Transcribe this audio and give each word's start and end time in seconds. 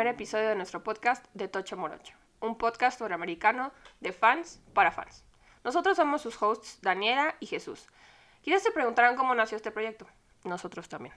Primer 0.00 0.14
episodio 0.14 0.48
de 0.48 0.56
nuestro 0.56 0.82
podcast 0.82 1.26
de 1.34 1.46
Tocho 1.46 1.76
Morocho, 1.76 2.14
un 2.40 2.56
podcast 2.56 2.98
sobre 2.98 3.12
americano 3.12 3.70
de 4.00 4.12
fans 4.12 4.58
para 4.72 4.92
fans. 4.92 5.26
Nosotros 5.62 5.94
somos 5.94 6.22
sus 6.22 6.40
hosts 6.40 6.78
Daniela 6.80 7.36
y 7.38 7.44
Jesús. 7.44 7.86
Quizás 8.40 8.62
se 8.62 8.70
preguntarán 8.70 9.14
cómo 9.14 9.34
nació 9.34 9.56
este 9.56 9.70
proyecto. 9.70 10.06
Nosotros 10.44 10.88
también. 10.88 11.14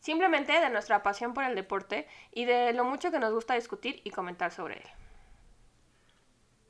Simplemente 0.00 0.58
de 0.58 0.70
nuestra 0.70 1.02
pasión 1.02 1.34
por 1.34 1.44
el 1.44 1.54
deporte 1.54 2.08
y 2.30 2.46
de 2.46 2.72
lo 2.72 2.84
mucho 2.86 3.10
que 3.10 3.18
nos 3.18 3.34
gusta 3.34 3.56
discutir 3.56 4.00
y 4.04 4.10
comentar 4.10 4.52
sobre 4.52 4.76
él. 4.76 4.88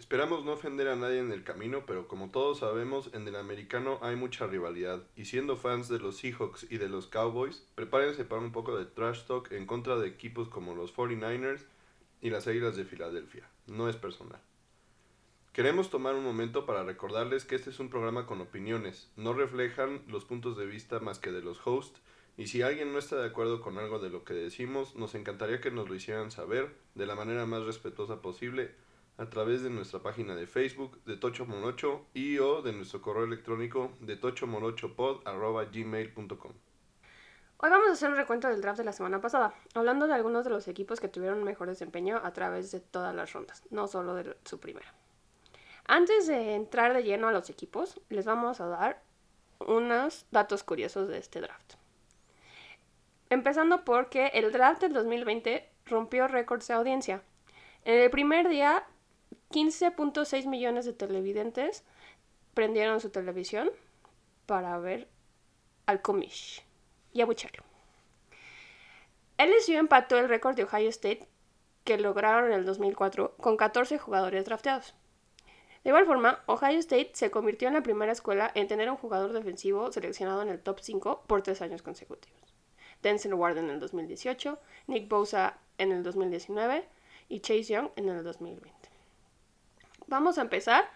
Esperamos 0.02 0.45
no 0.45 0.55
ofender 0.55 0.88
a 0.88 0.97
nadie 0.97 1.20
en 1.20 1.30
el 1.30 1.45
camino, 1.45 1.84
pero 1.87 2.09
como 2.09 2.29
todos 2.29 2.59
sabemos, 2.59 3.11
en 3.15 3.29
el 3.29 3.37
americano 3.37 4.01
hay 4.02 4.16
mucha 4.16 4.48
rivalidad, 4.48 5.01
y 5.15 5.27
siendo 5.27 5.56
fans 5.56 5.88
de 5.88 6.01
los 6.01 6.16
Seahawks 6.16 6.66
y 6.69 6.78
de 6.78 6.88
los 6.88 7.06
Cowboys, 7.06 7.65
prepárense 7.77 8.25
para 8.25 8.42
un 8.42 8.51
poco 8.51 8.77
de 8.77 8.84
trash 8.84 9.23
talk 9.27 9.52
en 9.52 9.65
contra 9.65 9.97
de 9.97 10.09
equipos 10.09 10.48
como 10.48 10.75
los 10.75 10.92
49ers 10.92 11.62
y 12.20 12.30
las 12.30 12.48
Águilas 12.48 12.75
de 12.75 12.84
Filadelfia. 12.84 13.48
No 13.69 13.88
es 13.88 13.95
personal. 13.95 14.41
Queremos 15.52 15.88
tomar 15.88 16.16
un 16.16 16.25
momento 16.25 16.66
para 16.66 16.83
recordarles 16.83 17.45
que 17.45 17.55
este 17.55 17.70
es 17.70 17.78
un 17.78 17.89
programa 17.89 18.27
con 18.27 18.41
opiniones, 18.41 19.08
no 19.17 19.34
reflejan 19.34 20.03
los 20.08 20.25
puntos 20.25 20.56
de 20.56 20.67
vista 20.67 20.98
más 20.98 21.20
que 21.20 21.30
de 21.30 21.42
los 21.42 21.64
hosts, 21.64 22.00
y 22.36 22.48
si 22.48 22.62
alguien 22.62 22.92
no 22.92 22.98
está 22.98 23.20
de 23.20 23.28
acuerdo 23.28 23.61
con 23.61 23.78
algo 23.78 24.00
de 24.00 24.11
lo 24.11 24.25
que 24.25 24.34
decimos, 24.34 24.97
nos 24.97 25.14
encantaría 25.14 25.61
que 25.61 25.70
nos 25.70 25.89
lo 25.89 25.95
hicieran 25.95 26.33
saber 26.33 26.75
de 26.97 27.06
la 27.06 27.14
manera 27.14 27.47
más 27.47 27.62
respetuosa 27.62 28.20
posible 28.20 28.75
a 29.18 29.28
través 29.28 29.62
de 29.62 29.70
nuestra 29.70 30.00
página 30.00 30.34
de 30.34 30.46
Facebook 30.46 31.02
de 31.05 31.16
Tocho 31.16 31.46
Morocho 31.46 32.06
y 32.14 32.38
o 32.38 32.62
de 32.62 32.72
nuestro 32.72 33.02
correo 33.02 33.24
electrónico 33.24 33.92
de 34.00 34.16
tochomorochopod.gmail.com. 34.16 36.52
Hoy 37.64 37.70
vamos 37.70 37.90
a 37.90 37.92
hacer 37.92 38.10
un 38.10 38.16
recuento 38.16 38.48
del 38.48 38.60
draft 38.60 38.78
de 38.78 38.84
la 38.84 38.92
semana 38.92 39.20
pasada, 39.20 39.55
hablando 39.74 40.08
de 40.08 40.14
algunos 40.14 40.44
de 40.44 40.50
los 40.50 40.66
equipos 40.66 40.98
que 40.98 41.06
tuvieron 41.06 41.44
mejor 41.44 41.68
desempeño 41.68 42.20
a 42.24 42.33
través 42.33 42.72
de 42.72 42.80
todas 42.80 43.14
las 43.14 43.33
rondas, 43.33 43.62
no 43.70 43.86
solo 43.86 44.14
de 44.14 44.36
su 44.44 44.58
primera. 44.58 44.92
Antes 45.86 46.27
de 46.27 46.55
entrar 46.55 46.92
de 46.92 47.05
lleno 47.05 47.28
a 47.28 47.33
los 47.33 47.50
equipos, 47.50 48.00
les 48.08 48.24
vamos 48.24 48.60
a 48.60 48.66
dar 48.66 49.00
unos 49.60 50.27
datos 50.33 50.64
curiosos 50.64 51.08
de 51.08 51.18
este 51.18 51.40
draft. 51.40 51.74
Empezando 53.30 53.84
porque 53.84 54.33
el 54.34 54.50
draft 54.50 54.83
del 54.83 54.92
2020 54.92 55.68
rompió 55.86 56.27
récords 56.28 56.66
de 56.66 56.74
audiencia. 56.74 57.22
En 57.84 58.00
el 58.00 58.10
primer 58.10 58.48
día 58.48 58.84
15.6 59.53 60.47
millones 60.47 60.86
de 60.86 60.95
televidentes 60.95 61.84
prendieron 62.55 63.00
su 63.00 63.11
televisión 63.11 63.70
para 64.47 64.78
ver 64.78 65.08
al 65.86 66.03
comish 66.03 66.64
y 67.12 67.20
a 67.20 67.27
bucharlo. 67.27 67.62
LSU 69.39 69.75
empató 69.75 70.19
el 70.19 70.28
récord 70.28 70.56
de 70.56 70.64
Ohio 70.64 70.89
State 70.89 71.28
que 71.84 71.98
lograron 71.98 72.53
en 72.53 72.58
el 72.58 72.64
2004 72.64 73.36
con 73.36 73.56
14 73.56 73.98
jugadores 73.98 74.45
drafteados. 74.45 74.95
De 75.84 75.91
igual 75.91 76.06
forma, 76.06 76.42
Ohio 76.47 76.78
State 76.78 77.11
se 77.14 77.30
convirtió 77.30 77.69
en 77.69 77.75
la 77.75 77.83
primera 77.83 78.12
escuela 78.12 78.53
en 78.55 78.69
tener 78.69 78.89
un 78.89 78.97
jugador 78.97 79.33
defensivo 79.33 79.91
seleccionado 79.91 80.42
en 80.42 80.48
el 80.48 80.61
top 80.61 80.78
5 80.80 81.25
por 81.27 81.42
tres 81.42 81.61
años 81.61 81.83
consecutivos. 81.83 82.55
Denzel 83.02 83.34
Ward 83.34 83.58
en 83.58 83.69
el 83.69 83.80
2018, 83.80 84.58
Nick 84.86 85.08
Bosa 85.08 85.58
en 85.79 85.90
el 85.90 86.05
2019 86.05 86.84
y 87.29 87.40
Chase 87.40 87.64
Young 87.64 87.90
en 87.96 88.08
el 88.08 88.23
2020. 88.23 88.92
Vamos 90.12 90.36
a 90.36 90.42
empezar 90.42 90.90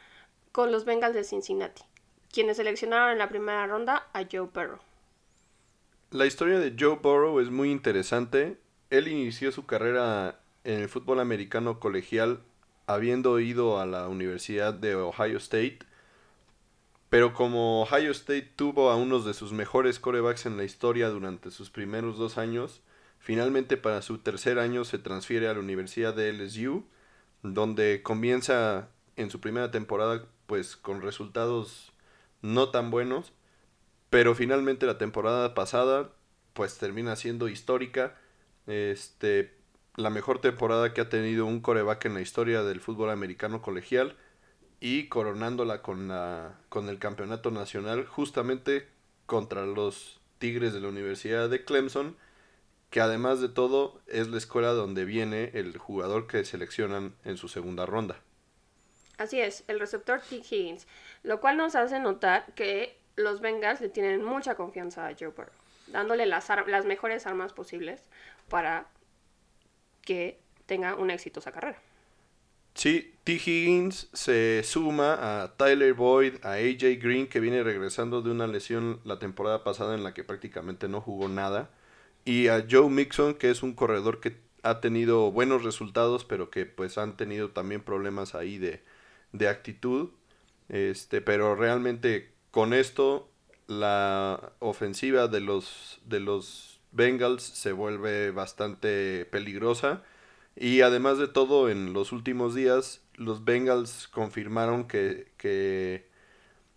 con 0.52 0.70
los 0.70 0.84
Bengals 0.84 1.14
de 1.14 1.24
Cincinnati, 1.24 1.80
quienes 2.30 2.58
seleccionaron 2.58 3.12
en 3.12 3.18
la 3.18 3.30
primera 3.30 3.66
ronda 3.66 4.10
a 4.12 4.24
Joe 4.30 4.50
Burrow. 4.52 4.78
La 6.10 6.26
historia 6.26 6.58
de 6.58 6.76
Joe 6.78 6.98
Burrow 7.02 7.40
es 7.40 7.48
muy 7.48 7.70
interesante. 7.70 8.58
Él 8.90 9.08
inició 9.08 9.52
su 9.52 9.64
carrera 9.64 10.38
en 10.64 10.82
el 10.82 10.90
fútbol 10.90 11.20
americano 11.20 11.80
colegial 11.80 12.42
habiendo 12.84 13.40
ido 13.40 13.80
a 13.80 13.86
la 13.86 14.06
Universidad 14.06 14.74
de 14.74 14.94
Ohio 14.96 15.38
State. 15.38 15.78
Pero 17.08 17.32
como 17.32 17.84
Ohio 17.84 18.10
State 18.10 18.52
tuvo 18.54 18.90
a 18.90 18.96
unos 18.96 19.24
de 19.24 19.32
sus 19.32 19.50
mejores 19.50 19.98
corebacks 19.98 20.44
en 20.44 20.58
la 20.58 20.64
historia 20.64 21.08
durante 21.08 21.50
sus 21.50 21.70
primeros 21.70 22.18
dos 22.18 22.36
años, 22.36 22.82
finalmente 23.18 23.78
para 23.78 24.02
su 24.02 24.18
tercer 24.18 24.58
año 24.58 24.84
se 24.84 24.98
transfiere 24.98 25.48
a 25.48 25.54
la 25.54 25.60
Universidad 25.60 26.12
de 26.12 26.34
LSU, 26.34 26.84
donde 27.42 28.02
comienza 28.02 28.90
en 29.16 29.30
su 29.30 29.40
primera 29.40 29.70
temporada 29.70 30.24
pues 30.46 30.76
con 30.76 31.02
resultados 31.02 31.92
no 32.42 32.70
tan 32.70 32.90
buenos, 32.90 33.32
pero 34.10 34.34
finalmente 34.34 34.86
la 34.86 34.98
temporada 34.98 35.54
pasada 35.54 36.12
pues 36.52 36.78
termina 36.78 37.16
siendo 37.16 37.48
histórica, 37.48 38.16
este 38.66 39.54
la 39.96 40.10
mejor 40.10 40.40
temporada 40.40 40.92
que 40.92 41.00
ha 41.00 41.08
tenido 41.08 41.46
un 41.46 41.60
coreback 41.60 42.04
en 42.06 42.14
la 42.14 42.20
historia 42.20 42.62
del 42.62 42.80
fútbol 42.80 43.10
americano 43.10 43.62
colegial 43.62 44.16
y 44.78 45.08
coronándola 45.08 45.82
con 45.82 46.08
la 46.08 46.58
con 46.68 46.88
el 46.88 46.98
campeonato 46.98 47.50
nacional 47.50 48.06
justamente 48.06 48.88
contra 49.26 49.66
los 49.66 50.20
Tigres 50.38 50.74
de 50.74 50.80
la 50.80 50.88
Universidad 50.88 51.48
de 51.48 51.64
Clemson, 51.64 52.16
que 52.90 53.00
además 53.00 53.40
de 53.40 53.48
todo 53.48 54.00
es 54.06 54.28
la 54.28 54.38
escuela 54.38 54.72
donde 54.72 55.04
viene 55.04 55.50
el 55.54 55.78
jugador 55.78 56.26
que 56.26 56.44
seleccionan 56.44 57.14
en 57.24 57.38
su 57.38 57.48
segunda 57.48 57.86
ronda. 57.86 58.20
Así 59.18 59.40
es, 59.40 59.64
el 59.68 59.80
receptor 59.80 60.20
T. 60.20 60.36
Higgins, 60.36 60.86
lo 61.22 61.40
cual 61.40 61.56
nos 61.56 61.74
hace 61.74 61.98
notar 62.00 62.52
que 62.54 62.98
los 63.16 63.40
Bengals 63.40 63.80
le 63.80 63.88
tienen 63.88 64.22
mucha 64.22 64.54
confianza 64.54 65.06
a 65.06 65.14
Joe 65.18 65.28
Burrow, 65.28 65.52
dándole 65.86 66.26
las, 66.26 66.48
las 66.66 66.84
mejores 66.84 67.26
armas 67.26 67.52
posibles 67.52 68.02
para 68.48 68.88
que 70.02 70.38
tenga 70.66 70.94
una 70.94 71.14
exitosa 71.14 71.50
carrera. 71.50 71.78
Sí, 72.74 73.14
T. 73.24 73.32
Higgins 73.32 74.10
se 74.12 74.62
suma 74.62 75.42
a 75.42 75.56
Tyler 75.56 75.94
Boyd, 75.94 76.34
a 76.42 76.52
AJ 76.52 77.00
Green, 77.00 77.26
que 77.26 77.40
viene 77.40 77.62
regresando 77.62 78.20
de 78.20 78.30
una 78.30 78.46
lesión 78.46 79.00
la 79.04 79.18
temporada 79.18 79.64
pasada 79.64 79.94
en 79.94 80.04
la 80.04 80.12
que 80.12 80.24
prácticamente 80.24 80.86
no 80.86 81.00
jugó 81.00 81.28
nada, 81.28 81.70
y 82.26 82.48
a 82.48 82.66
Joe 82.70 82.90
Mixon, 82.90 83.34
que 83.34 83.50
es 83.50 83.62
un 83.62 83.72
corredor 83.72 84.20
que 84.20 84.36
ha 84.62 84.80
tenido 84.80 85.32
buenos 85.32 85.64
resultados, 85.64 86.26
pero 86.26 86.50
que 86.50 86.66
pues 86.66 86.98
han 86.98 87.16
tenido 87.16 87.50
también 87.50 87.80
problemas 87.80 88.34
ahí 88.34 88.58
de, 88.58 88.82
de 89.32 89.48
actitud. 89.48 90.10
Este, 90.68 91.20
pero 91.20 91.54
realmente 91.54 92.32
con 92.50 92.74
esto 92.74 93.30
la 93.66 94.52
ofensiva 94.60 95.28
de 95.28 95.40
los, 95.40 96.00
de 96.04 96.20
los 96.20 96.80
Bengals 96.92 97.42
se 97.42 97.72
vuelve 97.72 98.30
bastante 98.30 99.26
peligrosa. 99.26 100.02
Y 100.56 100.80
además 100.80 101.18
de 101.18 101.28
todo, 101.28 101.68
en 101.68 101.92
los 101.92 102.12
últimos 102.12 102.54
días, 102.54 103.02
los 103.14 103.44
Bengals 103.44 104.08
confirmaron 104.08 104.88
que, 104.88 105.32
que 105.36 106.08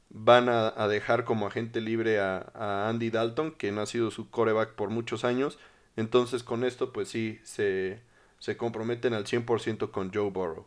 van 0.10 0.50
a, 0.50 0.88
dejar 0.88 1.24
como 1.24 1.48
agente 1.48 1.82
libre 1.82 2.20
a, 2.20 2.52
a, 2.54 2.90
Andy 2.90 3.10
Dalton, 3.10 3.52
quien 3.52 3.78
ha 3.80 3.86
sido 3.86 4.12
su 4.12 4.30
coreback 4.30 4.74
por 4.74 4.90
muchos 4.90 5.24
años. 5.24 5.60
Entonces 5.96 6.44
con 6.44 6.64
esto, 6.64 6.92
pues 6.92 7.10
sí, 7.10 7.40
se, 7.44 8.02
se 8.40 8.58
comprometen 8.58 9.14
al 9.14 9.26
100% 9.26 9.92
con 9.92 10.14
Joe 10.14 10.30
Burrow. 10.30 10.66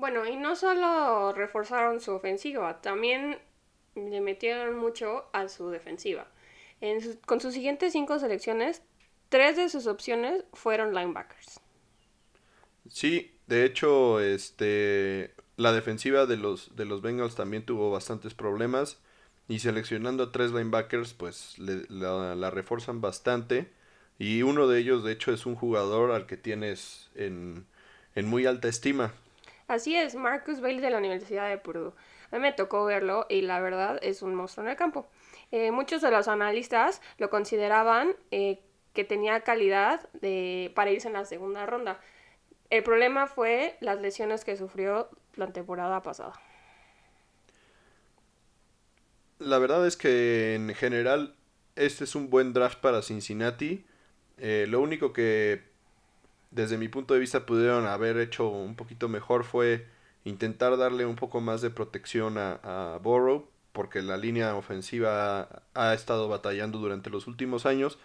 Bueno, 0.00 0.26
y 0.26 0.34
no 0.34 0.56
solo 0.56 1.34
reforzaron 1.34 2.00
su 2.00 2.12
ofensiva, 2.12 2.80
también 2.80 3.38
le 3.94 4.22
metieron 4.22 4.78
mucho 4.78 5.26
a 5.34 5.46
su 5.48 5.68
defensiva. 5.68 6.26
con 7.26 7.38
sus 7.38 7.52
siguientes 7.52 7.92
cinco 7.92 8.18
selecciones, 8.18 8.80
tres 9.28 9.58
de 9.58 9.68
sus 9.68 9.86
opciones 9.86 10.44
fueron 10.54 10.94
linebackers. 10.94 11.60
Sí, 12.88 13.30
de 13.46 13.66
hecho, 13.66 14.20
este, 14.20 15.34
la 15.58 15.74
defensiva 15.74 16.24
de 16.24 16.38
los, 16.38 16.74
de 16.76 16.86
los 16.86 17.02
Bengals 17.02 17.34
también 17.34 17.66
tuvo 17.66 17.90
bastantes 17.90 18.32
problemas. 18.32 18.98
Y 19.48 19.58
seleccionando 19.58 20.22
a 20.22 20.32
tres 20.32 20.52
linebackers, 20.52 21.12
pues 21.12 21.58
la, 21.58 22.34
la, 22.36 22.50
reforzan 22.50 23.02
bastante. 23.02 23.70
Y 24.18 24.42
uno 24.42 24.66
de 24.66 24.78
ellos, 24.78 25.04
de 25.04 25.12
hecho, 25.12 25.30
es 25.32 25.44
un 25.44 25.56
jugador 25.56 26.12
al 26.12 26.24
que 26.24 26.38
tienes 26.38 27.10
en, 27.16 27.66
en 28.14 28.26
muy 28.28 28.46
alta 28.46 28.68
estima. 28.68 29.12
Así 29.70 29.94
es, 29.94 30.16
Marcus 30.16 30.60
Bailey 30.60 30.80
de 30.80 30.90
la 30.90 30.98
Universidad 30.98 31.48
de 31.48 31.56
Purdue. 31.56 31.92
A 32.32 32.36
mí 32.36 32.42
me 32.42 32.52
tocó 32.52 32.84
verlo 32.84 33.26
y 33.28 33.42
la 33.42 33.60
verdad 33.60 34.00
es 34.02 34.20
un 34.20 34.34
monstruo 34.34 34.66
en 34.66 34.72
el 34.72 34.76
campo. 34.76 35.06
Eh, 35.52 35.70
muchos 35.70 36.02
de 36.02 36.10
los 36.10 36.26
analistas 36.26 37.00
lo 37.18 37.30
consideraban 37.30 38.16
eh, 38.32 38.58
que 38.94 39.04
tenía 39.04 39.42
calidad 39.42 40.08
de, 40.14 40.72
para 40.74 40.90
irse 40.90 41.06
en 41.06 41.14
la 41.14 41.24
segunda 41.24 41.66
ronda. 41.66 42.00
El 42.68 42.82
problema 42.82 43.28
fue 43.28 43.76
las 43.78 44.00
lesiones 44.00 44.44
que 44.44 44.56
sufrió 44.56 45.08
la 45.36 45.52
temporada 45.52 46.02
pasada. 46.02 46.32
La 49.38 49.58
verdad 49.58 49.86
es 49.86 49.96
que 49.96 50.56
en 50.56 50.74
general 50.74 51.36
este 51.76 52.02
es 52.02 52.16
un 52.16 52.28
buen 52.28 52.52
draft 52.52 52.80
para 52.80 53.02
Cincinnati. 53.02 53.86
Eh, 54.36 54.66
lo 54.68 54.80
único 54.80 55.12
que 55.12 55.69
desde 56.50 56.78
mi 56.78 56.88
punto 56.88 57.14
de 57.14 57.20
vista 57.20 57.46
pudieron 57.46 57.86
haber 57.86 58.18
hecho 58.18 58.48
un 58.48 58.76
poquito 58.76 59.08
mejor 59.08 59.44
fue 59.44 59.86
intentar 60.24 60.76
darle 60.76 61.06
un 61.06 61.16
poco 61.16 61.40
más 61.40 61.62
de 61.62 61.70
protección 61.70 62.38
a, 62.38 62.94
a 62.94 63.00
porque 63.72 64.02
la 64.02 64.16
línea 64.16 64.54
ofensiva 64.56 65.62
ha, 65.74 65.94
estado 65.94 66.28
batallando 66.28 66.78
durante 66.78 67.10
los 67.10 67.26
últimos 67.26 67.66
años. 67.66 67.98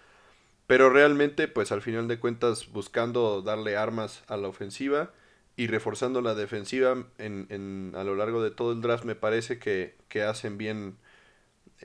pero 0.66 0.90
realmente 0.90 1.48
pues 1.48 1.72
al 1.72 1.82
final 1.82 2.08
de 2.08 2.18
cuentas 2.20 2.72
buscando 2.72 3.42
darle 3.42 3.76
armas 3.76 4.24
a 4.28 4.36
la 4.36 4.48
ofensiva 4.48 5.12
y 5.56 5.68
reforzando 5.68 6.22
la 6.22 6.34
defensiva 6.34 7.06
en, 7.18 7.46
en, 7.50 7.92
a 7.96 8.04
lo 8.04 8.16
largo 8.16 8.42
de 8.42 8.50
todo 8.50 8.72
el 8.72 8.82
draft 8.82 9.04
me 9.04 9.14
parece 9.16 9.58
que, 9.58 9.96
que 10.08 10.22
hacen 10.22 10.58
bien 10.58 10.98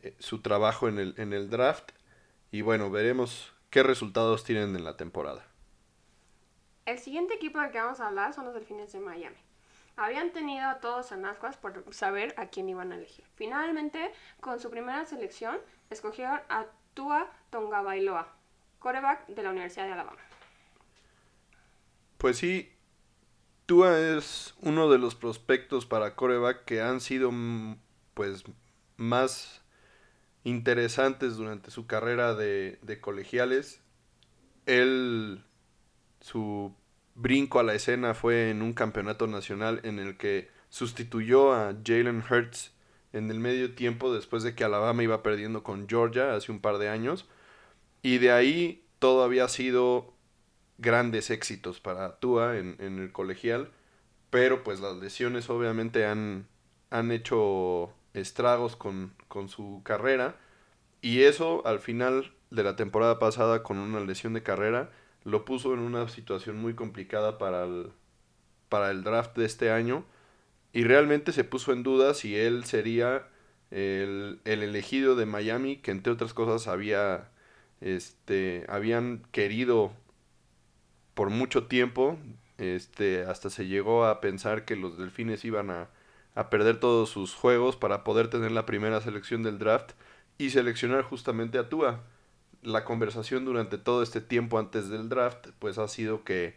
eh, 0.04 0.16
su 0.20 0.42
trabajo 0.42 0.88
en 0.90 1.00
el, 1.00 1.14
en 1.18 1.34
el 1.34 1.50
draft 1.50 1.92
y 2.52 2.62
bueno, 2.62 2.92
veremos 2.92 3.54
qué 3.70 3.84
resultados 3.84 4.44
tienen 4.44 4.76
en 4.76 4.84
la 4.84 4.98
temporada. 4.98 5.51
El 6.92 7.00
siguiente 7.00 7.36
equipo 7.36 7.58
del 7.62 7.72
que 7.72 7.80
vamos 7.80 8.02
a 8.02 8.08
hablar 8.10 8.34
son 8.34 8.44
los 8.44 8.54
Delfines 8.54 8.92
de 8.92 9.00
Miami. 9.00 9.38
Habían 9.96 10.34
tenido 10.34 10.68
a 10.68 10.82
todos 10.82 11.14
en 11.14 11.24
ascuas 11.24 11.56
por 11.56 11.86
saber 11.94 12.34
a 12.36 12.48
quién 12.48 12.68
iban 12.68 12.92
a 12.92 12.96
elegir. 12.96 13.24
Finalmente, 13.36 14.12
con 14.42 14.60
su 14.60 14.70
primera 14.70 15.06
selección, 15.06 15.58
escogieron 15.90 16.42
a 16.50 16.66
Tua 16.94 17.32
Tonga 17.50 17.82
Bailoa, 17.82 18.36
coreback 18.80 19.26
de 19.28 19.42
la 19.42 19.52
Universidad 19.52 19.86
de 19.86 19.94
Alabama. 19.94 20.20
Pues 22.18 22.38
sí, 22.40 22.70
Tua 23.68 23.98
es 23.98 24.54
uno 24.60 24.90
de 24.90 24.98
los 24.98 25.16
prospectos 25.16 25.86
para 25.86 26.18
coreback 26.18 26.66
que 26.66 26.82
han 26.82 27.00
sido 27.00 27.32
mm, 27.32 27.78
pues 28.14 28.44
más 28.98 29.62
interesantes 30.44 31.38
durante 31.38 31.72
su 31.72 31.88
carrera 31.88 32.36
de, 32.36 32.80
de 32.82 33.00
colegiales. 33.00 33.82
Él, 34.66 35.46
su 36.20 36.76
brinco 37.16 37.60
a 37.60 37.64
la 37.64 37.74
escena 37.74 38.14
fue 38.14 38.50
en 38.50 38.62
un 38.62 38.74
campeonato 38.74 39.28
nacional 39.28 39.82
en 39.84 40.00
el 40.00 40.18
que 40.18 40.50
sustituyó 40.70 41.54
a 41.54 41.76
Jalen 41.86 42.24
Hurts 42.30 42.74
en 43.14 43.30
el 43.30 43.40
medio 43.40 43.76
tiempo 43.76 44.14
después 44.14 44.44
de 44.44 44.56
que 44.56 44.64
Alabama 44.64 45.04
iba 45.04 45.22
perdiendo 45.22 45.64
con 45.64 45.88
Georgia 45.88 46.34
hace 46.34 46.52
un 46.52 46.60
par 46.62 46.78
de 46.78 46.90
años. 46.90 47.28
Y 48.02 48.18
de 48.20 48.32
ahí 48.32 48.86
todo 49.00 49.24
había 49.24 49.48
sido 49.48 50.14
grandes 50.78 51.30
éxitos 51.30 51.80
para 51.80 52.20
Tua 52.20 52.58
en, 52.58 52.78
en 52.80 53.00
el 53.00 53.12
colegial. 53.12 53.72
Pero 54.30 54.64
pues 54.64 54.80
las 54.80 54.96
lesiones 54.96 55.50
obviamente 55.50 56.06
han, 56.06 56.48
han 56.90 57.12
hecho 57.12 57.94
estragos 58.14 58.76
con, 58.76 59.14
con 59.28 59.50
su 59.50 59.82
carrera. 59.84 60.38
Y 61.02 61.24
eso 61.24 61.66
al 61.68 61.80
final 61.80 62.34
de 62.50 62.64
la 62.64 62.76
temporada 62.76 63.20
pasada 63.20 63.64
con 63.64 63.78
una 63.78 64.00
lesión 64.00 64.34
de 64.34 64.44
carrera 64.44 64.92
lo 65.24 65.46
puso 65.46 65.74
en 65.74 65.80
una 65.80 66.08
situación 66.08 66.58
muy 66.58 66.74
complicada 66.74 67.38
para 67.38 67.64
el, 67.64 67.92
para 68.70 68.92
el 68.92 69.04
draft 69.04 69.38
de 69.38 69.46
este 69.46 69.72
año 69.72 70.06
y 70.74 70.84
realmente 70.84 71.32
se 71.32 71.44
puso 71.44 71.74
en 71.74 71.84
duda 71.84 72.14
si 72.14 72.36
él 72.36 72.64
sería 72.66 73.28
el, 73.70 74.40
el, 74.46 74.64
elegido 74.64 75.16
de 75.16 75.26
Miami 75.26 75.78
que 75.78 75.92
entre 75.92 76.14
otras 76.14 76.34
cosas 76.34 76.68
había 76.68 77.30
este 77.82 78.66
habían 78.68 79.24
querido 79.32 79.92
por 81.14 81.30
mucho 81.30 81.68
tiempo 81.68 82.18
este 82.58 83.24
hasta 83.24 83.50
se 83.50 83.68
llegó 83.68 84.06
a 84.06 84.22
pensar 84.22 84.66
que 84.66 84.76
los 84.76 84.98
delfines 84.98 85.46
iban 85.46 85.70
a, 85.72 85.90
a 86.36 86.50
perder 86.50 86.80
todos 86.80 87.10
sus 87.10 87.34
juegos 87.34 87.76
para 87.76 88.04
poder 88.04 88.30
tener 88.30 88.52
la 88.52 88.66
primera 88.66 89.02
selección 89.02 89.44
del 89.44 89.60
draft 89.60 89.92
y 90.38 90.50
seleccionar 90.50 91.04
justamente 91.04 91.58
a 91.58 91.70
Tua 91.70 92.02
la 92.62 92.84
conversación 92.84 93.46
durante 93.46 93.78
todo 93.78 94.04
este 94.04 94.22
tiempo 94.22 94.60
antes 94.60 94.90
del 94.90 95.10
draft, 95.10 95.48
pues 95.60 95.78
ha 95.78 95.88
sido 95.88 96.24
que, 96.24 96.56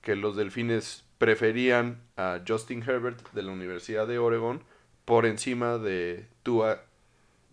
que 0.00 0.16
los 0.16 0.36
delfines 0.36 1.04
preferían 1.18 2.02
a 2.16 2.40
Justin 2.46 2.82
Herbert 2.82 3.30
de 3.32 3.42
la 3.42 3.52
Universidad 3.52 4.06
de 4.06 4.18
Oregon 4.18 4.62
por 5.04 5.26
encima 5.26 5.78
de 5.78 6.26
Tua 6.42 6.82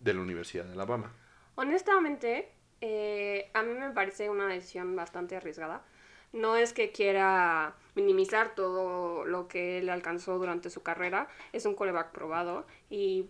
de 0.00 0.14
la 0.14 0.20
Universidad 0.20 0.64
de 0.64 0.72
Alabama. 0.72 1.12
Honestamente, 1.56 2.50
eh, 2.80 3.50
a 3.52 3.62
mí 3.62 3.74
me 3.74 3.90
parece 3.90 4.30
una 4.30 4.46
decisión 4.46 4.96
bastante 4.96 5.36
arriesgada. 5.36 5.84
No 6.32 6.56
es 6.56 6.72
que 6.72 6.92
quiera 6.92 7.74
minimizar 7.94 8.54
todo 8.54 9.24
lo 9.24 9.48
que 9.48 9.78
él 9.78 9.90
alcanzó 9.90 10.38
durante 10.38 10.70
su 10.70 10.82
carrera. 10.82 11.28
Es 11.52 11.66
un 11.66 11.74
coreback 11.74 12.12
probado 12.12 12.66
y 12.88 13.26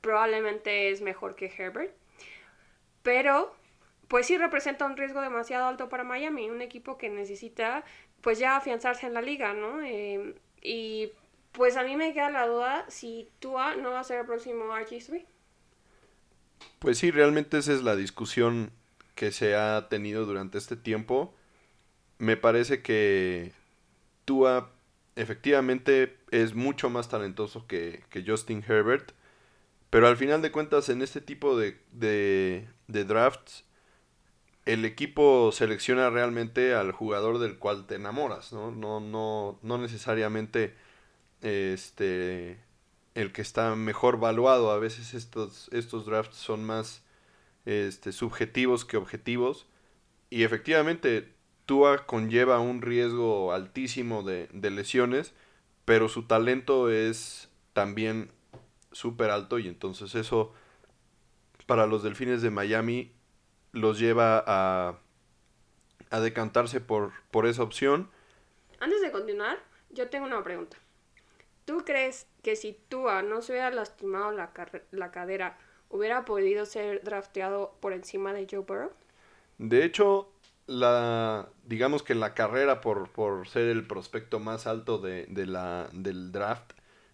probablemente 0.00 0.90
es 0.90 1.00
mejor 1.00 1.36
que 1.36 1.46
Herbert. 1.46 1.94
Pero 3.02 3.54
pues 4.10 4.26
sí 4.26 4.36
representa 4.36 4.86
un 4.86 4.96
riesgo 4.96 5.20
demasiado 5.20 5.66
alto 5.68 5.88
para 5.88 6.02
Miami, 6.02 6.50
un 6.50 6.62
equipo 6.62 6.98
que 6.98 7.08
necesita 7.08 7.84
pues 8.22 8.40
ya 8.40 8.56
afianzarse 8.56 9.06
en 9.06 9.14
la 9.14 9.22
liga, 9.22 9.54
¿no? 9.54 9.80
Eh, 9.84 10.34
y 10.60 11.12
pues 11.52 11.76
a 11.76 11.84
mí 11.84 11.94
me 11.94 12.12
queda 12.12 12.28
la 12.28 12.44
duda 12.48 12.84
si 12.88 13.28
Tua 13.38 13.76
no 13.76 13.92
va 13.92 14.00
a 14.00 14.04
ser 14.04 14.18
el 14.18 14.26
próximo 14.26 14.64
RG3. 14.64 15.24
Pues 16.80 16.98
sí, 16.98 17.12
realmente 17.12 17.58
esa 17.58 17.72
es 17.72 17.84
la 17.84 17.94
discusión 17.94 18.72
que 19.14 19.30
se 19.30 19.54
ha 19.54 19.88
tenido 19.88 20.26
durante 20.26 20.58
este 20.58 20.74
tiempo. 20.74 21.32
Me 22.18 22.36
parece 22.36 22.82
que 22.82 23.52
Tua 24.24 24.72
efectivamente 25.14 26.16
es 26.32 26.56
mucho 26.56 26.90
más 26.90 27.08
talentoso 27.08 27.68
que, 27.68 28.02
que 28.10 28.24
Justin 28.26 28.64
Herbert. 28.66 29.12
Pero 29.88 30.08
al 30.08 30.16
final 30.16 30.42
de 30.42 30.50
cuentas, 30.50 30.88
en 30.88 31.00
este 31.00 31.20
tipo 31.20 31.56
de, 31.56 31.78
de, 31.92 32.66
de 32.88 33.04
drafts, 33.04 33.64
el 34.66 34.84
equipo 34.84 35.52
selecciona 35.52 36.10
realmente 36.10 36.74
al 36.74 36.92
jugador 36.92 37.38
del 37.38 37.58
cual 37.58 37.86
te 37.86 37.96
enamoras, 37.96 38.52
¿no? 38.52 38.70
No, 38.70 39.00
no, 39.00 39.58
no 39.62 39.78
necesariamente 39.78 40.74
este 41.40 42.60
el 43.14 43.32
que 43.32 43.42
está 43.42 43.74
mejor 43.76 44.18
valuado. 44.20 44.70
A 44.70 44.78
veces 44.78 45.14
estos, 45.14 45.68
estos 45.72 46.06
drafts 46.06 46.36
son 46.36 46.64
más 46.64 47.02
este, 47.64 48.12
subjetivos 48.12 48.84
que 48.84 48.96
objetivos. 48.96 49.66
Y 50.30 50.44
efectivamente, 50.44 51.32
Tua 51.66 52.06
conlleva 52.06 52.60
un 52.60 52.82
riesgo 52.82 53.52
altísimo 53.52 54.22
de, 54.22 54.48
de 54.52 54.70
lesiones, 54.70 55.34
pero 55.84 56.08
su 56.08 56.24
talento 56.24 56.90
es 56.90 57.48
también 57.72 58.30
súper 58.92 59.30
alto 59.30 59.58
y 59.58 59.68
entonces 59.68 60.14
eso 60.14 60.52
para 61.66 61.86
los 61.86 62.02
Delfines 62.02 62.42
de 62.42 62.50
Miami 62.50 63.12
los 63.72 63.98
lleva 63.98 64.42
a, 64.46 64.98
a 66.10 66.20
decantarse 66.20 66.80
por, 66.80 67.12
por 67.30 67.46
esa 67.46 67.62
opción. 67.62 68.10
Antes 68.80 69.00
de 69.02 69.10
continuar, 69.10 69.58
yo 69.90 70.08
tengo 70.08 70.26
una 70.26 70.42
pregunta. 70.42 70.76
¿Tú 71.64 71.84
crees 71.84 72.26
que 72.42 72.56
si 72.56 72.72
Tua 72.88 73.22
no 73.22 73.42
se 73.42 73.52
hubiera 73.52 73.70
lastimado 73.70 74.32
la, 74.32 74.50
la 74.90 75.10
cadera, 75.10 75.58
hubiera 75.88 76.24
podido 76.24 76.66
ser 76.66 77.02
drafteado 77.04 77.76
por 77.80 77.92
encima 77.92 78.32
de 78.32 78.46
Joe 78.50 78.60
Burrow? 78.60 78.90
De 79.58 79.84
hecho, 79.84 80.32
la 80.66 81.48
digamos 81.64 82.02
que 82.02 82.14
la 82.14 82.34
carrera 82.34 82.80
por, 82.80 83.10
por 83.10 83.46
ser 83.48 83.68
el 83.68 83.86
prospecto 83.86 84.40
más 84.40 84.66
alto 84.66 84.98
de, 84.98 85.26
de 85.26 85.46
la, 85.46 85.88
del 85.92 86.32
draft 86.32 86.72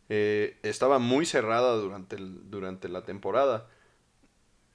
eh, 0.09 0.59
estaba 0.63 0.99
muy 0.99 1.27
cerrada 1.27 1.75
durante, 1.77 2.17
el, 2.17 2.51
durante 2.51 2.89
la 2.89 3.05
temporada. 3.05 3.69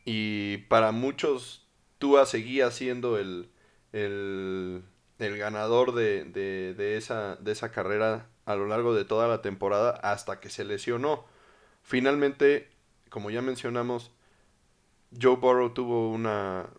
Y 0.04 0.58
para 0.68 0.92
muchos 0.92 1.61
Tua 2.02 2.26
seguía 2.26 2.72
siendo 2.72 3.20
el, 3.20 3.52
el, 3.94 4.84
el 5.20 5.38
ganador 5.38 5.94
de, 5.94 6.26
de, 6.26 6.74
de, 6.74 6.98
esa, 6.98 7.36
de 7.36 7.52
esa 7.52 7.72
carrera 7.72 8.28
a 8.46 8.56
lo 8.56 8.66
largo 8.66 8.96
de 8.96 9.06
toda 9.06 9.28
la 9.28 9.44
temporada 9.44 9.92
hasta 9.92 10.40
que 10.40 10.50
se 10.50 10.66
lesionó. 10.66 11.26
Finalmente, 11.84 12.72
como 13.10 13.30
ya 13.30 13.44
mencionamos, 13.44 14.12
Joe 15.22 15.36
Burrow 15.36 15.76
tuvo 15.76 16.10
una 16.10 16.72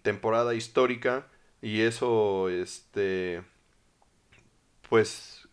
temporada 0.00 0.54
histórica 0.54 1.26
y 1.60 1.82
eso, 1.82 2.48
este, 2.48 3.42
pues, 4.88 5.46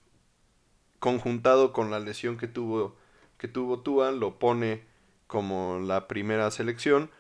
conjuntado 1.00 1.74
con 1.74 1.92
la 1.92 2.00
lesión 2.00 2.38
que 2.38 2.48
tuvo, 2.48 2.96
que 3.38 3.50
tuvo 3.50 3.82
Tua, 3.82 4.12
lo 4.12 4.40
pone 4.40 4.86
como 5.28 5.80
la 5.80 6.08
primera 6.08 6.50
selección 6.52 7.12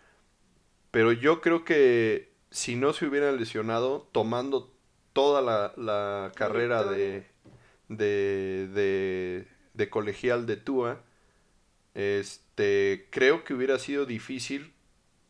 pero 0.91 1.13
yo 1.13 1.41
creo 1.41 1.63
que 1.63 2.31
si 2.51 2.75
no 2.75 2.93
se 2.93 3.05
hubiera 3.05 3.31
lesionado, 3.31 4.07
tomando 4.12 4.71
toda 5.13 5.41
la, 5.41 5.74
la 5.77 6.31
carrera 6.36 6.83
de, 6.83 7.25
de, 7.88 8.67
de, 8.74 9.48
de, 9.74 9.89
colegial 9.89 10.45
de 10.45 10.57
Tua, 10.57 11.01
este, 11.93 13.07
creo 13.10 13.43
que 13.43 13.53
hubiera 13.53 13.79
sido 13.79 14.05
difícil 14.05 14.74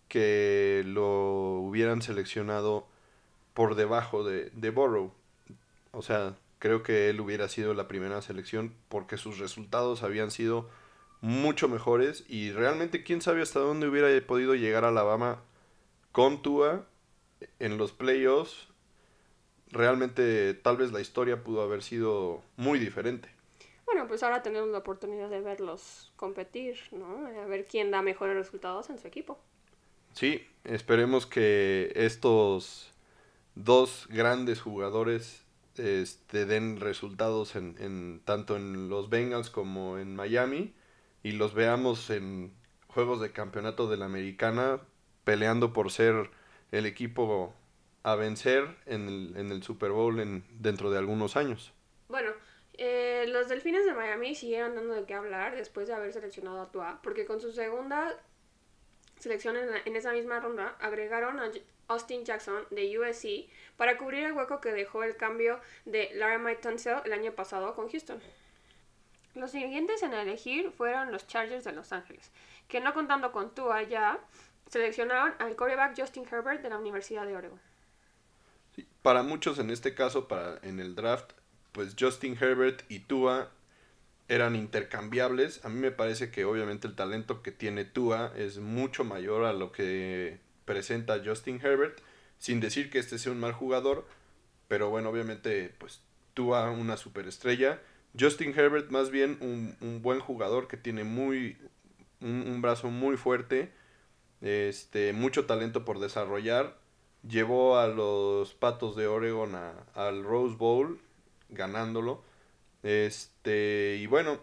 que 0.08 0.84
lo 0.86 1.60
hubieran 1.60 2.02
seleccionado 2.02 2.88
por 3.54 3.76
debajo 3.76 4.24
de, 4.24 4.50
de 4.52 4.70
Borrow. 4.72 5.14
O 5.92 6.02
sea, 6.02 6.36
creo 6.60 6.84
que 6.84 7.10
él 7.10 7.22
hubiera 7.22 7.48
sido 7.50 7.74
la 7.74 7.88
primera 7.88 8.22
selección 8.22 8.74
porque 8.90 9.18
sus 9.18 9.38
resultados 9.40 10.04
habían 10.04 10.32
sido 10.32 10.70
mucho 11.22 11.70
mejores 11.70 12.24
y 12.28 12.52
realmente 12.52 13.04
quién 13.04 13.22
sabe 13.22 13.42
hasta 13.42 13.60
dónde 13.60 13.88
hubiera 13.88 14.10
podido 14.26 14.56
llegar 14.56 14.86
Alabama 14.86 15.44
con 16.12 16.42
Tua 16.42 16.86
en 17.60 17.78
los 17.78 17.92
playoffs, 17.92 18.68
realmente 19.70 20.54
tal 20.54 20.78
vez 20.78 20.92
la 20.92 21.02
historia 21.02 21.44
pudo 21.44 21.62
haber 21.62 21.84
sido 21.84 22.42
muy 22.58 22.80
diferente. 22.80 23.30
Bueno, 23.86 24.08
pues 24.08 24.24
ahora 24.24 24.42
tenemos 24.42 24.70
la 24.70 24.80
oportunidad 24.80 25.30
de 25.30 25.42
verlos 25.42 26.12
competir, 26.16 26.78
¿no? 26.92 27.28
A 27.42 27.46
ver 27.46 27.66
quién 27.66 27.92
da 27.92 28.02
mejores 28.02 28.36
resultados 28.36 28.90
en 28.90 28.98
su 28.98 29.08
equipo. 29.08 29.40
Sí, 30.14 30.46
esperemos 30.64 31.26
que 31.26 31.92
estos 31.96 32.92
dos 33.56 34.08
grandes 34.10 34.62
jugadores 34.62 35.44
este, 35.78 36.46
den 36.46 36.80
resultados 36.80 37.56
en, 37.56 37.76
en, 37.80 38.22
tanto 38.24 38.56
en 38.56 38.90
los 38.90 39.10
Bengals 39.10 39.50
como 39.50 39.98
en 39.98 40.16
Miami 40.16 40.74
y 41.24 41.32
los 41.32 41.54
veamos 41.54 42.10
en 42.10 42.54
juegos 42.88 43.22
de 43.22 43.32
campeonato 43.32 43.90
de 43.90 43.98
la 43.98 44.06
americana 44.06 44.82
peleando 45.24 45.74
por 45.74 45.92
ser 45.92 46.30
el 46.72 46.86
equipo 46.86 47.54
a 48.04 48.16
vencer 48.16 48.78
en 48.86 49.08
el, 49.08 49.38
en 49.38 49.52
el 49.52 49.64
Super 49.64 49.92
Bowl 49.92 50.20
en, 50.20 50.44
dentro 50.60 50.90
de 50.90 50.98
algunos 50.98 51.36
años. 51.36 51.74
Bueno, 52.08 52.32
eh, 52.74 53.26
los 53.28 53.48
Delfines 53.48 53.86
de 53.86 53.94
Miami 53.94 54.36
siguieron 54.36 54.76
dando 54.76 54.94
de 54.94 55.06
qué 55.06 55.14
hablar 55.14 55.56
después 55.56 55.88
de 55.88 55.94
haber 55.94 56.12
seleccionado 56.14 56.62
a 56.62 56.72
Tua, 56.72 57.00
porque 57.04 57.26
con 57.26 57.40
su 57.40 57.52
segunda 57.52 58.18
selección 59.20 59.56
en, 59.56 59.70
en 59.86 59.96
esa 59.96 60.14
misma 60.14 60.40
ronda 60.40 60.76
agregaron 60.80 61.40
a 61.40 61.52
Austin 61.88 62.26
Jackson 62.26 62.66
de 62.72 62.98
USC 62.98 63.50
para 63.78 63.98
cubrir 63.98 64.24
el 64.24 64.32
hueco 64.32 64.62
que 64.62 64.72
dejó 64.72 65.04
el 65.04 65.16
cambio 65.16 65.60
de 65.86 66.10
Laramie 66.16 66.56
Tunsil 66.56 66.98
el 67.06 67.14
año 67.14 67.34
pasado 67.34 67.76
con 67.76 67.90
Houston. 67.90 68.20
Los 69.36 69.52
siguientes 69.52 70.02
en 70.04 70.14
elegir 70.14 70.72
fueron 70.72 71.12
los 71.12 71.28
Chargers 71.28 71.64
de 71.64 71.72
Los 71.72 71.94
Ángeles, 71.94 72.32
que 72.68 72.82
no 72.82 72.94
contando 72.94 73.32
con 73.32 73.54
Tua 73.54 73.84
ya, 73.84 74.20
seleccionaron 74.72 75.34
al 75.38 75.56
quarterback 75.56 75.94
Justin 75.96 76.26
Herbert 76.30 76.62
de 76.62 76.70
la 76.70 76.78
Universidad 76.78 77.28
de 77.28 77.36
Oregon. 77.36 77.60
Para 79.04 79.22
muchos 79.22 79.60
en 79.60 79.70
este 79.70 79.94
caso, 79.94 80.28
para 80.28 80.58
en 80.64 80.80
el 80.80 80.96
draft, 80.96 81.32
pues 81.72 81.96
Justin 82.00 82.38
Herbert 82.40 82.84
y 82.90 83.00
Tua 83.00 83.52
eran 84.28 84.56
intercambiables. 84.56 85.64
A 85.66 85.70
mí 85.70 85.80
me 85.80 85.92
parece 85.92 86.32
que 86.32 86.46
obviamente 86.46 86.88
el 86.88 86.96
talento 86.96 87.44
que 87.44 87.52
tiene 87.52 87.86
Tua 87.86 88.32
es 88.36 88.58
mucho 88.58 89.04
mayor 89.04 89.46
a 89.46 89.54
lo 89.54 89.72
que 89.72 90.40
presenta 90.66 91.22
Justin 91.24 91.60
Herbert, 91.62 92.00
sin 92.38 92.60
decir 92.60 92.90
que 92.90 93.00
este 93.00 93.20
sea 93.20 93.32
un 93.32 93.40
mal 93.40 93.54
jugador, 93.54 94.08
pero 94.68 94.90
bueno, 94.90 95.10
obviamente 95.10 95.74
pues 95.78 96.02
Tua 96.34 96.72
una 96.72 96.98
superestrella 96.98 97.80
Justin 98.20 98.58
Herbert 98.58 98.90
más 98.92 99.10
bien 99.10 99.38
un, 99.42 99.76
un 99.82 100.02
buen 100.02 100.20
jugador 100.20 100.68
que 100.68 100.78
tiene 100.78 101.04
muy 101.04 101.58
un, 102.20 102.44
un, 102.48 102.62
brazo 102.62 102.90
muy 102.90 103.18
fuerte, 103.18 103.72
este, 104.42 105.14
mucho 105.14 105.46
talento 105.46 105.86
por 105.86 106.00
desarrollar. 106.00 106.78
Llevó 107.28 107.78
a 107.78 107.88
los 107.88 108.54
Patos 108.54 108.96
de 108.96 109.08
Oregon 109.08 109.56
a, 109.56 109.74
al 109.94 110.24
Rose 110.24 110.56
Bowl 110.56 111.00
ganándolo. 111.50 112.24
Este, 112.84 113.98
y 114.00 114.08
bueno, 114.08 114.40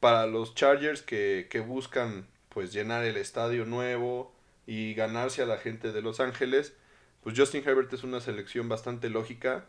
para 0.00 0.26
los 0.26 0.54
Chargers 0.54 1.02
que, 1.02 1.46
que 1.50 1.60
buscan 1.60 2.26
pues 2.48 2.72
llenar 2.72 3.04
el 3.04 3.16
estadio 3.16 3.64
nuevo 3.64 4.34
y 4.66 4.94
ganarse 4.94 5.42
a 5.42 5.46
la 5.46 5.58
gente 5.58 5.92
de 5.92 6.02
Los 6.02 6.20
Ángeles, 6.20 6.74
pues 7.22 7.38
Justin 7.38 7.62
Herbert 7.64 7.92
es 7.92 8.02
una 8.02 8.20
selección 8.20 8.68
bastante 8.68 9.10
lógica, 9.10 9.66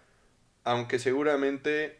aunque 0.64 0.98
seguramente 0.98 2.00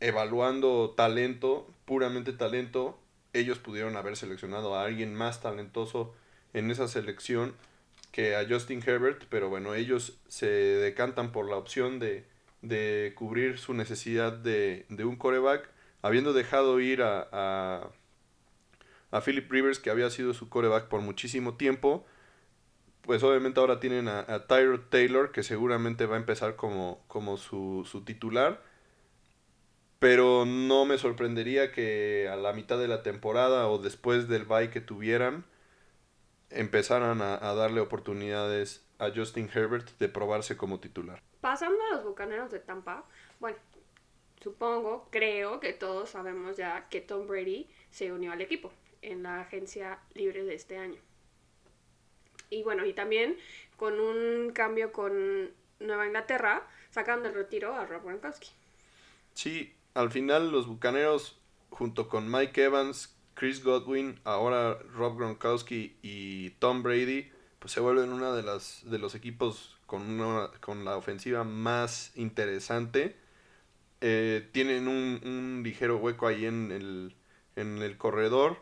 evaluando 0.00 0.94
talento, 0.96 1.72
puramente 1.84 2.32
talento, 2.32 2.98
ellos 3.32 3.58
pudieron 3.58 3.96
haber 3.96 4.16
seleccionado 4.16 4.76
a 4.76 4.84
alguien 4.84 5.14
más 5.14 5.40
talentoso 5.42 6.14
en 6.58 6.70
esa 6.70 6.88
selección 6.88 7.54
que 8.12 8.36
a 8.36 8.46
Justin 8.48 8.82
Herbert, 8.84 9.24
pero 9.28 9.48
bueno, 9.48 9.74
ellos 9.74 10.18
se 10.28 10.46
decantan 10.46 11.32
por 11.32 11.48
la 11.48 11.56
opción 11.56 11.98
de, 11.98 12.24
de 12.62 13.12
cubrir 13.14 13.58
su 13.58 13.74
necesidad 13.74 14.32
de, 14.32 14.86
de 14.88 15.04
un 15.04 15.16
coreback, 15.16 15.68
habiendo 16.02 16.32
dejado 16.32 16.80
ir 16.80 17.02
a, 17.02 17.90
a, 19.10 19.20
Philip 19.20 19.50
Rivers, 19.50 19.78
que 19.78 19.90
había 19.90 20.10
sido 20.10 20.34
su 20.34 20.48
coreback 20.48 20.88
por 20.88 21.00
muchísimo 21.00 21.56
tiempo, 21.56 22.06
pues 23.02 23.22
obviamente 23.22 23.60
ahora 23.60 23.80
tienen 23.80 24.08
a, 24.08 24.20
a 24.20 24.46
Tyrod 24.46 24.88
Taylor, 24.90 25.32
que 25.32 25.42
seguramente 25.42 26.06
va 26.06 26.16
a 26.16 26.18
empezar 26.18 26.56
como, 26.56 27.02
como 27.08 27.36
su, 27.36 27.86
su 27.90 28.04
titular, 28.04 28.62
pero 29.98 30.44
no 30.46 30.84
me 30.84 30.98
sorprendería 30.98 31.72
que 31.72 32.28
a 32.30 32.36
la 32.36 32.52
mitad 32.52 32.78
de 32.78 32.88
la 32.88 33.02
temporada 33.02 33.68
o 33.68 33.78
después 33.78 34.28
del 34.28 34.44
bye 34.44 34.70
que 34.70 34.80
tuvieran 34.80 35.44
empezaran 36.50 37.22
a, 37.22 37.34
a, 37.34 37.54
darle 37.54 37.80
oportunidades 37.80 38.84
a 38.98 39.10
Justin 39.14 39.50
Herbert 39.52 39.98
de 39.98 40.08
probarse 40.08 40.56
como 40.56 40.80
titular. 40.80 41.22
Pasando 41.40 41.78
a 41.90 41.96
los 41.96 42.04
Bucaneros 42.04 42.50
de 42.50 42.58
Tampa, 42.58 43.04
bueno, 43.40 43.58
supongo, 44.42 45.08
creo 45.10 45.60
que 45.60 45.72
todos 45.72 46.10
sabemos 46.10 46.56
ya 46.56 46.88
que 46.88 47.00
Tom 47.00 47.26
Brady 47.26 47.68
se 47.90 48.12
unió 48.12 48.32
al 48.32 48.40
equipo 48.40 48.72
en 49.02 49.22
la 49.22 49.40
agencia 49.40 49.98
libre 50.14 50.44
de 50.44 50.54
este 50.54 50.78
año. 50.78 51.00
Y 52.50 52.62
bueno, 52.62 52.84
y 52.86 52.92
también 52.92 53.36
con 53.76 54.00
un 54.00 54.50
cambio 54.52 54.92
con 54.92 55.50
Nueva 55.80 56.06
Inglaterra, 56.06 56.66
sacando 56.90 57.28
del 57.28 57.34
retiro 57.34 57.74
a 57.74 57.86
Rob 57.86 58.04
Gronkowski. 58.04 58.48
Sí, 59.34 59.74
al 59.94 60.10
final 60.10 60.50
los 60.50 60.66
Bucaneros, 60.66 61.38
junto 61.70 62.08
con 62.08 62.30
Mike 62.30 62.64
Evans, 62.64 63.14
Chris 63.38 63.62
Godwin, 63.62 64.18
ahora 64.24 64.76
Rob 64.94 65.16
Gronkowski 65.16 65.96
y 66.02 66.50
Tom 66.58 66.82
Brady, 66.82 67.30
pues 67.60 67.72
se 67.72 67.78
vuelven 67.78 68.12
uno 68.12 68.34
de, 68.34 68.42
de 68.42 68.98
los 68.98 69.14
equipos 69.14 69.78
con, 69.86 70.02
una, 70.02 70.50
con 70.60 70.84
la 70.84 70.96
ofensiva 70.96 71.44
más 71.44 72.10
interesante. 72.16 73.16
Eh, 74.00 74.48
tienen 74.50 74.88
un, 74.88 75.20
un, 75.24 75.62
ligero 75.62 75.98
hueco 75.98 76.26
ahí 76.26 76.46
en 76.46 76.72
el, 76.72 77.14
en 77.54 77.78
el 77.80 77.96
corredor. 77.96 78.58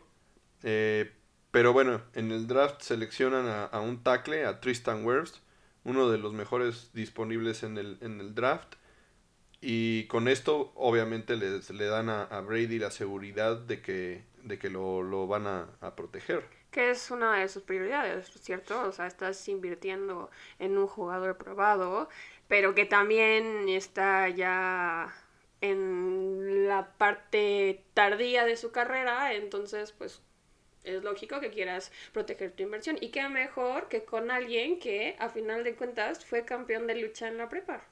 Eh, 0.61 1.11
pero 1.49 1.73
bueno, 1.73 2.03
en 2.13 2.31
el 2.31 2.45
draft 2.45 2.83
seleccionan 2.83 3.47
a, 3.47 3.65
a 3.65 3.79
un 3.79 4.03
tackle, 4.03 4.45
a 4.45 4.61
Tristan 4.61 5.03
Wirfs, 5.03 5.41
uno 5.85 6.07
de 6.11 6.19
los 6.19 6.33
mejores 6.33 6.91
disponibles 6.93 7.63
en 7.63 7.79
el, 7.79 7.97
en 8.01 8.19
el 8.21 8.35
draft. 8.35 8.75
Y 9.59 10.03
con 10.05 10.27
esto, 10.27 10.71
obviamente, 10.75 11.35
les, 11.35 11.71
le 11.71 11.85
dan 11.85 12.09
a, 12.09 12.23
a, 12.23 12.41
Brady 12.41 12.77
la 12.77 12.91
seguridad 12.91 13.57
de 13.57 13.81
que, 13.81 14.23
de 14.47 14.59
que 14.59 14.69
lo, 14.69 15.03
lo 15.03 15.27
van 15.27 15.47
a, 15.47 15.69
a, 15.81 15.95
proteger. 15.95 16.43
Que 16.71 16.91
es 16.91 17.11
una 17.11 17.39
de 17.39 17.47
sus 17.47 17.63
prioridades, 17.63 18.27
¿cierto? 18.41 18.81
O 18.81 18.91
sea, 18.91 19.07
estás 19.07 19.47
invirtiendo 19.47 20.29
en 20.59 20.77
un 20.77 20.87
jugador 20.87 21.37
probado, 21.37 22.09
pero 22.47 22.75
que 22.75 22.85
también 22.85 23.67
está 23.69 24.29
ya 24.29 25.13
en 25.61 26.67
la 26.67 26.93
parte 26.97 27.83
tardía 27.93 28.45
de 28.45 28.57
su 28.57 28.71
carrera, 28.71 29.33
entonces, 29.33 29.91
pues 29.91 30.21
es 30.83 31.03
lógico 31.03 31.39
que 31.39 31.49
quieras 31.49 31.91
proteger 32.13 32.51
tu 32.51 32.63
inversión. 32.63 32.97
Y 33.01 33.09
qué 33.09 33.27
mejor 33.29 33.87
que 33.89 34.03
con 34.03 34.31
alguien 34.31 34.79
que, 34.79 35.15
a 35.19 35.29
final 35.29 35.63
de 35.63 35.75
cuentas, 35.75 36.25
fue 36.25 36.45
campeón 36.45 36.87
de 36.87 36.95
lucha 36.95 37.27
en 37.27 37.37
la 37.37 37.49
prepa. 37.49 37.83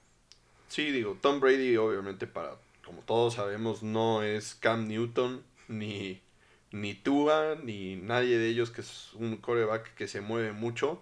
Sí, 0.68 0.92
digo, 0.92 1.18
Tom 1.22 1.40
Brady 1.40 1.78
obviamente 1.78 2.26
para, 2.26 2.58
como 2.84 3.02
todos 3.02 3.36
sabemos, 3.36 3.84
no 3.84 4.24
es 4.24 4.56
Cam 4.56 4.88
Newton, 4.88 5.44
ni, 5.68 6.22
ni 6.76 6.94
Tua, 6.94 7.56
ni 7.64 7.96
nadie 7.96 8.38
de 8.38 8.48
ellos 8.50 8.70
que 8.70 8.82
es 8.82 9.14
un 9.14 9.38
coreback 9.38 9.96
que 9.96 10.10
se 10.10 10.20
mueve 10.20 10.52
mucho. 10.52 11.02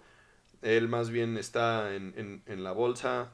Él 0.62 0.88
más 0.88 1.10
bien 1.10 1.36
está 1.36 1.94
en, 1.94 2.14
en, 2.16 2.42
en 2.46 2.62
la 2.62 2.70
bolsa, 2.70 3.32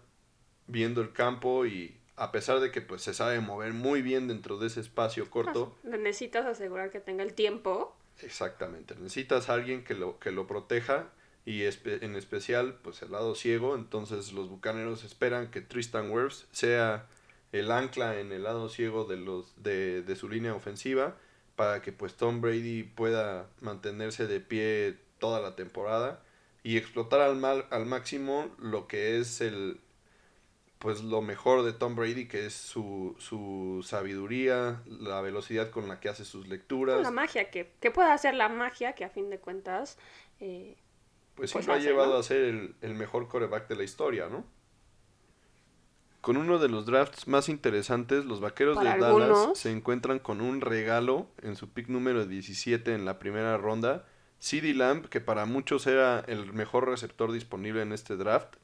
viendo 0.66 1.02
el 1.02 1.12
campo 1.12 1.66
y 1.66 1.94
a 2.16 2.32
pesar 2.32 2.60
de 2.60 2.70
que 2.70 2.80
pues 2.80 3.02
se 3.02 3.12
sabe 3.12 3.40
mover 3.40 3.74
muy 3.74 4.00
bien 4.00 4.26
dentro 4.26 4.58
de 4.58 4.68
ese 4.68 4.80
espacio 4.80 5.28
corto. 5.30 5.76
Necesitas 5.82 6.46
asegurar 6.46 6.90
que 6.90 7.00
tenga 7.00 7.22
el 7.22 7.34
tiempo. 7.34 7.94
Exactamente, 8.22 8.94
necesitas 8.96 9.50
a 9.50 9.54
alguien 9.54 9.84
que 9.84 9.94
lo, 9.94 10.18
que 10.18 10.30
lo 10.30 10.46
proteja 10.46 11.10
y 11.44 11.62
espe 11.62 12.04
en 12.04 12.16
especial 12.16 12.78
pues 12.82 13.02
el 13.02 13.12
lado 13.12 13.34
ciego, 13.34 13.74
entonces 13.74 14.32
los 14.32 14.48
bucaneros 14.48 15.04
esperan 15.04 15.50
que 15.50 15.60
Tristan 15.60 16.10
Wirfs 16.10 16.46
sea 16.52 17.06
el 17.52 17.70
ancla 17.70 18.18
en 18.18 18.32
el 18.32 18.44
lado 18.44 18.68
ciego 18.68 19.04
de 19.04 19.16
los 19.16 19.62
de, 19.62 20.02
de, 20.02 20.16
su 20.16 20.28
línea 20.28 20.54
ofensiva 20.54 21.16
para 21.60 21.82
que 21.82 21.92
pues 21.92 22.14
Tom 22.14 22.40
Brady 22.40 22.84
pueda 22.84 23.50
mantenerse 23.60 24.26
de 24.26 24.40
pie 24.40 24.96
toda 25.18 25.42
la 25.42 25.56
temporada 25.56 26.22
y 26.62 26.78
explotar 26.78 27.20
al 27.20 27.36
mal 27.36 27.66
al 27.68 27.84
máximo 27.84 28.48
lo 28.56 28.86
que 28.86 29.18
es 29.18 29.42
el 29.42 29.78
pues 30.78 31.02
lo 31.02 31.20
mejor 31.20 31.62
de 31.62 31.74
Tom 31.74 31.96
Brady 31.96 32.26
que 32.28 32.46
es 32.46 32.54
su, 32.54 33.14
su 33.18 33.84
sabiduría, 33.86 34.80
la 34.86 35.20
velocidad 35.20 35.68
con 35.68 35.86
la 35.86 36.00
que 36.00 36.08
hace 36.08 36.24
sus 36.24 36.48
lecturas. 36.48 37.02
La 37.02 37.10
magia, 37.10 37.50
que, 37.50 37.70
que 37.78 37.90
pueda 37.90 38.14
hacer 38.14 38.32
la 38.32 38.48
magia 38.48 38.94
que 38.94 39.04
a 39.04 39.10
fin 39.10 39.28
de 39.28 39.38
cuentas 39.38 39.98
eh, 40.40 40.78
pues, 41.34 41.52
pues 41.52 41.66
siempre 41.66 41.74
ha 41.74 41.78
llevado 41.78 42.14
¿no? 42.14 42.20
a 42.20 42.22
ser 42.22 42.38
el, 42.38 42.74
el, 42.80 42.94
mejor 42.94 43.28
coreback 43.28 43.68
de 43.68 43.76
la 43.76 43.82
historia, 43.82 44.30
¿no? 44.30 44.46
Con 46.20 46.36
uno 46.36 46.58
de 46.58 46.68
los 46.68 46.84
drafts 46.84 47.28
más 47.28 47.48
interesantes, 47.48 48.24
los 48.26 48.40
vaqueros 48.40 48.76
Para 48.76 48.96
de 48.96 49.06
algunos. 49.06 49.28
Dallas 49.28 49.58
se 49.58 49.70
encuentran 49.70 50.18
con 50.18 50.40
un 50.40 50.60
regalo 50.60 51.26
en 51.42 51.56
su 51.56 51.70
pick 51.70 51.88
número 51.88 52.26
17 52.26 52.94
en 52.94 53.04
la 53.04 53.18
primera 53.18 53.56
ronda. 53.56 54.04
CD 54.38 54.74
Lamb, 54.74 55.06
que 55.06 55.20
para 55.20 55.46
muchos 55.46 55.86
era 55.86 56.20
el 56.20 56.52
mejor 56.52 56.88
receptor 56.88 57.32
disponible 57.32 57.82
en 57.82 57.92
este 57.92 58.16
draft. 58.16 58.56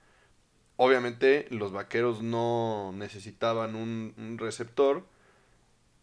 Obviamente, 0.76 1.46
los 1.50 1.72
vaqueros 1.72 2.22
no 2.22 2.92
necesitaban 2.94 3.74
un, 3.74 4.12
un 4.18 4.36
receptor, 4.36 5.04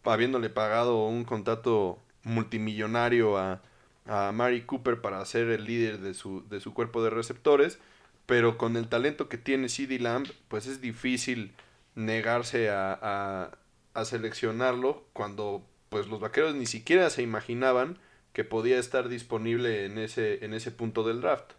habiéndole 0.02 0.50
pagado 0.50 1.04
un 1.06 1.24
contrato 1.24 1.98
multimillonario 2.24 3.38
a, 3.38 3.62
a 4.06 4.32
Mari 4.32 4.62
Cooper 4.62 5.00
para 5.00 5.24
ser 5.24 5.48
el 5.48 5.64
líder 5.64 6.00
de 6.00 6.14
su, 6.14 6.46
de 6.48 6.60
su 6.60 6.74
cuerpo 6.74 7.02
de 7.02 7.10
receptores, 7.10 7.78
pero 8.26 8.56
con 8.56 8.76
el 8.76 8.88
talento 8.88 9.28
que 9.28 9.38
tiene 9.38 9.68
CD 9.68 9.98
Lamb, 9.98 10.28
pues 10.48 10.66
es 10.66 10.80
difícil 10.80 11.54
negarse 11.94 12.70
a, 12.70 13.58
a, 13.94 14.04
seleccionarlo 14.04 15.04
cuando 15.12 15.64
pues 15.88 16.08
los 16.08 16.20
vaqueros 16.20 16.54
ni 16.54 16.66
siquiera 16.66 17.10
se 17.10 17.22
imaginaban 17.22 17.98
que 18.32 18.42
podía 18.42 18.78
estar 18.78 19.08
disponible 19.08 19.84
en 19.84 19.98
ese, 19.98 20.44
en 20.44 20.54
ese 20.54 20.72
punto 20.72 21.04
del 21.04 21.20
draft. 21.20 21.52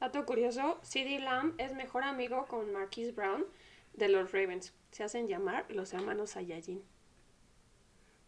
Dato 0.00 0.24
curioso, 0.26 0.78
CD 0.82 1.18
Lamb 1.18 1.54
es 1.58 1.72
mejor 1.72 2.02
amigo 2.02 2.46
con 2.46 2.72
Marquise 2.72 3.12
Brown 3.12 3.46
de 3.94 4.08
los 4.08 4.32
Ravens. 4.32 4.74
Se 4.90 5.04
hacen 5.04 5.28
llamar 5.28 5.66
los 5.70 5.92
hermanos 5.94 6.30
Saiyajin. 6.30 6.82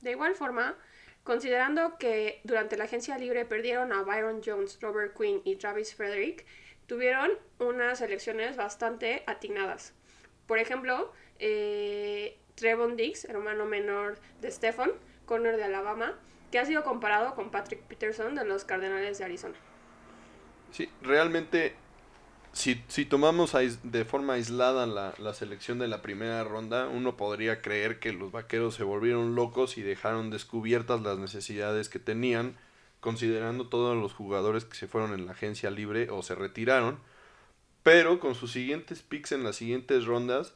De 0.01 0.11
igual 0.11 0.35
forma, 0.35 0.77
considerando 1.23 1.99
que 1.99 2.41
durante 2.45 2.77
la 2.77 2.85
agencia 2.85 3.19
libre 3.19 3.45
perdieron 3.45 3.93
a 3.93 4.03
Byron 4.03 4.41
Jones, 4.45 4.79
Robert 4.81 5.17
Quinn 5.17 5.41
y 5.45 5.57
Travis 5.57 5.95
Frederick, 5.95 6.47
tuvieron 6.93 7.31
unas 7.59 8.03
elecciones 8.03 8.55
bastante 8.59 9.23
atinadas. 9.27 9.95
Por 10.47 10.59
ejemplo, 10.59 11.11
eh, 11.39 12.37
Trevon 12.55 12.97
Diggs, 12.97 13.25
hermano 13.25 13.65
menor 13.65 14.19
de 14.43 14.51
Stephen, 14.51 14.91
corner 15.25 15.57
de 15.57 15.65
Alabama, 15.65 16.19
que 16.51 16.59
ha 16.59 16.67
sido 16.67 16.85
comparado 16.85 17.35
con 17.35 17.51
Patrick 17.51 17.81
Peterson 17.85 18.35
de 18.35 18.45
los 18.45 18.67
Cardenales 18.67 19.17
de 19.17 19.25
Arizona. 19.25 19.55
Sí, 20.71 20.91
realmente, 21.01 21.77
si, 22.53 22.75
tomamos 23.07 23.57
de 23.83 24.05
forma 24.05 24.35
aislada 24.35 24.85
la, 24.85 25.15
la, 25.17 25.33
selección 25.33 25.79
de 25.79 25.89
la 25.89 26.03
primera 26.03 26.45
ronda, 26.45 26.89
uno 26.89 27.17
podría 27.17 27.63
creer 27.63 28.01
que 28.01 28.13
los 28.13 28.33
vaqueros 28.33 28.75
se 28.75 28.85
volvieron 28.85 29.35
locos 29.35 29.79
y 29.79 29.83
dejaron 29.83 30.29
descubiertas 30.29 31.01
las 31.01 31.17
necesidades 31.17 31.89
que 31.89 32.01
tenían, 32.01 32.55
considerando 33.03 33.67
todos 33.67 34.01
los 34.01 34.15
jugadores 34.15 34.65
que 34.65 34.77
se 34.77 34.87
fueron 34.87 35.13
en 35.13 35.27
la 35.27 35.33
agencia 35.33 35.73
libre 35.73 36.09
o 36.09 36.23
se 36.23 36.37
retiraron. 36.37 37.01
Pero 37.83 38.21
con 38.21 38.37
sus 38.37 38.53
siguientes 38.53 39.03
picks 39.03 39.33
en 39.33 39.43
las 39.43 39.57
siguientes 39.57 40.07
rondas, 40.07 40.55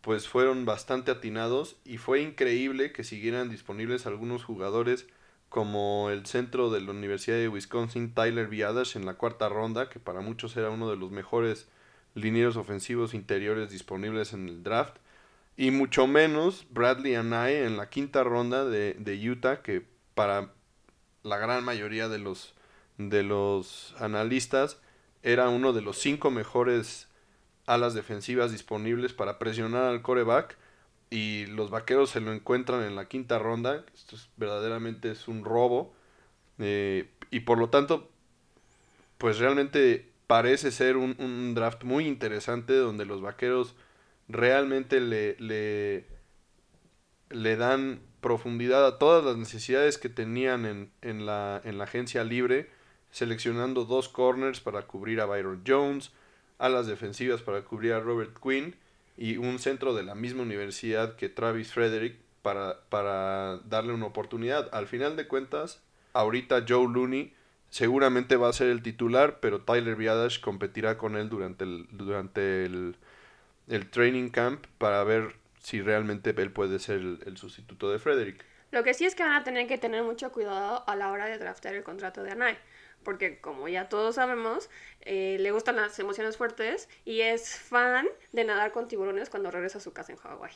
pues 0.00 0.26
fueron 0.26 0.64
bastante 0.64 1.12
atinados 1.12 1.76
y 1.84 1.98
fue 1.98 2.20
increíble 2.20 2.92
que 2.92 3.04
siguieran 3.04 3.48
disponibles 3.48 4.06
algunos 4.06 4.42
jugadores 4.42 5.06
como 5.48 6.10
el 6.10 6.26
centro 6.26 6.68
de 6.68 6.80
la 6.80 6.90
Universidad 6.90 7.36
de 7.36 7.48
Wisconsin, 7.48 8.12
Tyler 8.12 8.48
Viadash, 8.48 8.96
en 8.96 9.06
la 9.06 9.14
cuarta 9.14 9.48
ronda, 9.48 9.88
que 9.88 10.00
para 10.00 10.20
muchos 10.20 10.56
era 10.56 10.70
uno 10.70 10.90
de 10.90 10.96
los 10.96 11.12
mejores 11.12 11.68
linieros 12.16 12.56
ofensivos 12.56 13.14
interiores 13.14 13.70
disponibles 13.70 14.32
en 14.32 14.48
el 14.48 14.64
draft, 14.64 14.96
y 15.56 15.70
mucho 15.70 16.08
menos 16.08 16.66
Bradley 16.70 17.14
Anae 17.14 17.64
en 17.64 17.76
la 17.76 17.88
quinta 17.88 18.24
ronda 18.24 18.64
de, 18.64 18.94
de 18.94 19.30
Utah, 19.30 19.62
que 19.62 19.86
para 20.16 20.50
la 21.24 21.38
gran 21.38 21.64
mayoría 21.64 22.08
de 22.08 22.18
los, 22.18 22.54
de 22.98 23.24
los 23.24 23.94
analistas 23.98 24.78
era 25.22 25.48
uno 25.48 25.72
de 25.72 25.82
los 25.82 25.98
cinco 25.98 26.30
mejores 26.30 27.08
alas 27.66 27.94
defensivas 27.94 28.52
disponibles 28.52 29.14
para 29.14 29.38
presionar 29.38 29.84
al 29.84 30.02
coreback 30.02 30.56
y 31.10 31.46
los 31.46 31.70
vaqueros 31.70 32.10
se 32.10 32.20
lo 32.20 32.32
encuentran 32.32 32.82
en 32.84 32.94
la 32.94 33.08
quinta 33.08 33.38
ronda. 33.38 33.84
Esto 33.94 34.16
es, 34.16 34.28
verdaderamente 34.36 35.10
es 35.10 35.26
un 35.26 35.44
robo. 35.44 35.94
Eh, 36.58 37.10
y 37.30 37.40
por 37.40 37.58
lo 37.58 37.70
tanto, 37.70 38.10
pues 39.18 39.38
realmente 39.38 40.10
parece 40.26 40.70
ser 40.70 40.96
un, 40.96 41.54
draft 41.54 41.84
muy 41.84 42.06
interesante 42.06 42.74
donde 42.74 43.06
los 43.06 43.22
vaqueros 43.22 43.74
realmente 44.28 45.00
le, 45.00 45.36
le, 45.38 46.06
le, 47.30 47.56
dan 47.56 48.00
profundidad 48.24 48.86
a 48.86 48.98
todas 48.98 49.22
las 49.22 49.36
necesidades 49.36 49.98
que 49.98 50.08
tenían 50.08 50.64
en, 50.64 50.90
en, 51.02 51.26
la, 51.26 51.60
en 51.62 51.76
la 51.76 51.84
agencia 51.84 52.24
libre, 52.24 52.70
seleccionando 53.10 53.84
dos 53.84 54.08
corners 54.08 54.60
para 54.60 54.86
cubrir 54.86 55.20
a 55.20 55.26
Byron 55.26 55.62
Jones, 55.66 56.10
alas 56.58 56.86
defensivas 56.86 57.42
para 57.42 57.64
cubrir 57.64 57.92
a 57.92 58.00
Robert 58.00 58.34
Quinn 58.42 58.76
y 59.18 59.36
un 59.36 59.58
centro 59.58 59.92
de 59.92 60.04
la 60.04 60.14
misma 60.14 60.42
universidad 60.42 61.16
que 61.16 61.28
Travis 61.28 61.74
Frederick 61.74 62.16
para, 62.40 62.80
para 62.88 63.58
darle 63.68 63.92
una 63.92 64.06
oportunidad. 64.06 64.70
Al 64.72 64.86
final 64.86 65.16
de 65.16 65.28
cuentas, 65.28 65.82
ahorita 66.14 66.64
Joe 66.66 66.88
Looney 66.90 67.34
seguramente 67.68 68.36
va 68.36 68.48
a 68.48 68.54
ser 68.54 68.68
el 68.68 68.82
titular, 68.82 69.38
pero 69.40 69.60
Tyler 69.60 69.96
Biadash 69.96 70.40
competirá 70.40 70.96
con 70.96 71.16
él 71.16 71.28
durante 71.28 71.64
el, 71.64 71.88
durante 71.90 72.64
el, 72.64 72.96
el 73.68 73.90
training 73.90 74.30
camp 74.30 74.64
para 74.78 75.04
ver 75.04 75.43
si 75.64 75.80
realmente 75.80 76.34
él 76.36 76.52
puede 76.52 76.78
ser 76.78 77.00
el, 77.00 77.36
sustituto 77.38 77.90
de 77.90 77.98
Frederick. 77.98 78.44
Lo 78.70 78.84
que 78.84 78.92
sí 78.92 79.06
es 79.06 79.14
que 79.14 79.22
van 79.22 79.32
a 79.32 79.44
tener 79.44 79.66
que 79.66 79.78
tener 79.78 80.02
mucho 80.02 80.30
cuidado 80.30 80.84
a 80.86 80.94
la 80.94 81.10
hora 81.10 81.24
de 81.24 81.38
draftear 81.38 81.74
el 81.74 81.82
contrato 81.82 82.22
de 82.22 82.32
Anay 82.32 82.58
porque 83.02 83.40
como 83.40 83.68
ya 83.68 83.88
todos 83.88 84.16
sabemos, 84.16 84.70
eh, 85.02 85.36
le 85.38 85.50
gustan 85.52 85.76
las 85.76 85.98
emociones 85.98 86.36
fuertes 86.36 86.88
y 87.04 87.20
es 87.20 87.56
fan 87.56 88.08
de 88.32 88.44
nadar 88.44 88.72
con 88.72 88.88
tiburones 88.88 89.28
cuando 89.28 89.50
regresa 89.50 89.78
a 89.78 89.80
su 89.82 89.92
casa 89.92 90.12
en 90.12 90.18
Hawái. 90.18 90.54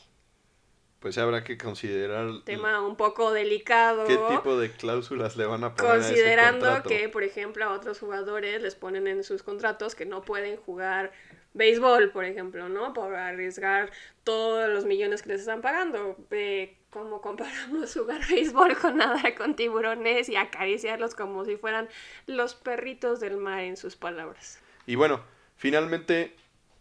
Pues 0.98 1.16
habrá 1.18 1.44
que 1.44 1.56
considerar... 1.56 2.42
Tema 2.44 2.84
un 2.84 2.96
poco 2.96 3.32
delicado. 3.32 4.04
¿Qué 4.06 4.18
tipo 4.30 4.58
de 4.58 4.72
cláusulas 4.72 5.36
le 5.36 5.46
van 5.46 5.62
a 5.62 5.74
poner 5.74 5.92
Considerando 5.92 6.66
a 6.66 6.78
ese 6.78 6.88
que, 6.88 7.08
por 7.08 7.22
ejemplo, 7.22 7.64
a 7.64 7.72
otros 7.72 8.00
jugadores 8.00 8.62
les 8.62 8.74
ponen 8.74 9.06
en 9.06 9.22
sus 9.22 9.44
contratos 9.44 9.94
que 9.94 10.06
no 10.06 10.22
pueden 10.22 10.56
jugar 10.56 11.12
béisbol, 11.54 12.10
por 12.10 12.24
ejemplo, 12.24 12.68
¿no? 12.68 12.92
Por 12.92 13.14
arriesgar 13.14 13.90
todos 14.24 14.68
los 14.68 14.84
millones 14.84 15.22
que 15.22 15.30
les 15.30 15.40
están 15.40 15.60
pagando. 15.60 16.16
Eh, 16.30 16.76
como 16.90 17.20
comparamos 17.20 17.92
jugar 17.94 18.26
béisbol 18.26 18.76
con 18.78 18.96
nadar 18.96 19.34
con 19.34 19.54
tiburones 19.56 20.28
y 20.28 20.36
acariciarlos 20.36 21.14
como 21.14 21.44
si 21.44 21.56
fueran 21.56 21.88
los 22.26 22.54
perritos 22.54 23.20
del 23.20 23.36
mar 23.36 23.60
en 23.60 23.76
sus 23.76 23.96
palabras. 23.96 24.60
Y 24.86 24.94
bueno, 24.94 25.20
finalmente 25.56 26.34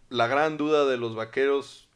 la 0.09 0.27
gran 0.27 0.57
duda 0.57 0.85
de 0.85 0.97
los 0.97 1.15
vaqueros 1.15 1.87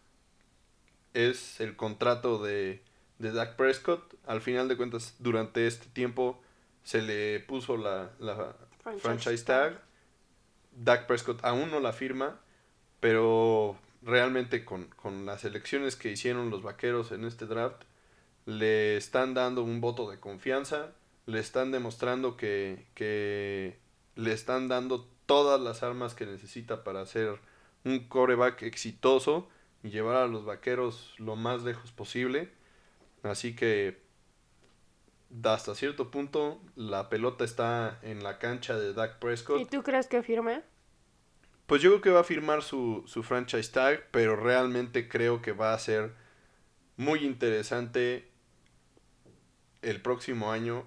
es 1.13 1.59
el 1.59 1.75
contrato 1.75 2.41
de, 2.41 2.81
de 3.19 3.31
Dak 3.31 3.55
Prescott. 3.55 4.15
Al 4.25 4.41
final 4.41 4.67
de 4.67 4.77
cuentas, 4.77 5.15
durante 5.19 5.67
este 5.67 5.87
tiempo 5.87 6.41
se 6.83 7.01
le 7.01 7.39
puso 7.39 7.77
la, 7.77 8.11
la 8.19 8.55
franchise, 8.99 9.43
tag. 9.45 9.81
Dak 10.71 11.05
Prescott 11.05 11.43
aún 11.43 11.69
no 11.69 11.79
la 11.79 11.93
firma, 11.93 12.39
pero 13.01 13.77
realmente 14.01 14.63
con, 14.63 14.85
con 14.85 15.25
las 15.25 15.43
elecciones 15.43 15.97
que 15.97 16.11
hicieron 16.11 16.49
los 16.49 16.63
vaqueros 16.63 17.11
en 17.11 17.25
este 17.25 17.45
draft, 17.45 17.83
le 18.45 18.95
están 18.95 19.33
dando 19.33 19.63
un 19.63 19.81
voto 19.81 20.09
de 20.09 20.19
confianza, 20.19 20.91
le 21.25 21.39
están 21.39 21.71
demostrando 21.71 22.37
que, 22.37 22.85
que 22.95 23.77
le 24.15 24.31
están 24.31 24.69
dando 24.69 25.07
todas 25.25 25.59
las 25.59 25.83
armas 25.83 26.15
que 26.15 26.25
necesita 26.25 26.83
para 26.83 27.05
ser 27.05 27.39
un 27.83 28.07
coreback 28.07 28.61
exitoso 28.63 29.47
y 29.83 29.89
llevar 29.89 30.17
a 30.17 30.27
los 30.27 30.45
vaqueros 30.45 31.13
lo 31.17 31.35
más 31.35 31.63
lejos 31.63 31.91
posible. 31.91 32.49
Así 33.23 33.55
que 33.55 33.99
hasta 35.43 35.75
cierto 35.75 36.11
punto 36.11 36.61
la 36.75 37.09
pelota 37.09 37.45
está 37.45 37.99
en 38.03 38.23
la 38.23 38.37
cancha 38.37 38.77
de 38.77 38.93
Dak 38.93 39.19
Prescott. 39.19 39.59
¿Y 39.59 39.65
tú 39.65 39.83
crees 39.83 40.07
que 40.07 40.21
firme? 40.21 40.63
Pues 41.71 41.81
yo 41.81 41.89
creo 41.89 42.01
que 42.01 42.09
va 42.09 42.19
a 42.19 42.25
firmar 42.25 42.63
su, 42.63 43.01
su 43.07 43.23
franchise 43.23 43.71
tag, 43.71 44.05
pero 44.11 44.35
realmente 44.35 45.07
creo 45.07 45.41
que 45.41 45.53
va 45.53 45.73
a 45.73 45.79
ser 45.79 46.11
muy 46.97 47.19
interesante 47.19 48.27
el 49.81 50.01
próximo 50.01 50.51
año, 50.51 50.83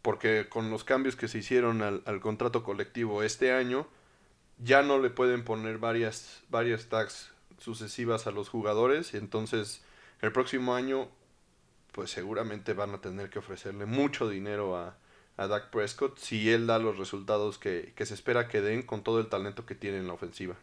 porque 0.00 0.48
con 0.48 0.70
los 0.70 0.82
cambios 0.82 1.14
que 1.14 1.28
se 1.28 1.36
hicieron 1.36 1.82
al, 1.82 2.20
contrato 2.22 2.62
colectivo 2.62 3.22
este 3.22 3.52
año, 3.52 3.86
ya 4.56 4.82
no 4.82 4.98
le 4.98 5.10
pueden 5.10 5.44
poner 5.44 5.76
varias, 5.76 6.42
varias 6.48 6.86
tags 6.86 7.30
sucesivas 7.58 8.26
a 8.26 8.30
los 8.30 8.48
jugadores, 8.48 9.12
y 9.12 9.18
entonces 9.18 9.84
el 10.22 10.32
próximo 10.32 10.74
año, 10.74 11.10
pues 11.92 12.10
seguramente 12.10 12.72
van 12.72 12.94
a 12.94 13.02
tener 13.02 13.28
que 13.28 13.40
ofrecerle 13.40 13.84
mucho 13.84 14.26
dinero 14.26 14.74
a, 14.74 14.96
a 15.38 15.46
Dak 15.46 15.70
Prescott 15.70 16.18
si 16.18 16.52
él 16.52 16.66
da 16.66 16.78
los 16.78 16.98
resultados 16.98 17.58
que, 17.58 17.94
se 17.96 18.14
espera 18.14 18.48
que 18.48 18.60
den 18.60 18.82
con 18.82 19.02
todo 19.02 19.20
el 19.20 19.28
talento 19.28 19.64
que 19.64 19.74
tiene 19.74 19.98
en 19.98 20.08
la 20.08 20.12
ofensiva. 20.12 20.56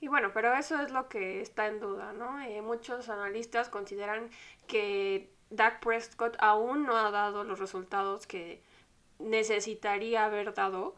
Y 0.00 0.08
bueno, 0.08 0.32
pero 0.34 0.54
eso 0.54 0.80
es 0.80 0.90
lo 0.90 1.08
que 1.08 1.40
está 1.40 1.66
en 1.68 1.78
duda, 1.78 2.12
¿no? 2.12 2.40
Eh, 2.40 2.60
muchos 2.62 3.08
analistas 3.08 3.68
consideran 3.68 4.30
que 4.66 5.30
Dak 5.50 5.80
Prescott 5.80 6.36
aún 6.40 6.84
no 6.84 6.96
ha 6.96 7.10
dado 7.10 7.44
los 7.44 7.58
resultados 7.58 8.26
que 8.26 8.62
necesitaría 9.18 10.24
haber 10.24 10.54
dado 10.54 10.96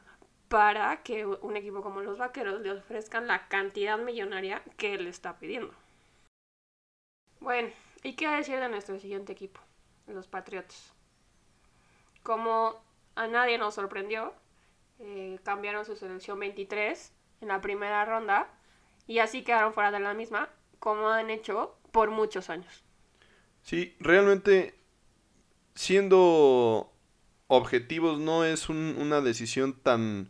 para 0.48 1.02
que 1.02 1.26
un 1.26 1.56
equipo 1.56 1.82
como 1.82 2.00
los 2.00 2.18
Vaqueros 2.18 2.60
le 2.60 2.72
ofrezcan 2.72 3.26
la 3.26 3.48
cantidad 3.48 3.98
millonaria 3.98 4.62
que 4.76 4.94
él 4.94 5.08
está 5.08 5.38
pidiendo. 5.38 5.74
Bueno, 7.40 7.70
¿y 8.04 8.14
qué 8.14 8.28
decir 8.28 8.58
de 8.60 8.68
nuestro 8.68 8.98
siguiente 9.00 9.32
equipo? 9.32 9.60
Los 10.06 10.28
Patriots. 10.28 10.95
Como 12.26 12.74
a 13.14 13.28
nadie 13.28 13.56
nos 13.56 13.76
sorprendió, 13.76 14.34
eh, 14.98 15.38
cambiaron 15.44 15.84
su 15.84 15.94
selección 15.94 16.40
23 16.40 17.12
en 17.40 17.46
la 17.46 17.60
primera 17.60 18.04
ronda 18.04 18.52
y 19.06 19.20
así 19.20 19.44
quedaron 19.44 19.72
fuera 19.72 19.92
de 19.92 20.00
la 20.00 20.12
misma, 20.12 20.50
como 20.80 21.08
han 21.08 21.30
hecho 21.30 21.78
por 21.92 22.10
muchos 22.10 22.50
años. 22.50 22.82
Sí, 23.62 23.94
realmente 24.00 24.74
siendo 25.76 26.92
objetivos 27.46 28.18
no 28.18 28.44
es 28.44 28.68
una 28.70 29.20
decisión 29.20 29.74
tan, 29.74 30.28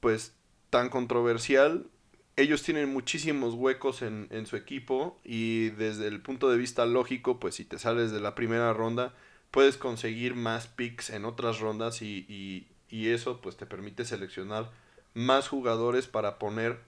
pues, 0.00 0.34
tan 0.70 0.88
controversial. 0.88 1.86
Ellos 2.34 2.64
tienen 2.64 2.92
muchísimos 2.92 3.54
huecos 3.54 4.02
en, 4.02 4.26
en, 4.32 4.46
su 4.46 4.56
equipo 4.56 5.20
y 5.22 5.68
desde 5.70 6.08
el 6.08 6.20
punto 6.20 6.50
de 6.50 6.58
vista 6.58 6.84
lógico, 6.84 7.38
pues 7.38 7.54
si 7.54 7.64
te 7.64 7.78
sales 7.78 8.10
de 8.10 8.18
la 8.18 8.34
primera 8.34 8.72
ronda, 8.72 9.14
puedes 9.50 9.76
conseguir 9.76 10.34
más 10.34 10.66
picks 10.66 11.10
en 11.10 11.24
otras 11.24 11.60
rondas 11.60 12.02
y, 12.02 12.26
y, 12.28 12.68
y 12.88 13.10
eso 13.10 13.40
pues 13.40 13.56
te 13.56 13.66
permite 13.66 14.04
seleccionar 14.04 14.70
más 15.14 15.48
jugadores 15.48 16.06
para 16.06 16.38
poner 16.38 16.78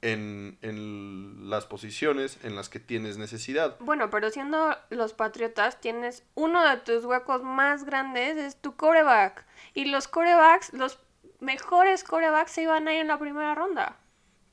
en, 0.00 0.58
en, 0.62 1.50
las 1.50 1.66
posiciones 1.66 2.38
en 2.44 2.54
las 2.54 2.68
que 2.68 2.78
tienes 2.78 3.18
necesidad. 3.18 3.76
Bueno, 3.80 4.10
pero 4.10 4.30
siendo 4.30 4.76
los 4.90 5.12
Patriotas, 5.12 5.80
tienes 5.80 6.22
uno 6.34 6.66
de 6.68 6.76
tus 6.78 7.04
huecos 7.04 7.42
más 7.42 7.84
grandes, 7.84 8.36
es 8.36 8.56
tu 8.56 8.76
coreback. 8.76 9.44
Y 9.74 9.86
los 9.86 10.06
corebacks, 10.06 10.72
los 10.72 10.98
mejores 11.40 12.04
corebacks 12.04 12.52
se 12.52 12.62
iban 12.62 12.86
a 12.86 12.94
ir 12.94 13.00
en 13.00 13.08
la 13.08 13.18
primera 13.18 13.54
ronda. 13.54 13.96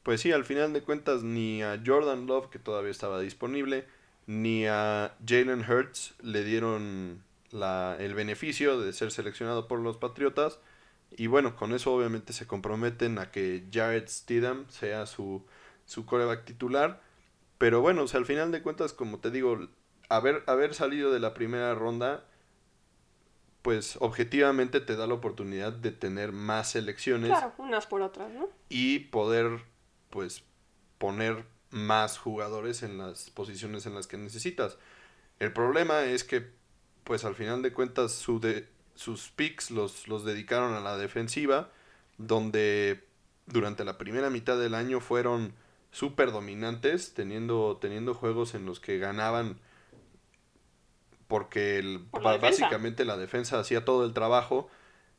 Pues 0.04 0.22
sí, 0.22 0.32
al 0.32 0.46
final 0.46 0.74
de 0.74 0.84
cuentas, 0.84 1.24
ni 1.24 1.64
a 1.64 1.82
Jordan 1.84 2.28
Love, 2.28 2.50
que 2.50 2.60
todavía 2.60 2.92
estaba 2.92 3.20
disponible, 3.20 3.88
ni 4.28 4.66
a 4.66 5.16
Jalen 5.26 5.66
Hurts 5.70 6.16
le 6.22 6.44
dieron 6.44 7.24
la, 7.52 7.96
el 8.00 8.14
beneficio 8.14 8.80
de 8.80 8.94
ser 8.94 9.12
seleccionado 9.12 9.68
por 9.68 9.80
los 9.80 9.98
Patriotas. 9.98 10.60
Y 11.12 11.28
bueno, 11.28 11.56
con 11.56 11.74
eso 11.74 11.94
obviamente 11.94 12.34
se 12.34 12.48
comprometen 12.48 13.20
a 13.20 13.32
que 13.32 13.64
Jared 13.72 14.08
Stidham 14.08 14.66
sea 14.70 15.06
su, 15.06 15.46
su 15.86 16.06
coreback 16.06 16.46
titular. 16.46 17.02
Pero 17.58 17.82
bueno, 17.82 18.04
o 18.04 18.08
sea, 18.08 18.20
al 18.20 18.26
final 18.26 18.52
de 18.52 18.62
cuentas, 18.62 18.94
como 18.94 19.20
te 19.20 19.32
digo, 19.32 19.68
haber, 20.10 20.44
haber 20.48 20.74
salido 20.74 21.14
de 21.14 21.20
la 21.20 21.34
primera 21.34 21.74
ronda, 21.74 22.26
pues 23.62 23.98
objetivamente 24.02 24.82
te 24.82 24.96
da 24.96 25.08
la 25.08 25.14
oportunidad 25.14 25.72
de 25.72 25.92
tener 25.92 26.32
más 26.32 26.72
selecciones. 26.72 27.30
Claro, 27.30 27.54
unas 27.58 27.88
por 27.88 28.02
otras, 28.02 28.30
¿no? 28.32 28.50
Y 28.70 29.00
poder, 29.00 29.62
pues, 30.10 30.44
poner 30.98 31.46
más 31.72 32.18
jugadores 32.18 32.84
en 32.84 32.98
las 32.98 33.30
posiciones 33.30 33.86
en 33.86 33.96
las 33.96 34.08
que 34.08 34.18
necesitas. 34.18 34.78
El 35.40 35.52
problema 35.54 36.04
es 36.04 36.24
que, 36.24 36.50
pues 37.04 37.26
al 37.26 37.36
final 37.36 37.62
de 37.62 37.74
cuentas, 37.74 38.14
su, 38.14 38.40
de, 38.40 38.68
sus 38.96 39.30
picks 39.30 39.72
los, 39.72 40.08
los 40.08 40.26
dedicaron 40.26 40.74
a 40.74 40.80
la 40.80 40.98
defensiva, 40.98 41.70
donde 42.18 43.04
durante 43.46 43.84
la 43.84 43.98
primera 43.98 44.30
mitad 44.30 44.58
del 44.58 44.74
año 44.74 45.00
fueron 45.00 45.54
súper 45.92 46.32
dominantes, 46.32 47.14
teniendo, 47.14 47.78
teniendo 47.82 48.14
juegos 48.14 48.56
en 48.56 48.66
los 48.66 48.80
que 48.80 48.98
ganaban 48.98 49.60
porque 51.28 51.80
el, 51.80 52.06
la 52.22 52.38
básicamente 52.38 53.06
la 53.06 53.18
defensa 53.18 53.60
hacía 53.60 53.86
todo 53.86 54.06
el 54.06 54.14
trabajo 54.14 54.70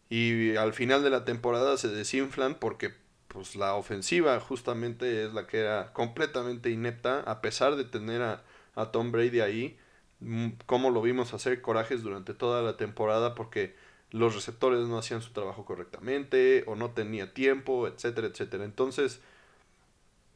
y 0.08 0.56
al 0.56 0.72
final 0.72 1.02
de 1.02 1.10
la 1.10 1.24
temporada 1.24 1.76
se 1.76 1.88
desinflan 1.88 2.54
porque 2.54 2.94
pues 3.36 3.54
la 3.54 3.74
ofensiva 3.74 4.40
justamente 4.40 5.24
es 5.24 5.34
la 5.34 5.46
que 5.46 5.60
era 5.60 5.92
completamente 5.92 6.70
inepta 6.70 7.20
a 7.20 7.40
pesar 7.42 7.76
de 7.76 7.84
tener 7.84 8.22
a, 8.22 8.42
a 8.74 8.90
Tom 8.90 9.12
Brady 9.12 9.40
ahí 9.40 9.78
Mm, 10.20 10.52
cómo 10.66 10.90
lo 10.90 11.02
vimos 11.02 11.34
hacer 11.34 11.60
corajes 11.60 12.02
durante 12.02 12.32
toda 12.34 12.62
la 12.62 12.76
temporada 12.76 13.34
porque 13.34 13.76
los 14.10 14.34
receptores 14.34 14.86
no 14.88 14.98
hacían 14.98 15.20
su 15.20 15.32
trabajo 15.32 15.64
correctamente 15.66 16.64
o 16.66 16.74
no 16.76 16.92
tenía 16.92 17.34
tiempo, 17.34 17.86
etcétera, 17.86 18.28
etcétera. 18.28 18.64
Entonces, 18.64 19.20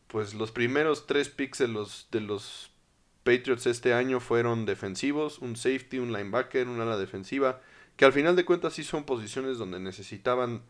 pues 0.08 0.34
los 0.34 0.50
primeros 0.52 1.06
tres 1.06 1.28
picks 1.28 1.58
de 1.58 1.68
los, 1.68 2.08
de 2.10 2.20
los 2.20 2.70
Patriots 3.24 3.66
este 3.66 3.94
año 3.94 4.20
fueron 4.20 4.66
defensivos, 4.66 5.38
un 5.38 5.56
safety, 5.56 5.98
un 5.98 6.12
linebacker, 6.12 6.68
una 6.68 6.82
ala 6.84 6.96
defensiva, 6.98 7.60
que 7.96 8.04
al 8.04 8.12
final 8.12 8.36
de 8.36 8.44
cuentas 8.44 8.74
sí 8.74 8.82
son 8.84 9.04
posiciones 9.04 9.58
donde 9.58 9.78
necesitaban 9.78 10.62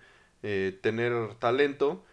eh, 0.43 0.79
tener 0.83 1.35
talento 1.37 2.05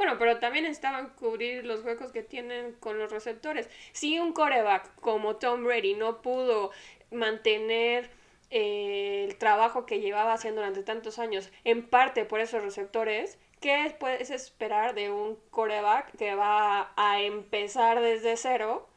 bueno, 0.00 0.16
pero 0.18 0.38
también 0.38 0.64
estaban 0.64 1.10
cubrir 1.10 1.66
los 1.66 1.84
huecos 1.84 2.10
que 2.10 2.22
tienen 2.22 2.72
con 2.80 2.98
los 2.98 3.12
receptores. 3.12 3.68
Si 3.92 4.18
un 4.18 4.32
coreback 4.32 4.94
como 4.94 5.36
Tom 5.36 5.62
Brady 5.62 5.92
no 5.92 6.22
pudo 6.22 6.70
mantener 7.10 8.08
eh, 8.48 9.26
el 9.28 9.36
trabajo 9.36 9.84
que 9.84 10.00
llevaba 10.00 10.32
haciendo 10.32 10.62
durante 10.62 10.82
tantos 10.84 11.18
años, 11.18 11.50
en 11.64 11.86
parte 11.86 12.24
por 12.24 12.40
esos 12.40 12.62
receptores, 12.62 13.38
¿qué 13.60 13.94
puedes 14.00 14.30
esperar 14.30 14.94
de 14.94 15.10
un 15.10 15.36
coreback 15.50 16.16
que 16.16 16.34
va 16.34 16.94
a 16.96 17.20
empezar 17.20 18.00
desde 18.00 18.38
cero 18.38 18.88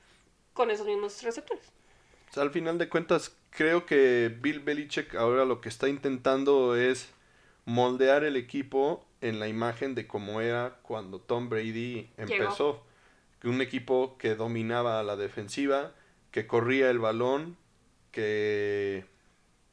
con 0.54 0.72
esos 0.72 0.88
mismos 0.88 1.22
receptores? 1.22 1.70
al 2.38 2.52
final 2.52 2.78
de 2.78 2.88
cuentas, 2.88 3.36
creo 3.50 3.86
que 3.86 4.34
Bill 4.39 4.62
Belichick 4.62 5.16
ahora 5.16 5.44
lo 5.44 5.60
que 5.60 5.68
está 5.68 5.89
intentando 5.89 6.78
es 6.78 7.12
moldear 7.66 8.24
el 8.24 8.38
equipo 8.38 9.06
en 9.23 9.39
la 9.39 9.47
imagen 9.47 9.95
de 9.95 10.05
cómo 10.05 10.41
era 10.41 10.79
cuando 10.83 11.19
Tom 11.19 11.49
Brady 11.49 12.09
empezó. 12.17 12.86
Un 13.43 13.62
equipo 13.62 14.17
que 14.17 14.36
dominaba 14.36 14.99
a 14.99 15.03
la 15.03 15.15
defensiva, 15.15 15.91
que 16.31 16.45
corría 16.45 16.89
el 16.89 16.99
balón, 16.99 17.57
que 18.12 19.05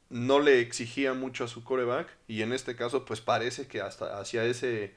no 0.09 0.39
le 0.39 0.59
exigía 0.59 1.13
mucho 1.13 1.45
a 1.45 1.47
su 1.47 1.63
coreback 1.63 2.07
y 2.27 2.41
en 2.41 2.51
este 2.51 2.75
caso 2.75 3.05
pues 3.05 3.21
parece 3.21 3.67
que 3.67 3.79
hasta 3.79 4.19
hacia 4.19 4.43
ese 4.43 4.93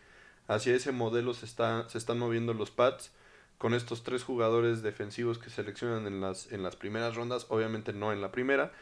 hacia 0.48 0.74
ese 0.74 0.90
modelo 0.90 1.34
se 1.34 1.46
está 1.46 1.88
se 1.88 1.98
están 1.98 2.18
moviendo 2.18 2.52
los 2.52 2.72
Pats 2.72 3.12
con 3.58 3.74
estos 3.74 4.02
tres 4.02 4.24
jugadores 4.24 4.82
defensivos 4.82 5.38
que 5.38 5.50
seleccionan 5.50 6.08
en 6.08 6.20
las 6.20 6.50
en 6.50 6.64
las 6.64 6.74
primeras 6.74 7.14
rondas 7.14 7.46
obviamente 7.48 7.92
no 7.92 8.12
en 8.12 8.20
la 8.20 8.32
primera 8.32 8.72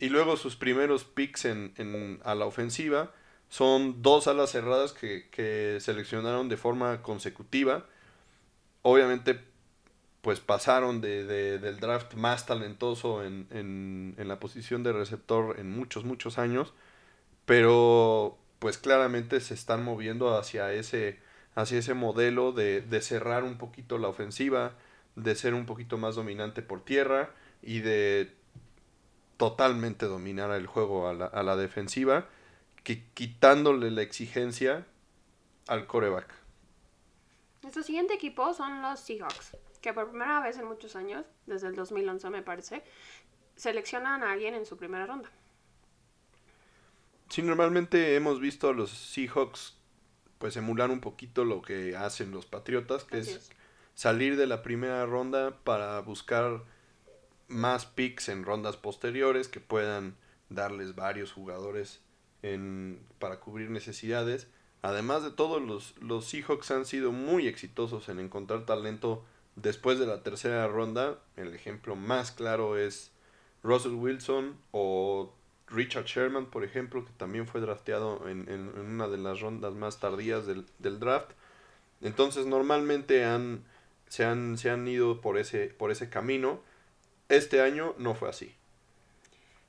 y 0.00 0.08
luego 0.08 0.36
sus 0.36 0.56
primeros 0.56 1.04
picks 1.04 1.44
en, 1.44 1.72
en 1.76 2.20
a 2.24 2.34
la 2.34 2.46
ofensiva 2.46 3.12
son 3.48 4.02
dos 4.02 4.26
alas 4.26 4.50
cerradas 4.50 4.92
que, 4.92 5.78
seleccionaron 5.80 6.48
de 6.48 6.56
forma 6.56 7.02
consecutiva. 7.02 7.86
Obviamente, 8.82 9.40
pues 10.22 10.40
pasaron 10.40 11.00
de, 11.00 11.24
del 11.58 11.80
draft 11.80 12.14
más 12.14 12.46
talentoso 12.46 13.24
en, 13.24 13.46
en, 13.50 14.28
la 14.28 14.40
posición 14.40 14.82
de 14.82 14.92
receptor 14.92 15.58
en 15.58 15.70
muchos, 15.70 16.04
muchos 16.04 16.38
años. 16.38 16.72
Pero, 17.44 18.38
pues 18.58 18.78
claramente 18.78 19.40
se 19.40 19.54
están 19.54 19.84
moviendo 19.84 20.36
hacia 20.36 20.72
ese, 20.72 21.20
hacia 21.54 21.78
ese 21.78 21.94
modelo 21.94 22.52
de, 22.52 22.80
de 22.80 23.00
cerrar 23.00 23.44
un 23.44 23.58
poquito 23.58 23.98
la 23.98 24.08
ofensiva, 24.08 24.72
de 25.14 25.34
ser 25.36 25.54
un 25.54 25.66
poquito 25.66 25.98
más 25.98 26.16
dominante 26.16 26.62
por 26.62 26.84
tierra 26.84 27.30
y 27.62 27.80
de 27.80 28.34
totalmente 29.36 30.06
dominar 30.06 30.50
el 30.52 30.66
juego 30.66 31.08
a 31.08 31.14
la, 31.14 31.26
a 31.26 31.42
la 31.42 31.56
defensiva 31.56 32.26
que 32.86 33.02
quitándole 33.14 33.90
la 33.90 34.02
exigencia 34.02 34.86
al 35.66 35.88
coreback. 35.88 36.32
Nuestro 37.62 37.82
siguiente 37.82 38.14
equipo 38.14 38.54
son 38.54 38.80
los 38.80 39.00
Seahawks, 39.00 39.56
que 39.80 39.92
por 39.92 40.10
primera 40.10 40.40
vez 40.40 40.56
en 40.56 40.66
muchos 40.66 40.94
años, 40.94 41.26
desde 41.46 41.66
el 41.66 41.74
2011 41.74 42.30
me 42.30 42.42
parece, 42.44 42.84
seleccionan 43.56 44.22
a 44.22 44.30
alguien 44.30 44.54
en 44.54 44.66
su 44.66 44.76
primera 44.76 45.04
ronda. 45.04 45.28
Sí, 47.28 47.42
normalmente 47.42 48.14
hemos 48.14 48.38
visto 48.38 48.68
a 48.68 48.72
los 48.72 48.90
Seahawks 48.90 49.76
pues 50.38 50.56
emular 50.56 50.92
un 50.92 51.00
poquito 51.00 51.44
lo 51.44 51.62
que 51.62 51.96
hacen 51.96 52.30
los 52.30 52.46
Patriotas, 52.46 53.02
que 53.02 53.18
es, 53.18 53.50
salir 53.96 54.36
de 54.36 54.46
la 54.46 54.62
primera 54.62 55.04
ronda 55.06 55.58
para 55.64 55.98
buscar 56.02 56.62
más 57.48 57.84
picks 57.84 58.28
en 58.28 58.44
rondas 58.44 58.76
posteriores 58.76 59.48
que 59.48 59.58
puedan 59.58 60.16
darles 60.50 60.94
varios 60.94 61.32
jugadores 61.32 62.05
para 63.18 63.40
cubrir 63.40 63.70
necesidades. 63.70 64.48
Además 64.82 65.24
de 65.24 65.30
todo, 65.30 65.58
los, 65.58 65.96
los 66.00 66.26
Seahawks 66.26 66.70
han 66.70 66.84
sido 66.84 67.12
muy 67.12 67.48
exitosos 67.48 68.08
en 68.08 68.20
encontrar 68.20 68.66
talento 68.66 69.24
después 69.56 69.98
de 69.98 70.06
la 70.06 70.22
tercera 70.22 70.68
ronda. 70.68 71.18
El 71.36 71.54
ejemplo 71.54 71.96
más 71.96 72.30
claro 72.30 72.78
es 72.78 73.10
Russell 73.62 73.94
Wilson 73.94 74.56
o 74.70 75.32
Richard 75.68 76.04
Sherman, 76.04 76.46
por 76.46 76.62
ejemplo, 76.62 77.04
que 77.04 77.12
también 77.16 77.46
fue 77.46 77.60
drafteado 77.60 78.28
en, 78.28 78.48
una 78.78 79.08
de 79.08 79.18
las 79.18 79.40
rondas 79.40 79.74
más 79.74 79.98
tardías 79.98 80.46
del, 80.46 81.00
draft. 81.00 81.32
Entonces 82.02 82.46
normalmente 82.46 83.24
han, 83.24 83.64
se, 84.08 84.24
han, 84.24 84.58
se 84.58 84.70
han 84.70 84.86
ido 84.86 85.20
por 85.20 85.38
ese, 85.38 85.66
por 85.66 85.90
ese 85.90 86.08
camino. 86.08 86.60
Este 87.28 87.60
año 87.60 87.94
no 87.98 88.14
fue 88.14 88.28
así. 88.28 88.54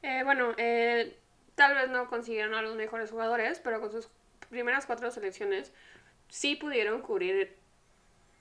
Eh, 0.04 0.22
bueno, 0.24 0.54
eh, 0.58 1.18
Tal 1.58 1.74
vez 1.74 1.90
no 1.90 2.08
consiguieron 2.08 2.54
a 2.54 2.62
los 2.62 2.76
mejores 2.76 3.10
jugadores, 3.10 3.60
pero 3.60 3.82
con 3.82 3.92
sus 3.92 4.10
primeras 4.52 4.86
cuatro 4.86 5.10
selecciones 5.10 5.74
sí 6.30 6.56
pudieron 6.56 7.02
cubrir 7.02 7.58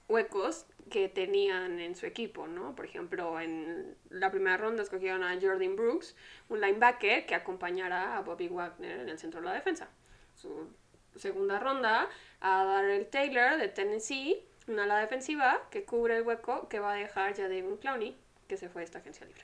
huecos 0.06 0.66
que 0.90 1.08
tenían 1.08 1.80
en 1.80 1.94
su 1.94 2.04
equipo, 2.04 2.46
¿no? 2.46 2.76
Por 2.76 2.84
ejemplo, 2.84 3.40
en 3.40 3.96
la 4.10 4.30
primera 4.30 4.58
ronda 4.58 4.82
escogieron 4.82 5.22
a 5.22 5.34
Jordan 5.40 5.76
Brooks, 5.76 6.14
un 6.50 6.60
linebacker 6.60 7.24
que 7.24 7.34
acompañará 7.34 8.18
a 8.18 8.20
Bobby 8.20 8.48
Wagner 8.48 9.00
en 9.00 9.08
el 9.08 9.18
centro 9.18 9.40
de 9.40 9.46
la 9.46 9.54
defensa. 9.54 9.88
Su 10.34 10.68
segunda 11.16 11.58
ronda 11.58 12.10
a 12.42 12.64
Darrell 12.66 13.06
Taylor 13.06 13.56
de 13.56 13.68
Tennessee, 13.68 14.44
una 14.68 14.84
ala 14.84 14.98
defensiva 14.98 15.62
que 15.70 15.84
cubre 15.84 16.18
el 16.18 16.22
hueco 16.22 16.68
que 16.68 16.80
va 16.80 16.92
a 16.92 16.96
dejar 16.96 17.32
ya 17.32 17.48
David 17.48 17.76
Clowney, 17.80 18.14
que 18.46 18.58
se 18.58 18.68
fue 18.68 18.82
a 18.82 18.84
esta 18.84 18.98
agencia 18.98 19.24
libre. 19.24 19.42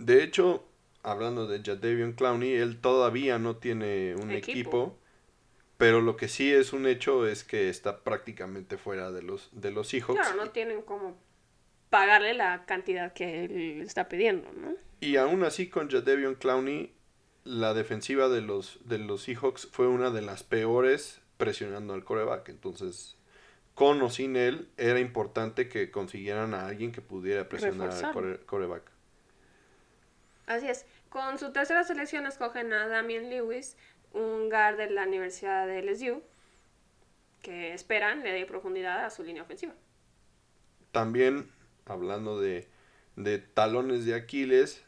De 0.00 0.24
hecho, 0.24 0.64
hablando 1.06 1.46
de 1.46 1.62
Jadavion 1.64 2.12
Clowney, 2.12 2.52
él 2.54 2.80
todavía 2.80 3.38
no 3.38 3.56
tiene 3.56 4.14
un 4.16 4.30
Equipo. 4.30 4.50
equipo. 4.50 4.98
pero 5.78 6.00
lo 6.00 6.16
que 6.16 6.28
sí 6.28 6.52
es 6.52 6.72
un 6.72 6.86
hecho 6.86 7.26
es 7.26 7.44
que 7.44 7.68
está 7.68 8.02
prácticamente 8.02 8.78
fuera 8.78 9.12
de 9.12 9.22
los, 9.22 9.50
de 9.52 9.70
los 9.70 9.88
Seahawks. 9.88 10.20
Claro, 10.20 10.36
no 10.36 10.50
tienen 10.50 10.82
como 10.82 11.16
pagarle 11.90 12.34
la 12.34 12.64
cantidad 12.66 13.12
que 13.12 13.44
él 13.44 13.82
está 13.82 14.08
pidiendo, 14.08 14.50
¿no? 14.52 14.74
Y 15.00 15.16
aún 15.16 15.44
así 15.44 15.68
con 15.68 15.90
Jadavion 15.90 16.34
Clowney, 16.36 16.92
la 17.44 17.74
defensiva 17.74 18.28
de 18.28 18.40
los, 18.40 18.80
de 18.86 18.98
los 18.98 19.22
Seahawks 19.22 19.68
fue 19.70 19.86
una 19.86 20.10
de 20.10 20.22
las 20.22 20.42
peores 20.42 21.20
presionando 21.36 21.92
al 21.94 22.04
coreback. 22.04 22.48
Entonces, 22.48 23.16
con 23.74 24.00
o 24.00 24.08
sin 24.10 24.36
él, 24.36 24.68
era 24.78 24.98
importante 24.98 25.68
que 25.68 25.90
consiguieran 25.90 26.54
a 26.54 26.66
alguien 26.66 26.90
que 26.90 27.02
pudiera 27.02 27.48
presionar 27.48 27.90
al 27.92 28.12
core- 28.14 28.40
coreback. 28.46 28.90
Así 30.46 30.68
es. 30.68 30.86
Con 31.08 31.38
su 31.38 31.52
tercera 31.52 31.84
selección 31.84 32.26
escogen 32.26 32.72
a 32.72 32.88
Damian 32.88 33.30
Lewis, 33.30 33.76
un 34.12 34.48
guard 34.48 34.76
de 34.76 34.90
la 34.90 35.04
Universidad 35.04 35.66
de 35.66 35.82
LSU, 35.82 36.22
que 37.42 37.74
esperan 37.74 38.22
le 38.22 38.32
dé 38.32 38.46
profundidad 38.46 39.04
a 39.04 39.10
su 39.10 39.22
línea 39.22 39.42
ofensiva. 39.42 39.74
También, 40.92 41.50
hablando 41.84 42.40
de, 42.40 42.68
de 43.16 43.38
talones 43.38 44.04
de 44.04 44.14
Aquiles, 44.14 44.84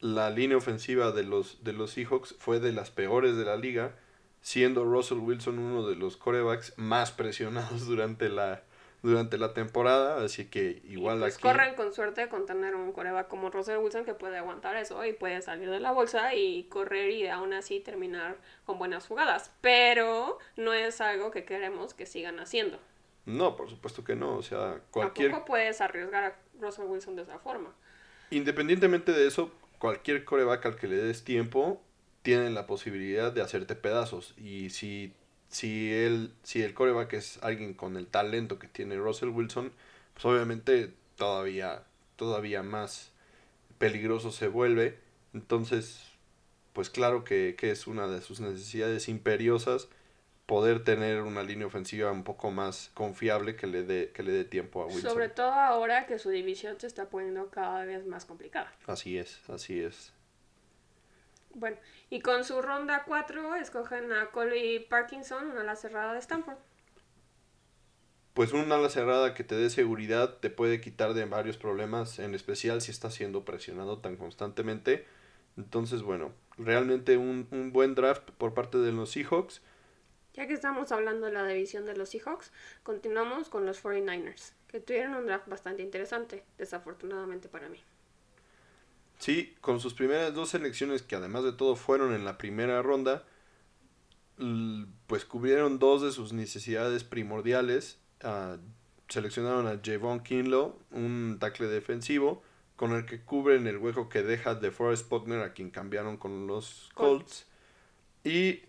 la 0.00 0.30
línea 0.30 0.56
ofensiva 0.56 1.12
de 1.12 1.22
los, 1.22 1.62
de 1.62 1.72
los 1.72 1.92
Seahawks 1.92 2.34
fue 2.38 2.60
de 2.60 2.72
las 2.72 2.90
peores 2.90 3.36
de 3.36 3.44
la 3.44 3.56
liga, 3.56 3.96
siendo 4.40 4.84
Russell 4.84 5.18
Wilson 5.18 5.58
uno 5.58 5.86
de 5.86 5.96
los 5.96 6.16
corebacks 6.16 6.74
más 6.76 7.12
presionados 7.12 7.86
durante 7.86 8.28
la, 8.28 8.62
durante 9.02 9.36
la 9.36 9.52
temporada, 9.52 10.24
así 10.24 10.46
que 10.46 10.80
igual 10.84 11.18
pues 11.18 11.34
aquí... 11.34 11.42
corren 11.42 11.74
con 11.74 11.92
suerte 11.92 12.28
con 12.28 12.46
tener 12.46 12.76
un 12.76 12.92
coreback 12.92 13.26
como 13.26 13.50
Russell 13.50 13.78
Wilson 13.78 14.04
que 14.04 14.14
puede 14.14 14.38
aguantar 14.38 14.76
eso 14.76 15.04
y 15.04 15.12
puede 15.12 15.42
salir 15.42 15.70
de 15.70 15.80
la 15.80 15.90
bolsa 15.90 16.34
y 16.34 16.64
correr 16.64 17.10
y 17.10 17.26
aún 17.26 17.52
así 17.52 17.80
terminar 17.80 18.36
con 18.64 18.78
buenas 18.78 19.06
jugadas. 19.06 19.52
Pero 19.60 20.38
no 20.56 20.72
es 20.72 21.00
algo 21.00 21.32
que 21.32 21.44
queremos 21.44 21.94
que 21.94 22.06
sigan 22.06 22.38
haciendo. 22.38 22.78
No, 23.26 23.56
por 23.56 23.68
supuesto 23.68 24.04
que 24.04 24.14
no, 24.14 24.36
o 24.36 24.42
sea, 24.42 24.80
cualquier... 24.90 25.30
Tampoco 25.30 25.46
puedes 25.46 25.80
arriesgar 25.80 26.24
a 26.24 26.36
Russell 26.60 26.84
Wilson 26.84 27.16
de 27.16 27.22
esa 27.22 27.38
forma. 27.38 27.74
Independientemente 28.30 29.12
de 29.12 29.26
eso, 29.26 29.52
cualquier 29.78 30.24
coreback 30.24 30.64
al 30.66 30.76
que 30.76 30.86
le 30.86 30.96
des 30.96 31.24
tiempo 31.24 31.82
tiene 32.22 32.50
la 32.50 32.66
posibilidad 32.66 33.32
de 33.32 33.42
hacerte 33.42 33.74
pedazos. 33.74 34.34
Y 34.38 34.70
si, 34.70 35.12
si, 35.52 35.92
él, 35.92 36.32
si 36.42 36.62
el 36.62 36.74
coreback 36.74 37.12
es 37.12 37.38
alguien 37.42 37.74
con 37.74 37.96
el 37.96 38.06
talento 38.06 38.58
que 38.58 38.66
tiene 38.66 38.96
Russell 38.96 39.28
Wilson, 39.28 39.72
pues 40.14 40.24
obviamente 40.24 40.92
todavía, 41.16 41.84
todavía 42.16 42.62
más 42.62 43.12
peligroso 43.78 44.32
se 44.32 44.48
vuelve. 44.48 44.98
Entonces, 45.34 46.00
pues 46.72 46.90
claro 46.90 47.22
que, 47.22 47.54
que 47.56 47.70
es 47.70 47.86
una 47.86 48.06
de 48.06 48.22
sus 48.22 48.40
necesidades 48.40 49.08
imperiosas 49.08 49.88
poder 50.46 50.84
tener 50.84 51.20
una 51.22 51.42
línea 51.42 51.66
ofensiva 51.66 52.10
un 52.10 52.24
poco 52.24 52.50
más 52.50 52.90
confiable 52.94 53.54
que 53.54 53.66
le 53.66 53.84
dé, 53.84 54.10
que 54.12 54.22
le 54.22 54.32
dé 54.32 54.44
tiempo 54.44 54.82
a 54.82 54.86
Wilson. 54.86 55.10
Sobre 55.10 55.28
todo 55.28 55.52
ahora 55.52 56.06
que 56.06 56.18
su 56.18 56.30
división 56.30 56.80
se 56.80 56.86
está 56.86 57.08
poniendo 57.08 57.48
cada 57.50 57.84
vez 57.84 58.06
más 58.06 58.24
complicada. 58.24 58.72
Así 58.86 59.18
es, 59.18 59.38
así 59.48 59.80
es. 59.80 60.12
Bueno, 61.54 61.76
y 62.10 62.20
con 62.20 62.44
su 62.44 62.60
ronda 62.62 63.04
4 63.06 63.54
escogen 63.56 64.12
a 64.12 64.30
Colby 64.30 64.80
Parkinson, 64.80 65.46
una 65.50 65.60
ala 65.62 65.76
cerrada 65.76 66.12
de 66.12 66.18
Stanford. 66.20 66.58
pues 68.34 68.52
un 68.52 68.72
ala 68.72 68.88
cerrada 68.88 69.34
que 69.34 69.44
te 69.44 69.54
dé 69.56 69.68
seguridad 69.70 70.38
te 70.38 70.50
puede 70.50 70.80
quitar 70.80 71.12
de 71.14 71.24
varios 71.26 71.58
problemas, 71.58 72.18
en 72.18 72.34
especial 72.34 72.80
si 72.80 72.90
está 72.90 73.10
siendo 73.10 73.44
presionado 73.44 73.98
tan 73.98 74.16
constantemente. 74.16 75.06
Entonces, 75.56 76.02
bueno, 76.02 76.32
realmente 76.56 77.16
un, 77.18 77.46
un 77.50 77.72
buen 77.72 77.94
draft 77.94 78.30
por 78.38 78.54
parte 78.54 78.78
de 78.78 78.92
los 78.92 79.10
Seahawks. 79.10 79.60
Ya 80.34 80.46
que 80.46 80.54
estamos 80.54 80.92
hablando 80.92 81.26
de 81.26 81.32
la 81.32 81.46
división 81.46 81.84
de 81.84 81.94
los 81.96 82.08
Seahawks, 82.10 82.52
continuamos 82.82 83.50
con 83.50 83.66
los 83.66 83.82
49ers, 83.84 84.54
que 84.66 84.80
tuvieron 84.80 85.14
un 85.14 85.26
draft 85.26 85.48
bastante 85.48 85.82
interesante, 85.82 86.44
desafortunadamente 86.56 87.48
para 87.48 87.68
mí. 87.68 87.82
Sí, 89.22 89.54
con 89.60 89.78
sus 89.78 89.94
primeras 89.94 90.34
dos 90.34 90.48
selecciones, 90.48 91.02
que 91.02 91.14
además 91.14 91.44
de 91.44 91.52
todo 91.52 91.76
fueron 91.76 92.12
en 92.12 92.24
la 92.24 92.38
primera 92.38 92.82
ronda, 92.82 93.22
pues 95.06 95.24
cubrieron 95.24 95.78
dos 95.78 96.02
de 96.02 96.10
sus 96.10 96.32
necesidades 96.32 97.04
primordiales. 97.04 98.00
Ah, 98.24 98.56
seleccionaron 99.08 99.68
a 99.68 99.80
Javon 99.80 100.24
Kinlo, 100.24 100.76
un 100.90 101.36
tackle 101.38 101.68
defensivo, 101.68 102.42
con 102.74 102.94
el 102.94 103.06
que 103.06 103.20
cubren 103.20 103.68
el 103.68 103.76
hueco 103.76 104.08
que 104.08 104.24
deja 104.24 104.56
de 104.56 104.72
Forrest 104.72 105.08
Buckner, 105.08 105.42
a 105.42 105.52
quien 105.52 105.70
cambiaron 105.70 106.16
con 106.16 106.48
los 106.48 106.90
Colts. 106.94 107.46
Y 108.24 108.62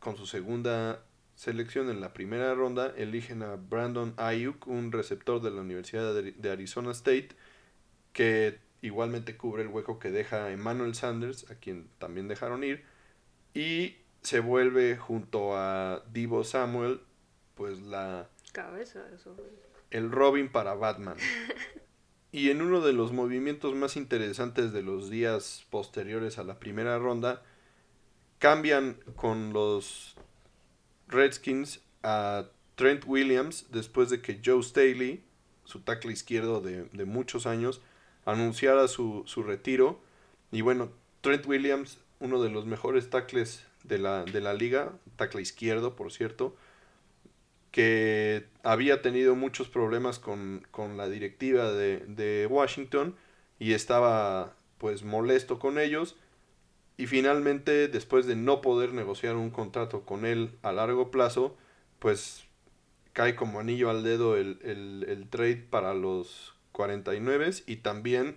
con 0.00 0.18
su 0.18 0.26
segunda 0.26 1.02
selección 1.34 1.88
en 1.88 2.02
la 2.02 2.12
primera 2.12 2.54
ronda, 2.54 2.92
eligen 2.98 3.42
a 3.42 3.56
Brandon 3.56 4.12
Ayuk, 4.18 4.66
un 4.66 4.92
receptor 4.92 5.40
de 5.40 5.50
la 5.50 5.62
Universidad 5.62 6.12
de 6.12 6.50
Arizona 6.50 6.90
State, 6.90 7.30
que 8.12 8.63
igualmente 8.84 9.36
cubre 9.36 9.62
el 9.62 9.68
hueco 9.68 9.98
que 9.98 10.10
deja 10.10 10.50
Emmanuel 10.50 10.94
Sanders, 10.94 11.50
a 11.50 11.54
quien 11.54 11.88
también 11.98 12.28
dejaron 12.28 12.62
ir, 12.62 12.84
y 13.54 13.96
se 14.20 14.40
vuelve 14.40 14.96
junto 14.98 15.56
a 15.56 16.02
Divo 16.12 16.44
Samuel, 16.44 17.00
pues 17.54 17.80
la 17.80 18.28
Cabeza, 18.52 19.02
eso. 19.14 19.34
el 19.90 20.12
Robin 20.12 20.50
para 20.50 20.74
Batman. 20.74 21.16
Y 22.30 22.50
en 22.50 22.62
uno 22.62 22.80
de 22.80 22.92
los 22.92 23.12
movimientos 23.12 23.76
más 23.76 23.96
interesantes 23.96 24.72
de 24.72 24.82
los 24.82 25.08
días 25.08 25.64
posteriores 25.70 26.36
a 26.36 26.42
la 26.42 26.58
primera 26.58 26.98
ronda, 26.98 27.44
cambian 28.40 28.94
con 29.14 29.52
los 29.52 30.16
Redskins 31.06 31.80
a 32.02 32.48
Trent 32.74 33.04
Williams 33.06 33.68
después 33.70 34.10
de 34.10 34.20
que 34.20 34.40
Joe 34.44 34.64
Staley, 34.64 35.24
su 35.64 35.82
tackle 35.82 36.12
izquierdo 36.12 36.60
de, 36.60 36.86
de 36.86 37.04
muchos 37.04 37.46
años, 37.46 37.80
anunciara 38.24 38.88
su, 38.88 39.22
su 39.26 39.42
retiro. 39.42 40.00
Y 40.52 40.60
bueno, 40.62 40.90
Trent 41.20 41.46
Williams, 41.46 41.98
uno 42.20 42.42
de 42.42 42.50
los 42.50 42.66
mejores 42.66 43.10
tackles 43.10 43.66
de 43.84 43.98
la, 43.98 44.24
de 44.24 44.40
la 44.40 44.54
liga, 44.54 44.92
tackle 45.16 45.42
izquierdo, 45.42 45.96
por 45.96 46.12
cierto, 46.12 46.56
que 47.70 48.46
había 48.62 49.02
tenido 49.02 49.34
muchos 49.34 49.68
problemas 49.68 50.18
con, 50.18 50.66
con 50.70 50.96
la 50.96 51.08
directiva 51.08 51.72
de, 51.72 51.98
de 52.06 52.46
Washington 52.48 53.16
y 53.58 53.72
estaba 53.72 54.54
pues 54.78 55.02
molesto 55.02 55.58
con 55.58 55.78
ellos 55.78 56.16
y 56.96 57.06
finalmente 57.06 57.88
después 57.88 58.26
de 58.26 58.36
no 58.36 58.60
poder 58.60 58.92
negociar 58.92 59.36
un 59.36 59.50
contrato 59.50 60.02
con 60.02 60.24
él 60.26 60.52
a 60.62 60.72
largo 60.72 61.10
plazo 61.10 61.56
pues 61.98 62.44
cae 63.12 63.34
como 63.36 63.60
anillo 63.60 63.90
al 63.90 64.04
dedo 64.04 64.36
el, 64.36 64.58
el, 64.62 65.06
el 65.08 65.28
trade 65.28 65.56
para 65.70 65.94
los 65.94 66.53
49 66.74 67.50
y 67.66 67.76
también 67.76 68.36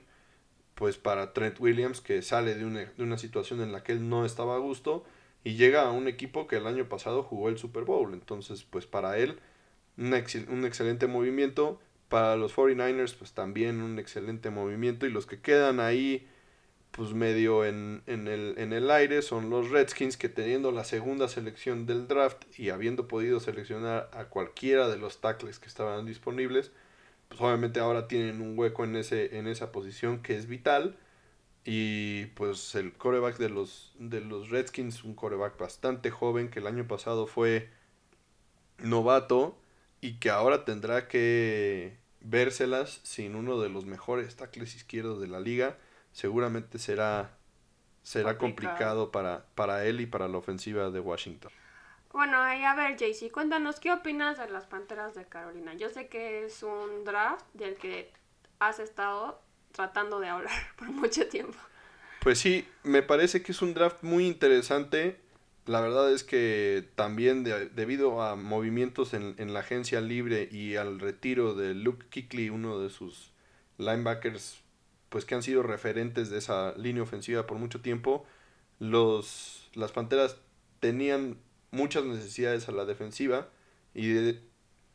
pues 0.76 0.98
para 0.98 1.34
Trent 1.34 1.60
Williams 1.60 2.00
que 2.02 2.22
sale 2.22 2.56
de 2.56 2.64
una, 2.64 2.86
de 2.86 3.04
una 3.04 3.18
situación 3.18 3.62
en 3.62 3.72
la 3.74 3.84
que 3.84 3.92
él 3.94 4.08
no 4.08 4.26
estaba 4.26 4.56
a 4.56 4.60
gusto 4.60 5.04
y 5.44 5.56
llega 5.56 5.84
a 5.84 5.92
un 5.92 6.08
equipo 6.08 6.46
que 6.46 6.58
el 6.58 6.68
año 6.68 6.90
pasado 6.90 7.24
jugó 7.24 7.50
el 7.50 7.58
Super 7.58 7.84
Bowl. 7.84 8.14
Entonces, 8.14 8.64
pues 8.64 8.86
para 8.86 9.18
él, 9.18 9.40
un, 9.98 10.14
un 10.50 10.66
excelente 10.66 11.08
movimiento. 11.08 11.80
Para 12.10 12.36
los 12.36 12.54
49ers, 12.54 13.16
pues 13.16 13.32
también 13.34 13.82
un 13.82 13.98
excelente 13.98 14.50
movimiento. 14.50 15.06
Y 15.06 15.10
los 15.10 15.26
que 15.26 15.40
quedan 15.40 15.80
ahí, 15.80 16.28
pues 16.92 17.14
medio 17.14 17.64
en, 17.64 18.02
en, 18.08 18.28
el, 18.28 18.56
en 18.58 18.74
el 18.74 18.92
aire, 18.92 19.22
son 19.22 19.50
los 19.50 19.70
Redskins, 19.70 20.18
que 20.18 20.28
teniendo 20.28 20.72
la 20.72 20.84
segunda 20.84 21.30
selección 21.30 21.86
del 21.86 22.08
draft 22.10 22.44
y 22.60 22.70
habiendo 22.70 23.08
podido 23.08 23.40
seleccionar 23.40 24.10
a 24.14 24.26
cualquiera 24.26 24.90
de 24.90 24.98
los 24.98 25.22
tackles 25.22 25.60
que 25.60 25.68
estaban 25.68 26.06
disponibles, 26.06 26.72
pues 27.30 27.42
obviamente 27.42 27.80
ahora 27.80 28.08
tienen 28.08 28.42
un 28.42 28.58
hueco 28.58 28.84
en, 28.84 28.96
ese, 28.96 29.38
en 29.38 29.48
esa 29.48 29.72
posición 29.72 30.22
que 30.22 30.38
es 30.38 30.48
vital. 30.48 30.98
Y 31.66 32.28
pues 32.28 32.76
el 32.76 32.94
coreback 32.94 33.38
de 33.38 33.50
los, 33.50 33.94
de 34.00 34.22
los 34.22 34.50
Redskins, 34.50 35.04
un 35.04 35.16
coreback 35.16 35.58
bastante 35.60 36.12
joven 36.12 36.50
que 36.50 36.60
el 36.60 36.68
año 36.68 36.88
pasado 36.88 37.28
fue 37.28 37.70
novato 38.80 39.58
y 40.02 40.16
que 40.20 40.30
ahora 40.30 40.66
tendrá 40.66 41.08
que 41.08 41.98
vérselas 42.22 43.00
sin 43.04 43.36
uno 43.36 43.60
de 43.60 43.70
los 43.70 43.86
mejores 43.86 44.36
tackles 44.36 44.76
izquierdos 44.76 45.20
de 45.22 45.28
la 45.28 45.40
liga. 45.40 45.78
Seguramente 46.12 46.80
será, 46.80 47.38
será 48.04 48.38
Complicado. 48.38 49.10
complicado 49.10 49.12
para, 49.12 49.46
para 49.56 49.86
él 49.86 50.02
y 50.02 50.06
para 50.06 50.28
la 50.28 50.38
ofensiva 50.38 50.90
de 50.92 51.00
Washington. 51.00 51.52
Bueno, 52.12 52.38
y 52.56 52.64
a 52.64 52.74
ver, 52.76 52.98
Jaycee, 52.98 53.32
cuéntanos, 53.32 53.80
¿qué 53.80 53.92
opinas 53.92 54.38
de 54.38 54.50
las 54.50 54.66
Panteras 54.66 55.14
de 55.16 55.26
Carolina? 55.26 55.74
Yo 55.76 55.90
sé 55.90 56.08
que 56.08 56.46
es 56.46 56.64
un 56.64 57.04
draft 57.06 57.46
del 57.54 57.78
que 57.78 58.12
has 58.60 58.80
estado 58.80 59.42
tratando 59.72 60.20
de 60.20 60.30
hablar 60.30 60.54
por 60.78 60.90
mucho 60.90 61.28
tiempo. 61.28 61.58
Pues 62.20 62.40
sí, 62.40 62.68
me 62.84 63.04
parece 63.04 63.42
que 63.42 63.52
es 63.52 63.62
un 63.62 63.74
draft 63.74 64.04
muy 64.04 64.26
interesante. 64.28 65.20
La 65.66 65.82
verdad 65.82 66.12
es 66.12 66.24
que 66.24 66.88
también 66.96 67.44
de- 67.44 67.68
debido 67.70 68.22
a 68.22 68.36
movimientos 68.36 69.14
en, 69.14 69.36
en 69.38 69.54
la 69.54 69.60
agencia 69.62 70.02
libre 70.02 70.48
y 70.52 70.76
al 70.76 71.00
retiro 71.00 71.54
de 71.56 71.74
Luke 71.74 72.06
Kuechly, 72.12 72.50
uno 72.50 72.80
de 72.80 72.90
sus 72.90 73.32
linebackers 73.78 74.62
pues 75.10 75.24
que 75.26 75.36
han 75.36 75.44
sido 75.44 75.64
referentes 75.64 76.30
de 76.30 76.38
esa 76.40 76.74
línea 76.78 77.04
ofensiva 77.04 77.48
por 77.48 77.58
mucho 77.58 77.80
tiempo, 77.82 78.26
los, 78.80 79.70
las 79.74 79.92
Panteras 79.94 80.38
tenían 80.82 81.38
muchas 81.72 82.06
necesidades 82.06 82.68
a 82.70 82.72
la 82.72 82.86
defensiva 82.86 83.50
y 83.94 84.36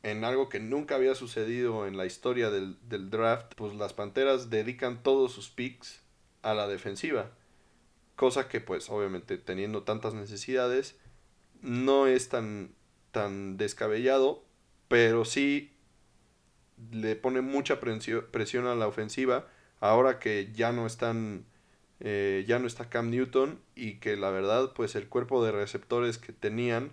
en 0.02 0.24
algo 0.24 0.48
que 0.48 0.60
nunca 0.60 0.96
había 0.96 1.14
sucedido 1.14 1.86
en 1.86 1.96
la 1.96 2.06
historia 2.06 2.50
del, 2.50 2.76
del, 2.88 3.10
draft, 3.10 3.54
pues 3.56 3.74
las 3.74 3.92
Panteras 3.92 4.50
dedican 4.50 5.02
todos 5.02 5.32
sus 5.32 5.50
picks 5.50 6.02
a 6.42 6.54
la 6.54 6.66
defensiva. 6.66 7.30
Cosa 8.16 8.48
que 8.48 8.60
pues 8.60 8.90
obviamente 8.90 9.38
teniendo 9.38 9.84
tantas 9.84 10.14
necesidades 10.14 10.96
no 11.60 12.06
es 12.06 12.28
tan, 12.28 12.74
tan 13.12 13.56
descabellado, 13.56 14.44
pero 14.88 15.24
sí 15.24 15.72
le 16.90 17.14
pone 17.16 17.40
mucha 17.40 17.78
presión 17.80 18.66
a 18.66 18.74
la 18.74 18.88
ofensiva 18.88 19.46
ahora 19.80 20.18
que 20.18 20.50
ya 20.52 20.72
no 20.72 20.86
están 20.86 21.44
eh, 22.04 22.44
ya 22.48 22.58
no 22.58 22.66
está 22.66 22.90
Cam 22.90 23.10
Newton 23.10 23.60
y 23.76 23.94
que 24.00 24.16
la 24.16 24.30
verdad 24.30 24.72
pues 24.74 24.96
el 24.96 25.08
cuerpo 25.08 25.44
de 25.44 25.52
receptores 25.52 26.18
que 26.18 26.32
tenían 26.32 26.90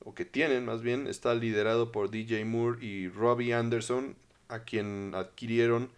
o 0.00 0.12
que 0.12 0.24
tienen 0.24 0.64
más 0.64 0.82
bien 0.82 1.06
está 1.06 1.34
liderado 1.34 1.92
por 1.92 2.10
DJ 2.10 2.44
Moore 2.44 2.84
y 2.84 3.08
Robbie 3.08 3.54
Anderson 3.54 4.16
a 4.48 4.64
quien 4.64 5.12
adquirieron 5.14 5.92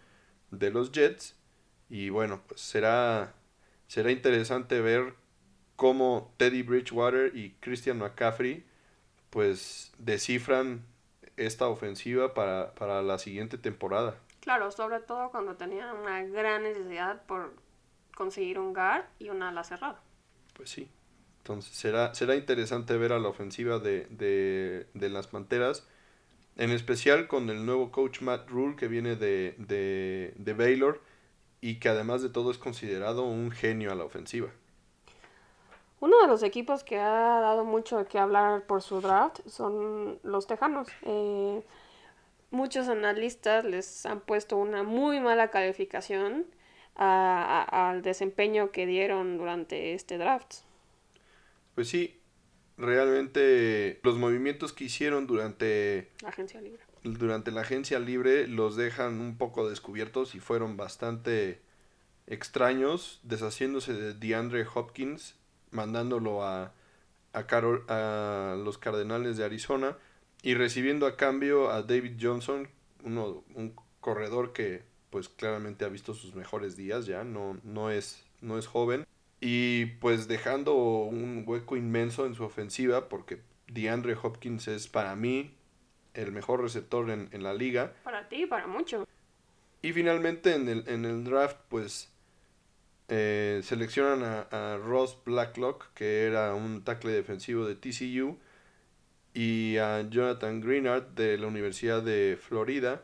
de 0.51 0.69
los 0.69 0.91
Jets 0.91 1.35
y 1.89 2.09
bueno 2.09 2.41
pues 2.47 2.61
será 2.61 3.33
será 3.87 4.11
interesante 4.11 4.81
ver 4.81 5.15
cómo 5.75 6.31
Teddy 6.37 6.61
Bridgewater 6.61 7.35
y 7.35 7.55
Christian 7.59 7.97
McCaffrey 7.97 8.63
pues 9.31 9.91
descifran 9.97 10.85
esta 11.37 11.67
ofensiva 11.67 12.35
para, 12.35 12.75
para 12.75 13.01
la 13.01 13.17
siguiente 13.17 13.57
temporada. 13.57 14.15
Claro, 14.41 14.69
sobre 14.71 14.99
todo 14.99 15.31
cuando 15.31 15.55
tenían 15.55 15.95
una 15.95 16.23
gran 16.23 16.61
necesidad 16.61 17.23
por 17.25 17.53
conseguir 18.15 18.59
un 18.59 18.73
guard 18.73 19.05
y 19.19 19.29
una 19.29 19.49
ala 19.49 19.63
cerrada. 19.63 20.01
Pues 20.53 20.69
sí. 20.69 20.89
Entonces 21.39 21.75
será, 21.75 22.13
será 22.15 22.35
interesante 22.35 22.95
ver 22.97 23.11
a 23.11 23.19
la 23.19 23.27
ofensiva 23.27 23.79
de, 23.79 24.07
de, 24.09 24.87
de 24.93 25.09
las 25.09 25.27
Panteras. 25.27 25.85
En 26.55 26.69
especial 26.69 27.27
con 27.27 27.49
el 27.49 27.65
nuevo 27.65 27.91
coach 27.91 28.21
Matt 28.21 28.49
Rule 28.49 28.75
que 28.75 28.87
viene 28.87 29.15
de, 29.15 29.55
de, 29.57 30.33
de 30.37 30.53
Baylor 30.53 31.01
y 31.61 31.79
que 31.79 31.89
además 31.89 32.21
de 32.21 32.29
todo 32.29 32.51
es 32.51 32.57
considerado 32.57 33.23
un 33.23 33.51
genio 33.51 33.91
a 33.91 33.95
la 33.95 34.03
ofensiva. 34.03 34.49
Uno 35.99 36.21
de 36.21 36.27
los 36.27 36.43
equipos 36.43 36.83
que 36.83 36.99
ha 36.99 37.39
dado 37.39 37.63
mucho 37.63 37.97
de 37.97 38.05
qué 38.05 38.19
hablar 38.19 38.65
por 38.65 38.81
su 38.81 39.01
draft 39.01 39.39
son 39.47 40.19
los 40.23 40.47
Tejanos. 40.47 40.89
Eh, 41.03 41.63
muchos 42.51 42.89
analistas 42.89 43.65
les 43.65 44.05
han 44.05 44.19
puesto 44.19 44.57
una 44.57 44.83
muy 44.83 45.19
mala 45.19 45.49
calificación 45.49 46.45
al 46.95 48.01
desempeño 48.01 48.71
que 48.71 48.85
dieron 48.85 49.37
durante 49.37 49.93
este 49.93 50.17
draft. 50.17 50.57
Pues 51.75 51.89
sí, 51.89 52.19
realmente 52.77 53.99
los 54.03 54.17
movimientos 54.17 54.73
que 54.73 54.85
hicieron 54.85 55.27
durante 55.27 56.11
la 56.21 56.29
agencia 56.29 56.61
libre. 56.61 56.81
Durante 57.03 57.51
la 57.51 57.61
agencia 57.61 57.99
libre 57.99 58.47
los 58.47 58.75
dejan 58.75 59.19
un 59.19 59.37
poco 59.37 59.69
descubiertos 59.69 60.35
y 60.35 60.39
fueron 60.39 60.77
bastante 60.77 61.61
extraños, 62.27 63.19
deshaciéndose 63.23 63.93
de 63.93 64.13
DeAndre 64.13 64.65
Hopkins, 64.73 65.35
mandándolo 65.71 66.43
a, 66.43 66.73
a, 67.33 67.47
Carol, 67.47 67.83
a 67.89 68.55
los 68.63 68.77
Cardenales 68.77 69.35
de 69.37 69.43
Arizona 69.43 69.97
y 70.41 70.53
recibiendo 70.53 71.05
a 71.05 71.17
cambio 71.17 71.71
a 71.71 71.81
David 71.81 72.17
Johnson, 72.21 72.69
uno, 73.03 73.43
un 73.55 73.75
corredor 73.99 74.53
que 74.53 74.83
pues 75.13 75.29
claramente 75.29 75.85
ha 75.85 75.89
visto 75.89 76.15
sus 76.15 76.33
mejores 76.33 76.75
días 76.75 77.05
ya, 77.05 77.23
no, 77.23 77.59
no, 77.63 77.91
es, 77.91 78.25
no 78.41 78.57
es 78.57 78.65
joven. 78.65 79.05
Y 79.39 79.85
pues 80.01 80.27
dejando 80.27 80.73
un 80.73 81.43
hueco 81.45 81.77
inmenso 81.77 82.25
en 82.25 82.33
su 82.33 82.43
ofensiva, 82.43 83.09
porque 83.09 83.39
DeAndre 83.67 84.17
Hopkins 84.19 84.67
es 84.67 84.87
para 84.87 85.15
mí 85.15 85.53
el 86.15 86.31
mejor 86.31 86.63
receptor 86.63 87.11
en, 87.11 87.43
la 87.43 87.53
liga. 87.53 87.93
Para 88.03 88.27
ti, 88.27 88.47
para 88.47 88.65
mucho. 88.65 89.07
Y 89.83 89.93
finalmente 89.93 90.55
en 90.55 90.67
el, 90.67 90.83
en 90.87 91.05
el 91.05 91.23
draft, 91.23 91.57
pues 91.69 92.11
eh, 93.09 93.61
seleccionan 93.63 94.23
a, 94.23 94.73
a, 94.73 94.77
Ross 94.77 95.19
Blacklock, 95.23 95.93
que 95.93 96.23
era 96.23 96.55
un 96.55 96.83
tackle 96.83 97.11
defensivo 97.11 97.67
de 97.67 97.75
TCU, 97.75 98.39
y 99.35 99.77
a 99.77 100.09
Jonathan 100.09 100.59
Greenard 100.59 101.03
de 101.09 101.37
la 101.37 101.45
Universidad 101.45 102.01
de 102.01 102.35
Florida 102.41 103.03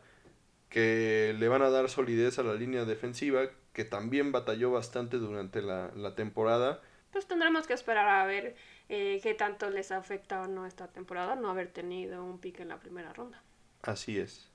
que 0.70 1.34
le 1.38 1.48
van 1.48 1.62
a 1.62 1.68
dar 1.68 1.90
solidez 1.90 2.38
a 2.38 2.42
la 2.44 2.54
línea 2.54 2.84
defensiva, 2.84 3.50
que 3.72 3.84
también 3.84 4.32
batalló 4.32 4.70
bastante 4.70 5.18
durante 5.18 5.60
la, 5.60 6.14
temporada. 6.14 6.80
Pues 7.12 7.26
tendremos 7.26 7.66
que 7.66 7.74
esperar 7.74 8.08
a 8.08 8.24
ver 8.24 8.54
eh, 8.88 9.18
qué 9.22 9.34
tanto 9.34 9.68
les 9.68 9.90
afecta 9.90 10.40
o 10.40 10.46
no 10.46 10.66
esta 10.66 10.86
temporada 10.86 11.34
no 11.34 11.50
haber 11.50 11.68
tenido 11.68 12.24
un 12.24 12.38
pick 12.38 12.60
en 12.60 12.68
la 12.68 12.78
primera 12.78 13.12
ronda. 13.12 13.42
Así 13.82 14.18
es. 14.18 14.48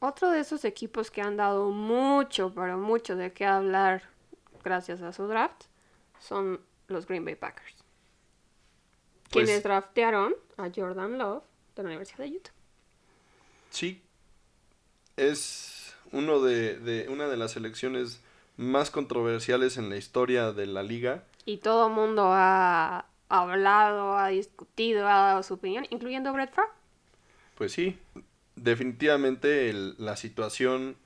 Otro 0.00 0.30
de 0.30 0.40
esos 0.40 0.64
equipos 0.64 1.10
que 1.10 1.22
han 1.22 1.36
dado 1.36 1.70
mucho, 1.70 2.52
pero 2.52 2.76
mucho 2.76 3.16
de 3.16 3.32
qué 3.32 3.46
hablar 3.46 4.02
gracias 4.64 5.00
a 5.02 5.12
su 5.12 5.26
draft 5.28 5.64
son 6.18 6.60
los 6.88 7.06
Green 7.06 7.24
Bay 7.24 7.36
Packers. 7.36 7.84
Pues 9.30 9.46
quienes 9.46 9.62
draftearon 9.62 10.34
a 10.56 10.68
Jordan 10.74 11.16
Love 11.16 11.44
de 11.76 11.82
la 11.82 11.88
Universidad 11.88 12.24
de 12.24 12.36
Utah. 12.36 12.52
Sí, 13.70 14.02
es 15.16 15.94
uno 16.12 16.40
de, 16.40 17.06
una 17.10 17.26
de 17.26 17.36
las 17.36 17.52
selecciones 17.52 18.20
más 18.56 18.90
controversiales 18.90 19.76
en 19.76 19.90
la 19.90 19.96
historia 19.96 20.52
de 20.52 20.66
la 20.66 20.82
liga. 20.82 21.24
Y 21.44 21.58
todo 21.58 21.88
el 21.88 21.92
mundo 21.92 22.30
ha 22.32 23.06
hablado, 23.28 24.16
ha 24.16 24.28
discutido, 24.28 25.06
ha 25.06 25.28
dado 25.28 25.42
su 25.42 25.54
opinión, 25.54 25.86
incluyendo 25.90 26.32
Brett 26.32 26.52
Favre. 26.52 26.70
Pues 27.54 27.72
sí, 27.72 27.98
definitivamente 28.54 29.72
la 29.98 30.16
situación 30.16 30.96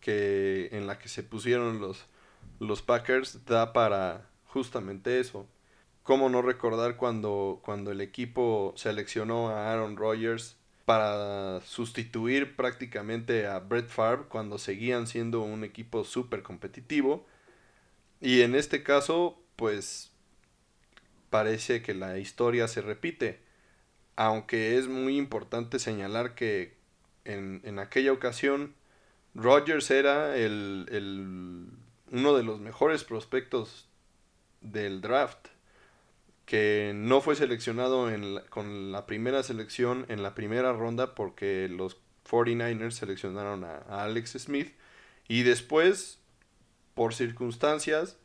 que 0.00 0.68
en 0.72 0.86
la 0.86 0.98
que 0.98 1.08
se 1.08 1.22
pusieron 1.22 1.80
los, 1.80 2.06
los 2.58 2.82
Packers 2.82 3.44
da 3.46 3.72
para 3.72 4.26
justamente 4.46 5.20
eso. 5.20 5.46
¿Cómo 6.02 6.28
no 6.28 6.42
recordar 6.42 6.96
cuando, 6.96 7.60
cuando 7.64 7.92
el 7.92 8.00
equipo 8.00 8.74
seleccionó 8.76 9.50
a 9.50 9.72
Aaron 9.72 9.96
Rodgers 9.96 10.56
para 10.84 11.60
sustituir 11.60 12.56
prácticamente 12.56 13.46
a 13.46 13.58
Brett 13.60 13.88
Favre 13.88 14.24
cuando 14.28 14.58
seguían 14.58 15.06
siendo 15.06 15.42
un 15.42 15.64
equipo 15.64 16.04
súper 16.04 16.42
competitivo. 16.42 17.26
Y 18.20 18.42
en 18.42 18.54
este 18.54 18.82
caso, 18.82 19.40
pues 19.56 20.12
parece 21.30 21.82
que 21.82 21.94
la 21.94 22.18
historia 22.18 22.68
se 22.68 22.82
repite. 22.82 23.40
Aunque 24.16 24.76
es 24.76 24.88
muy 24.88 25.16
importante 25.16 25.78
señalar 25.78 26.34
que 26.34 26.76
en, 27.24 27.60
en 27.64 27.78
aquella 27.78 28.12
ocasión 28.12 28.74
Rogers 29.34 29.90
era 29.90 30.36
el, 30.36 30.86
el, 30.90 31.68
uno 32.10 32.36
de 32.36 32.42
los 32.42 32.60
mejores 32.60 33.04
prospectos 33.04 33.88
del 34.60 35.00
draft 35.00 35.48
que 36.46 36.92
no 36.94 37.20
fue 37.20 37.36
seleccionado 37.36 38.10
en 38.10 38.40
con 38.50 38.92
la 38.92 39.06
primera 39.06 39.42
selección 39.42 40.06
en 40.08 40.22
la 40.22 40.34
primera 40.34 40.72
ronda 40.72 41.14
porque 41.14 41.68
los 41.68 41.98
49ers 42.28 42.92
seleccionaron 42.92 43.64
a, 43.64 43.78
Alex 44.04 44.32
Smith. 44.38 44.72
Y 45.28 45.42
después, 45.42 46.18
por 46.94 47.14
circunstancias, 47.14 48.18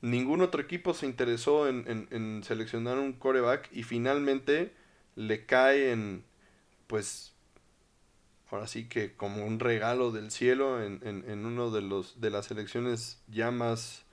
ningún 0.00 0.40
otro 0.42 0.60
equipo 0.60 0.94
se 0.94 1.06
interesó 1.06 1.68
en, 1.68 2.08
en, 2.10 2.42
seleccionar 2.44 2.98
un 2.98 3.12
coreback 3.12 3.68
y 3.72 3.82
finalmente 3.82 4.72
le 5.14 5.46
cae 5.46 5.92
en, 5.92 6.24
pues, 6.86 7.34
ahora 8.50 8.66
sí 8.66 8.88
que 8.88 9.14
como 9.14 9.44
un 9.44 9.60
regalo 9.60 10.10
del 10.10 10.30
cielo 10.30 10.82
en, 10.82 11.00
en 11.04 11.46
uno 11.46 11.70
de 11.70 11.82
los 11.82 12.20
de 12.20 12.30
las 12.30 12.46
selecciones 12.46 13.22
ya 13.28 13.50
más 13.52 14.04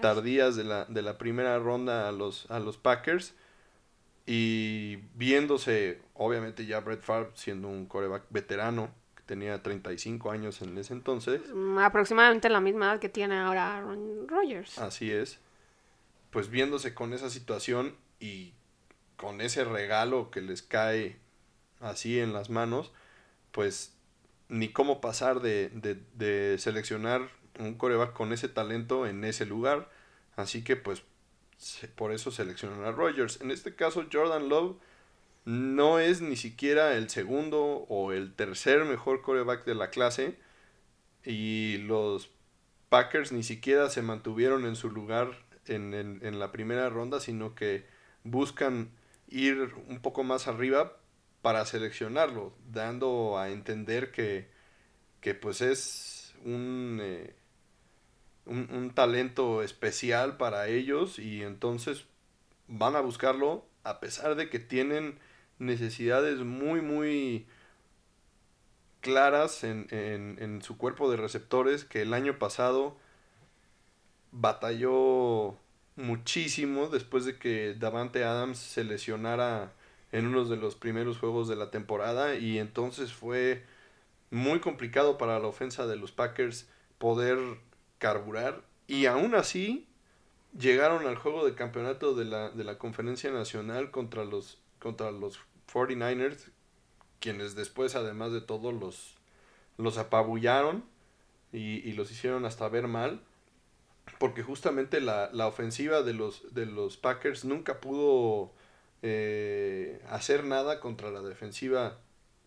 tardías, 0.00 0.56
de, 0.56 0.64
la, 0.64 0.84
de 0.86 1.02
la 1.02 1.18
primera 1.18 1.58
ronda 1.58 2.08
a 2.08 2.12
los, 2.12 2.50
a 2.50 2.58
los 2.58 2.76
Packers. 2.76 3.34
Y 4.26 4.96
viéndose, 5.14 6.02
obviamente 6.14 6.66
ya 6.66 6.80
Brett 6.80 7.02
Favre 7.02 7.30
siendo 7.34 7.68
un 7.68 7.86
coreback 7.86 8.24
veterano, 8.30 8.90
que 9.16 9.22
tenía 9.22 9.62
35 9.62 10.30
años 10.30 10.60
en 10.60 10.76
ese 10.76 10.92
entonces. 10.92 11.40
Aproximadamente 11.80 12.50
la 12.50 12.60
misma 12.60 12.92
edad 12.92 13.00
que 13.00 13.08
tiene 13.08 13.38
ahora 13.38 13.76
Aaron 13.76 14.28
Rodgers. 14.28 14.78
Así 14.78 15.10
es. 15.10 15.38
Pues 16.30 16.50
viéndose 16.50 16.92
con 16.92 17.14
esa 17.14 17.30
situación 17.30 17.96
y 18.20 18.52
con 19.16 19.40
ese 19.40 19.64
regalo 19.64 20.30
que 20.30 20.42
les 20.42 20.62
cae 20.62 21.16
así 21.80 22.20
en 22.20 22.32
las 22.32 22.50
manos, 22.50 22.92
pues 23.50 23.94
ni 24.48 24.68
cómo 24.70 25.00
pasar 25.00 25.40
de, 25.40 25.70
de, 25.70 26.02
de 26.14 26.58
seleccionar 26.58 27.30
un 27.58 27.74
coreback 27.74 28.12
con 28.12 28.32
ese 28.32 28.48
talento 28.48 29.06
en 29.06 29.24
ese 29.24 29.46
lugar. 29.46 29.90
Así 30.36 30.62
que 30.62 30.76
pues 30.76 31.02
por 31.94 32.12
eso 32.12 32.30
seleccionan 32.30 32.84
a 32.84 32.92
Rogers. 32.92 33.40
En 33.40 33.50
este 33.50 33.74
caso 33.74 34.06
Jordan 34.12 34.48
Love 34.48 34.76
no 35.44 35.98
es 35.98 36.20
ni 36.20 36.36
siquiera 36.36 36.94
el 36.94 37.08
segundo 37.10 37.86
o 37.88 38.12
el 38.12 38.34
tercer 38.34 38.84
mejor 38.84 39.22
coreback 39.22 39.64
de 39.64 39.74
la 39.74 39.90
clase. 39.90 40.38
Y 41.24 41.78
los 41.78 42.30
Packers 42.88 43.32
ni 43.32 43.42
siquiera 43.42 43.90
se 43.90 44.02
mantuvieron 44.02 44.64
en 44.66 44.76
su 44.76 44.90
lugar 44.90 45.30
en, 45.66 45.94
en, 45.94 46.38
la 46.38 46.52
primera 46.52 46.88
ronda, 46.88 47.20
sino 47.20 47.54
que 47.54 47.84
buscan 48.24 48.90
ir 49.28 49.74
un 49.88 50.00
poco 50.00 50.24
más 50.24 50.48
arriba 50.48 50.96
para 51.42 51.64
seleccionarlo, 51.66 52.54
dando 52.70 53.38
a 53.38 53.50
entender 53.50 54.10
que, 54.10 54.48
que 55.20 55.34
pues 55.34 55.60
es 55.60 56.34
un, 56.44 56.98
eh, 57.02 57.34
un, 58.48 58.68
un, 58.72 58.90
talento 58.90 59.62
especial 59.62 60.36
para 60.36 60.68
ellos 60.68 61.18
y 61.18 61.42
entonces 61.42 62.06
van 62.66 62.96
a 62.96 63.00
buscarlo 63.00 63.64
a 63.84 64.00
pesar 64.00 64.34
de 64.34 64.50
que 64.50 64.58
tienen 64.58 65.18
necesidades 65.58 66.40
muy 66.40 66.80
muy 66.80 67.46
claras 69.00 69.64
en, 69.64 69.86
en, 69.90 70.36
en 70.40 70.62
su 70.62 70.76
cuerpo 70.76 71.10
de 71.10 71.16
receptores 71.16 71.84
que 71.84 72.02
el 72.02 72.14
año 72.14 72.38
pasado 72.38 72.96
batalló 74.32 75.56
muchísimo 75.96 76.88
después 76.88 77.24
de 77.24 77.38
que 77.38 77.74
Davante 77.74 78.24
Adams 78.24 78.58
se 78.58 78.84
lesionara 78.84 79.72
en 80.12 80.26
uno 80.26 80.44
de 80.44 80.56
los 80.56 80.74
primeros 80.76 81.18
juegos 81.18 81.48
de 81.48 81.56
la 81.56 81.70
temporada 81.70 82.36
y 82.36 82.58
entonces 82.58 83.12
fue 83.12 83.64
muy 84.30 84.60
complicado 84.60 85.18
para 85.18 85.38
la 85.38 85.48
ofensa 85.48 85.86
de 85.86 85.96
los 85.96 86.12
Packers 86.12 86.68
poder 86.98 87.38
carburar 87.98 88.62
y 88.86 89.06
aún 89.06 89.34
así 89.34 89.86
llegaron 90.58 91.06
al 91.06 91.16
juego 91.16 91.44
de 91.44 91.54
campeonato 91.54 92.14
de 92.14 92.24
la, 92.24 92.50
de 92.50 92.64
la 92.64 92.78
conferencia 92.78 93.30
nacional 93.30 93.90
contra 93.90 94.24
los, 94.24 94.58
contra 94.78 95.10
los 95.10 95.38
49ers 95.72 96.50
quienes 97.20 97.54
después 97.54 97.94
además 97.94 98.32
de 98.32 98.40
todo 98.40 98.72
los, 98.72 99.16
los 99.76 99.98
apabullaron 99.98 100.84
y, 101.52 101.78
y 101.88 101.92
los 101.92 102.10
hicieron 102.10 102.44
hasta 102.44 102.68
ver 102.68 102.88
mal 102.88 103.20
porque 104.18 104.42
justamente 104.42 105.00
la, 105.00 105.30
la 105.32 105.46
ofensiva 105.46 106.02
de 106.02 106.14
los, 106.14 106.54
de 106.54 106.66
los 106.66 106.96
Packers 106.96 107.44
nunca 107.44 107.80
pudo 107.80 108.52
eh, 109.02 110.02
hacer 110.08 110.44
nada 110.44 110.80
contra 110.80 111.10
la 111.10 111.20
defensiva 111.20 111.98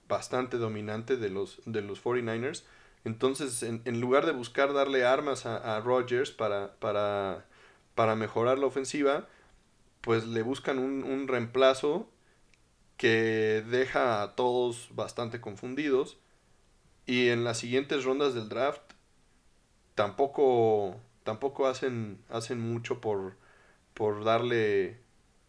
bastante 0.08 0.58
dominante 0.58 1.16
de 1.16 1.30
los, 1.30 1.62
de 1.66 1.82
los 1.82 2.04
49ers. 2.04 2.64
Entonces, 3.04 3.64
en, 3.64 3.82
en 3.86 4.00
lugar 4.02 4.26
de 4.26 4.32
buscar 4.32 4.74
darle 4.74 5.06
armas 5.06 5.46
a, 5.46 5.78
a 5.78 5.82
Rodgers 5.82 6.32
para, 6.32 6.76
para, 6.80 7.46
para, 7.96 8.16
mejorar 8.16 8.60
la 8.60 8.68
ofensiva, 8.68 9.28
pues 10.02 10.28
le 10.28 10.44
buscan 10.44 10.80
un, 10.80 11.04
un, 11.04 11.28
reemplazo 11.28 12.10
que 12.98 13.64
deja 13.70 14.22
a 14.22 14.36
todos 14.36 14.90
bastante 14.94 15.42
confundidos. 15.42 16.20
Y 17.06 17.30
en 17.30 17.44
las 17.44 17.58
siguientes 17.58 18.04
rondas 18.06 18.36
del 18.36 18.50
draft 18.50 18.82
tampoco, 19.96 21.00
tampoco 21.24 21.68
hacen, 21.68 22.24
hacen 22.30 22.60
mucho 22.60 23.02
por, 23.02 23.36
por 23.94 24.24
darle 24.24 25.00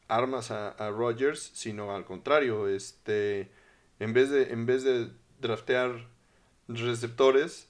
armas 0.08 0.50
a, 0.50 0.70
a 0.70 0.90
Rodgers, 0.90 1.50
sino 1.54 1.94
al 1.94 2.04
contrario, 2.04 2.68
este, 2.68 3.50
en 3.98 4.12
vez 4.14 4.30
de, 4.30 4.52
en 4.52 4.66
vez 4.66 4.84
de 4.84 5.10
draftear 5.40 6.11
receptores, 6.68 7.68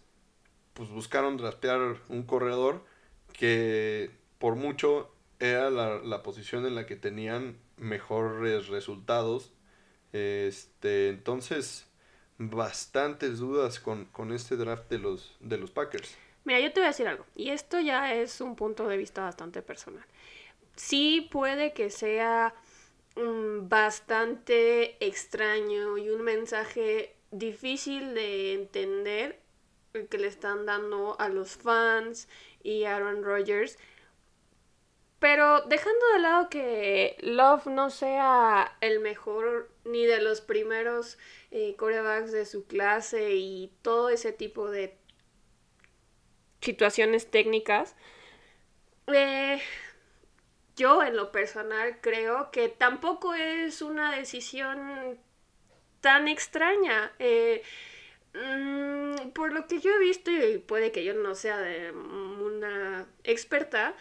pues 0.75 0.89
buscaron 0.91 1.37
draftear 1.37 1.97
un 2.09 2.23
corredor 2.25 2.85
que 3.33 4.11
por 4.39 4.57
mucho 4.57 5.11
era 5.39 5.71
la, 5.71 5.99
la 5.99 6.23
posición 6.23 6.67
en 6.67 6.75
la 6.75 6.87
que 6.87 6.97
tenían 6.97 7.59
mejores 7.77 8.69
resultados. 8.69 9.53
Este, 10.13 11.09
entonces, 11.09 11.87
bastantes 12.39 13.39
dudas 13.39 13.81
con, 13.81 14.05
con 14.07 14.33
este 14.33 14.57
draft 14.57 14.91
de 14.91 14.99
los, 14.99 15.37
de 15.41 15.59
los 15.59 15.71
Packers. 15.71 16.17
Mira, 16.45 16.61
yo 16.61 16.73
te 16.73 16.81
voy 16.81 16.87
a 16.87 16.89
decir 16.89 17.07
algo, 17.07 17.25
y 17.37 17.51
esto 17.51 17.79
ya 17.81 18.15
es 18.15 18.41
un 18.41 18.57
punto 18.57 18.89
de 18.89 18.97
vista 18.97 19.23
bastante 19.23 19.63
personal 19.63 20.05
sí 20.77 21.29
puede 21.31 21.73
que 21.73 21.91
sea 21.91 22.55
um, 23.17 23.69
bastante 23.69 25.05
extraño 25.05 25.99
y 25.99 26.11
un 26.11 26.23
mensaje 26.23 27.15
difícil 27.33 28.15
de 28.15 28.53
entender 28.53 29.41
que 30.09 30.19
le 30.19 30.29
están 30.29 30.65
dando 30.65 31.21
a 31.21 31.29
los 31.29 31.57
fans 31.57 32.29
y 32.63 32.85
a 32.85 32.97
Aaron 32.97 33.25
Rodgers. 33.25 33.79
Pero 35.19 35.61
dejando 35.63 36.05
de 36.15 36.19
lado 36.19 36.49
que 36.49 37.17
Love 37.21 37.67
no 37.67 37.91
sea 37.91 38.77
el 38.81 39.01
mejor 39.01 39.71
ni 39.85 40.05
de 40.05 40.21
los 40.21 40.41
primeros 40.41 41.19
eh, 41.51 41.77
corebacks 41.77 42.33
de 42.33 42.45
su 42.45 42.67
clase 42.67 43.35
y 43.35 43.73
todo 43.83 44.09
ese 44.09 44.33
tipo 44.33 44.71
de 44.71 44.99
situaciones 46.61 47.31
técnicas, 47.31 47.95
eh, 49.07 49.61
yo 50.77 51.03
en 51.03 51.17
lo 51.17 51.31
personal 51.31 52.01
creo 52.01 52.51
que 52.51 52.69
tampoco 52.69 53.35
es 53.35 53.83
una 53.83 54.17
decisión 54.17 55.21
tan 56.03 56.29
extraña. 56.29 57.13
Eh, 57.19 57.63
mm, 58.35 59.31
por 59.31 59.55
lo 59.55 59.67
que 59.67 59.81
yo 59.81 59.91
he 59.95 59.99
visto, 59.99 60.31
y 60.31 60.59
puede 60.59 60.93
que 60.93 61.05
yo 61.05 61.15
no 61.15 61.35
sea 61.35 61.57
de 61.59 61.93
una 61.93 63.07
experta, 63.25 63.95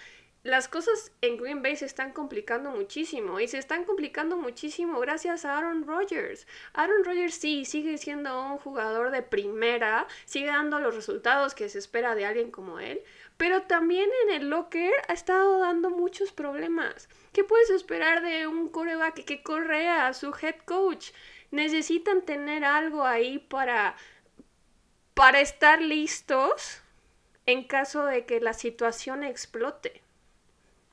las 0.43 0.67
cosas 0.67 1.11
en 1.21 1.37
Green 1.37 1.61
Bay 1.61 1.75
se 1.75 1.85
están 1.85 2.13
complicando 2.13 2.71
muchísimo 2.71 3.39
y 3.39 3.47
se 3.47 3.59
están 3.59 3.83
complicando 3.83 4.37
muchísimo 4.37 4.99
gracias 4.99 5.45
a 5.45 5.55
Aaron 5.55 5.85
Rodgers. 5.85 6.47
Aaron 6.73 7.03
Rodgers 7.03 7.35
sí 7.35 7.63
sigue 7.63 7.99
siendo 7.99 8.41
un 8.41 8.57
jugador 8.57 9.11
de 9.11 9.21
primera, 9.21 10.07
sigue 10.25 10.47
dando 10.47 10.79
los 10.79 10.95
resultados 10.95 11.53
que 11.53 11.69
se 11.69 11.77
espera 11.77 12.15
de 12.15 12.25
alguien 12.25 12.49
como 12.49 12.79
él, 12.79 13.03
pero 13.37 13.61
también 13.63 14.09
en 14.23 14.41
el 14.41 14.49
locker 14.49 14.91
ha 15.07 15.13
estado 15.13 15.59
dando 15.59 15.91
muchos 15.91 16.31
problemas. 16.31 17.07
¿Qué 17.33 17.43
puedes 17.43 17.69
esperar 17.69 18.23
de 18.23 18.47
un 18.47 18.67
coreback 18.67 19.23
que 19.23 19.43
corre 19.43 19.89
a 19.89 20.11
su 20.15 20.33
head 20.41 20.55
coach? 20.65 21.11
Necesitan 21.51 22.23
tener 22.23 22.63
algo 22.63 23.05
ahí 23.05 23.39
para 23.39 23.95
para 25.13 25.41
estar 25.41 25.81
listos 25.81 26.81
en 27.45 27.67
caso 27.67 28.05
de 28.05 28.25
que 28.25 28.39
la 28.39 28.53
situación 28.53 29.23
explote 29.23 30.01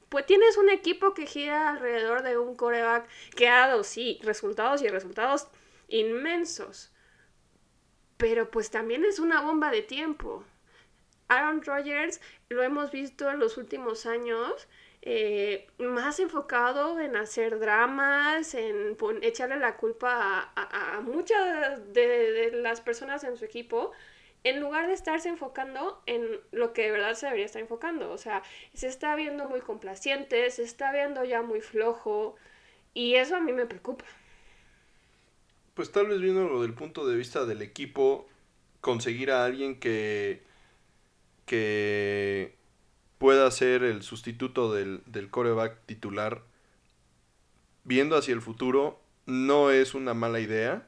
pues 0.08 0.24
tienes 0.24 0.56
un 0.56 0.70
equipo 0.70 1.12
que 1.12 1.26
gira 1.26 1.68
alrededor 1.68 2.22
de 2.22 2.38
un 2.38 2.56
coreback 2.56 3.08
que 3.36 3.48
ha 3.48 3.66
dado, 3.68 3.84
sí, 3.84 4.18
resultados 4.22 4.82
y 4.82 4.88
resultados 4.88 5.48
inmensos. 5.88 6.90
Pero 8.16 8.50
pues 8.50 8.70
también 8.70 9.04
es 9.04 9.18
una 9.18 9.42
bomba 9.42 9.70
de 9.70 9.82
tiempo. 9.82 10.44
Aaron 11.28 11.62
Rodgers 11.62 12.20
lo 12.48 12.62
hemos 12.62 12.90
visto 12.90 13.30
en 13.30 13.38
los 13.38 13.58
últimos 13.58 14.06
años 14.06 14.66
eh, 15.10 15.66
más 15.78 16.20
enfocado 16.20 17.00
en 17.00 17.16
hacer 17.16 17.58
dramas, 17.58 18.52
en 18.52 18.94
echarle 19.22 19.56
la 19.56 19.78
culpa 19.78 20.52
a, 20.54 21.00
muchas 21.00 21.94
de, 21.94 22.06
de, 22.06 22.50
las 22.52 22.82
personas 22.82 23.24
en 23.24 23.38
su 23.38 23.46
equipo 23.46 23.92
en 24.44 24.60
lugar 24.60 24.86
de 24.86 24.92
estarse 24.92 25.30
enfocando 25.30 26.02
en 26.04 26.38
lo 26.52 26.74
que 26.74 26.82
de 26.82 26.90
verdad 26.90 27.14
se 27.14 27.24
debería 27.24 27.46
estar 27.46 27.62
enfocando. 27.62 28.10
O 28.10 28.18
sea, 28.18 28.42
se 28.74 28.86
está 28.86 29.16
viendo 29.16 29.48
muy 29.48 29.62
complaciente, 29.62 30.50
se 30.50 30.62
está 30.62 30.92
viendo 30.92 31.24
ya 31.24 31.40
muy 31.40 31.62
flojo 31.62 32.36
y 32.92 33.14
eso 33.14 33.34
a 33.34 33.40
mí 33.40 33.54
me 33.54 33.64
preocupa. 33.64 34.04
Pues 35.72 35.90
tal 35.90 36.08
vez 36.08 36.20
viéndolo 36.20 36.60
del 36.60 36.74
punto 36.74 37.08
de 37.08 37.16
vista 37.16 37.46
del 37.46 37.62
equipo, 37.62 38.28
conseguir 38.82 39.30
a 39.30 39.46
alguien 39.46 39.80
que, 39.80 40.42
que 41.46 42.57
pueda 43.18 43.50
ser 43.50 43.82
el 43.82 44.02
sustituto 44.02 44.72
del, 44.72 45.02
del 45.06 45.30
coreback 45.30 45.78
titular, 45.86 46.42
viendo 47.84 48.16
hacia 48.16 48.34
el 48.34 48.40
futuro, 48.40 49.00
no 49.26 49.70
es 49.70 49.94
una 49.94 50.14
mala 50.14 50.40
idea 50.40 50.86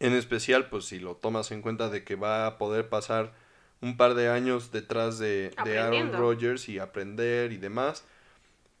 en 0.00 0.12
especial, 0.12 0.68
pues 0.68 0.86
si 0.86 0.98
lo 0.98 1.14
tomas 1.14 1.50
en 1.50 1.62
cuenta 1.62 1.88
de 1.88 2.04
que 2.04 2.16
va 2.16 2.46
a 2.46 2.58
poder 2.58 2.88
pasar 2.88 3.32
un 3.80 3.96
par 3.96 4.14
de 4.14 4.28
años 4.28 4.72
detrás 4.72 5.18
de, 5.18 5.52
de 5.64 5.78
Aaron 5.78 6.12
Rodgers 6.12 6.68
y 6.68 6.78
aprender 6.78 7.52
y 7.52 7.58
demás, 7.58 8.04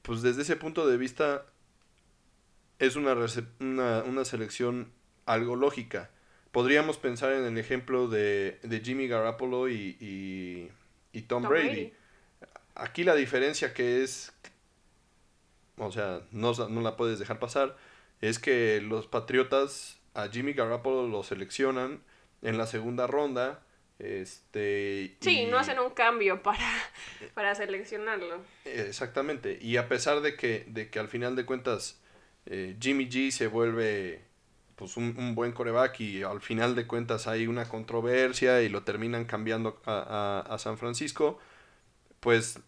pues 0.02 0.22
desde 0.22 0.42
ese 0.42 0.56
punto 0.56 0.86
de 0.86 0.96
vista 0.96 1.46
es 2.78 2.96
una, 2.96 3.14
una, 3.60 4.02
una 4.02 4.24
selección 4.24 4.92
algo 5.24 5.56
lógica. 5.56 6.10
Podríamos 6.52 6.98
pensar 6.98 7.32
en 7.32 7.44
el 7.44 7.58
ejemplo 7.58 8.08
de, 8.08 8.58
de 8.62 8.80
Jimmy 8.80 9.08
Garoppolo 9.08 9.68
y, 9.68 9.96
y, 10.00 10.70
y 11.12 11.22
Tom, 11.22 11.42
Tom 11.42 11.50
Brady. 11.50 11.68
Brady. 11.68 11.92
Aquí 12.74 13.04
la 13.04 13.14
diferencia 13.14 13.72
que 13.74 14.02
es, 14.02 14.32
o 15.76 15.92
sea, 15.92 16.22
no, 16.30 16.52
no 16.52 16.80
la 16.80 16.96
puedes 16.96 17.18
dejar 17.18 17.38
pasar, 17.38 17.76
es 18.20 18.38
que 18.38 18.80
los 18.80 19.06
Patriotas 19.06 20.00
a 20.14 20.28
Jimmy 20.28 20.52
Garoppolo 20.52 21.08
lo 21.08 21.22
seleccionan 21.22 22.00
en 22.42 22.58
la 22.58 22.66
segunda 22.66 23.06
ronda. 23.06 23.62
Este, 23.98 25.16
sí, 25.20 25.42
y... 25.42 25.46
no 25.46 25.58
hacen 25.58 25.78
un 25.78 25.90
cambio 25.90 26.42
para, 26.42 26.68
para 27.34 27.54
seleccionarlo. 27.54 28.40
Exactamente. 28.64 29.58
Y 29.60 29.76
a 29.76 29.88
pesar 29.88 30.20
de 30.20 30.36
que, 30.36 30.64
de 30.68 30.90
que 30.90 30.98
al 30.98 31.08
final 31.08 31.36
de 31.36 31.44
cuentas 31.44 32.00
eh, 32.46 32.76
Jimmy 32.80 33.08
G 33.08 33.30
se 33.30 33.46
vuelve 33.46 34.22
pues 34.76 34.96
un, 34.96 35.34
buen 35.34 35.52
coreback 35.52 36.00
y 36.00 36.22
al 36.22 36.40
final 36.40 36.74
de 36.74 36.86
cuentas 36.86 37.26
hay 37.26 37.46
una 37.46 37.68
controversia 37.68 38.60
y 38.62 38.68
lo 38.68 38.82
terminan 38.82 39.24
cambiando 39.24 39.80
a, 39.86 40.56
San 40.58 40.78
Francisco, 40.78 41.38
pues 42.24 42.58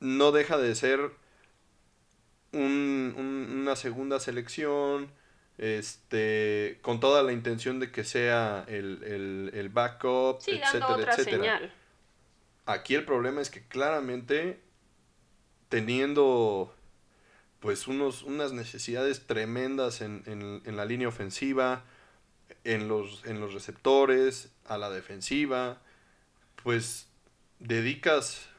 no 0.00 0.32
deja 0.32 0.58
de 0.58 0.74
ser 0.74 1.12
una 2.52 3.74
segunda 3.74 4.20
selección, 4.20 5.10
este, 5.56 6.78
con 6.82 7.00
toda 7.00 7.22
la 7.22 7.32
intención 7.32 7.80
de 7.80 7.90
que 7.90 8.04
sea 8.04 8.66
el, 8.68 9.50
el, 9.54 9.68
backup, 9.70 10.42
etcétera, 10.46 11.06
etcétera. 11.08 11.74
Aquí 12.66 12.94
el 12.94 13.06
problema 13.06 13.40
es 13.40 13.48
que 13.48 13.66
claramente 13.66 14.60
teniendo 15.70 16.76
pues 17.60 17.88
unos, 17.88 18.22
unas 18.24 18.52
necesidades 18.52 19.26
tremendas 19.26 20.02
en, 20.02 20.22
en, 20.26 20.76
la 20.76 20.84
línea 20.84 21.08
ofensiva, 21.08 21.84
en 22.64 22.88
los, 22.88 23.24
en 23.24 23.40
los 23.40 23.54
receptores, 23.54 24.52
a 24.66 24.76
la 24.76 24.90
defensiva, 24.90 25.80
pues 26.62 27.08
dedicas 27.58 28.49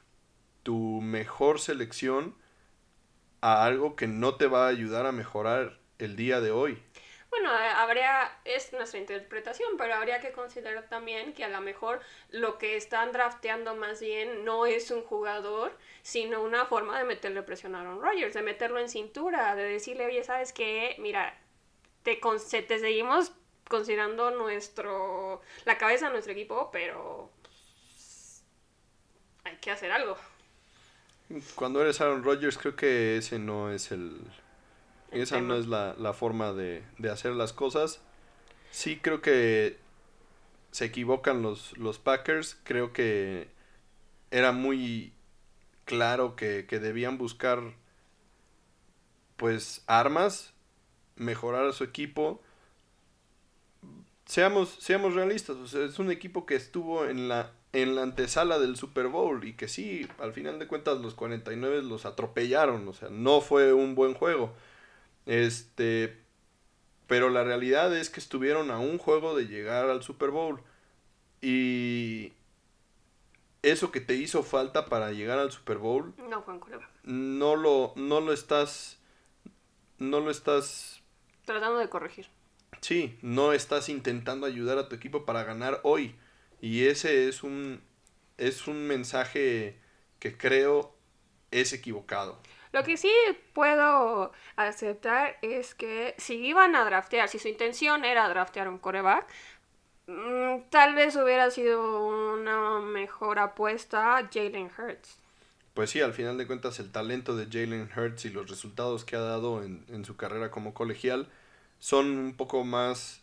tu 0.64 1.02
mejor 1.02 1.60
selección 1.60 2.36
a 3.42 3.66
algo 3.66 3.96
que 3.96 4.08
no 4.08 4.36
te 4.36 4.48
va 4.48 4.66
a 4.66 4.70
ayudar 4.70 5.06
a 5.06 5.12
mejorar 5.12 5.80
el 5.98 6.16
día 6.16 6.42
de 6.42 6.52
hoy. 6.52 6.82
Bueno, 7.32 7.50
eh, 7.50 7.70
habría, 7.76 8.30
es 8.44 8.74
nuestra 8.74 9.00
interpretación, 9.00 9.78
pero 9.78 9.96
habría 9.96 10.20
que 10.20 10.34
considerar 10.34 10.90
también 10.90 11.34
que 11.34 11.46
a 11.46 11.50
lo 11.50 11.62
mejor 11.62 12.02
lo 12.30 12.58
que 12.58 12.76
están 12.76 13.14
drafteando 13.14 13.74
más 13.76 14.02
bien 14.02 14.44
no 14.44 14.66
es 14.66 14.92
un 14.92 15.02
jugador, 15.04 15.78
sino 16.02 16.44
una 16.44 16.66
forma 16.66 16.98
de 17.00 17.06
meterle 17.06 17.42
presión 17.42 17.74
a 17.74 17.82
Aaron 17.82 18.02
Rodgers, 18.02 18.34
de 18.34 18.42
meterlo 18.42 18.80
en 18.80 18.90
cintura, 18.90 19.56
de 19.56 19.64
decirle, 19.64 20.06
oye, 20.08 20.24
¿sabes 20.26 20.52
qué? 20.52 20.98
Mira, 21.00 21.40
te, 22.04 22.18
te 22.18 22.80
seguimos 22.80 23.32
considerando 23.70 24.32
nuestro, 24.32 25.42
la 25.64 25.78
cabeza 25.78 26.08
de 26.08 26.12
nuestro 26.12 26.34
equipo, 26.34 26.70
pero 26.70 27.32
hay 29.46 29.56
que 29.58 29.72
hacer 29.72 29.92
algo. 29.94 30.18
Cuando 31.56 31.82
eres 31.82 32.02
Aaron 32.02 32.24
Rodgers, 32.24 32.58
creo 32.58 32.76
que 32.76 33.18
ese 33.18 33.40
no 33.40 33.72
es 33.72 33.92
el, 33.92 34.22
esa 35.12 35.42
no 35.42 35.56
es 35.56 35.68
la, 35.68 36.14
forma 36.14 36.54
de, 36.54 36.84
hacer 37.12 37.34
las 37.34 37.54
cosas. 37.54 38.02
Sí 38.72 39.00
creo 39.02 39.22
que 39.22 39.78
se 40.72 40.86
equivocan 40.86 41.42
los, 41.42 41.78
los 41.78 42.00
Packers. 42.00 42.58
Creo 42.64 42.94
que 42.94 43.50
era 44.32 44.54
muy 44.54 45.14
claro 45.86 46.36
que, 46.38 46.64
debían 46.64 47.18
buscar 47.18 47.62
pues 49.36 49.84
armas, 49.88 50.54
mejorar 51.18 51.66
a 51.66 51.74
su 51.74 51.84
equipo. 51.84 52.42
Seamos, 54.26 54.78
seamos 54.80 55.14
realistas, 55.14 55.74
es 55.74 56.00
un 56.00 56.10
equipo 56.10 56.46
que 56.46 56.56
estuvo 56.56 57.06
en 57.06 57.28
la, 57.28 57.52
en 57.74 57.96
la 57.96 58.04
antesala 58.04 58.60
del 58.60 58.76
Super 58.76 59.08
Bowl 59.08 59.46
y 59.46 59.54
que 59.54 59.68
sí, 59.68 60.08
al 60.20 60.34
final 60.34 60.60
de 60.60 60.68
cuentas 60.68 61.00
los 61.00 61.16
49 61.16 61.84
los 61.84 62.06
atropellaron, 62.06 62.88
o 62.88 62.94
sea, 62.94 63.10
no 63.10 63.42
fue 63.42 63.74
un 63.74 63.96
buen 63.96 64.14
juego. 64.14 64.54
Este, 65.26 66.18
pero 67.08 67.30
la 67.30 67.44
realidad 67.44 67.96
es 67.96 68.10
que 68.10 68.20
estuvieron 68.20 68.72
a 68.72 68.80
un 68.80 68.98
juego 68.98 69.36
de 69.36 69.48
llegar 69.48 69.90
al 69.90 70.04
Super 70.04 70.32
Bowl. 70.32 70.62
Y 71.42 72.34
eso 73.64 73.92
que 73.92 74.02
te 74.02 74.16
hizo 74.16 74.44
falta 74.44 74.86
para 74.86 75.12
llegar 75.12 75.40
al 75.40 75.52
Super 75.52 75.78
Bowl. 75.78 76.14
No 76.30 76.42
fue 76.44 76.60
No 77.04 77.56
lo, 77.56 77.94
no 77.96 78.22
lo 78.22 78.34
estás. 78.34 78.98
No 79.98 80.20
lo 80.20 80.32
estás. 80.32 81.02
Tratando 81.46 81.80
de 81.80 81.90
corregir. 81.90 82.28
Sí, 82.80 83.18
no 83.22 83.54
estás 83.54 83.90
intentando 83.90 84.48
ayudar 84.48 84.78
a 84.78 84.90
tu 84.90 84.96
equipo 84.96 85.26
para 85.26 85.44
ganar 85.44 85.80
hoy. 85.84 86.16
Y 86.62 86.86
ese 86.86 87.28
es 87.28 87.44
un. 87.44 87.82
Es 88.38 88.68
un 88.68 88.88
mensaje 88.88 89.78
que 90.20 90.38
creo 90.38 90.96
es 91.52 91.74
equivocado. 91.74 92.40
Lo 92.72 92.84
que 92.84 92.96
sí 92.96 93.12
puedo 93.54 94.32
aceptar 94.56 95.38
es 95.42 95.76
que 95.76 96.16
si 96.18 96.36
iban 96.36 96.76
a 96.76 96.86
draftear, 96.86 97.28
si 97.28 97.38
su 97.38 97.50
intención 97.50 98.06
era 98.06 98.30
draftear 98.30 98.70
un 98.70 98.78
coreback, 98.78 99.28
mm, 100.08 100.70
tal 100.70 100.96
vez 100.96 101.16
hubiera 101.18 101.52
sido 101.52 102.06
una 102.06 102.80
mejor 102.80 103.40
apuesta 103.40 104.30
Jalen 104.32 104.72
Hurts. 104.78 105.18
Pues 105.74 105.90
sí, 105.90 106.02
al 106.02 106.14
final 106.14 106.38
de 106.38 106.48
cuentas 106.48 106.80
el 106.80 106.92
talento 106.92 107.36
de 107.36 107.46
Jalen 107.46 107.90
Hurts 107.96 108.26
y 108.26 108.30
los 108.30 108.50
resultados 108.50 109.04
que 109.04 109.18
ha 109.18 109.22
dado 109.22 109.64
en, 109.64 109.86
en 109.90 110.06
su 110.06 110.16
carrera 110.16 110.52
como 110.52 110.74
colegial 110.74 111.30
son 111.80 112.18
un 112.18 112.36
poco 112.36 112.64
más 112.64 113.22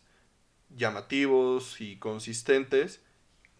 llamativos 0.75 1.81
y 1.81 1.97
consistentes 1.97 3.01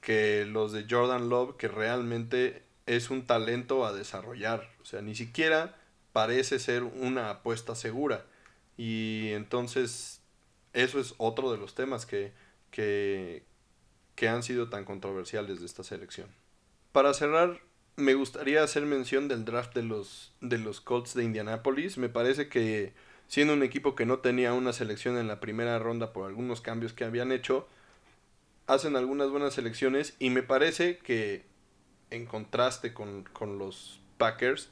que 0.02 0.46
los 0.46 0.72
de 0.72 0.86
Jordan 0.90 1.30
Love, 1.30 1.58
que 1.58 1.68
realmente 1.68 2.64
es 2.86 3.10
un 3.10 3.26
talento 3.26 3.86
a 3.86 3.94
desarrollar. 3.94 4.70
O 4.82 4.86
sea, 4.86 5.02
ni 5.02 5.16
siquiera 5.16 5.76
parece 6.14 6.60
ser 6.60 6.84
una 6.84 7.30
apuesta 7.30 7.76
segura. 7.76 8.26
Y 8.78 9.30
entonces 9.34 10.22
eso 10.74 11.00
es 11.00 11.14
otro 11.18 11.52
de 11.52 11.58
los 11.58 11.76
temas 11.76 12.06
que, 12.06 12.32
que, 12.72 13.44
han 14.28 14.44
sido 14.44 14.70
tan 14.70 14.86
controversiales 14.86 15.60
de 15.60 15.66
esta 15.66 15.84
selección. 15.84 16.30
Para 16.92 17.14
cerrar, 17.14 17.60
me 17.96 18.14
gustaría 18.14 18.64
hacer 18.64 18.86
mención 18.86 19.28
del 19.28 19.46
draft 19.46 19.74
de 19.76 19.84
los, 19.84 20.34
de 20.42 20.58
los 20.58 20.82
Colts 20.82 21.14
de 21.14 21.24
Indianapolis. 21.24 21.98
Me 21.98 22.10
parece 22.10 22.50
que 22.50 22.94
siendo 23.28 23.54
un 23.54 23.64
equipo 23.64 23.96
que 23.96 24.06
no 24.06 24.20
tenía 24.20 24.54
una 24.54 24.74
selección 24.74 25.18
en 25.18 25.28
la 25.28 25.40
primera 25.40 25.78
ronda 25.80 26.14
por 26.14 26.28
algunos 26.28 26.62
cambios 26.62 26.94
que 26.94 27.04
habían 27.04 27.32
hecho, 27.32 27.68
hacen 28.70 28.96
algunas 28.96 29.30
buenas 29.30 29.56
selecciones 29.56 30.16
y 30.20 30.30
me 30.30 30.44
parece 30.44 31.00
que 31.00 31.50
en 32.12 32.26
contraste 32.26 32.94
con, 32.94 33.24
con 33.24 33.58
los 33.58 34.00
Packers, 34.18 34.70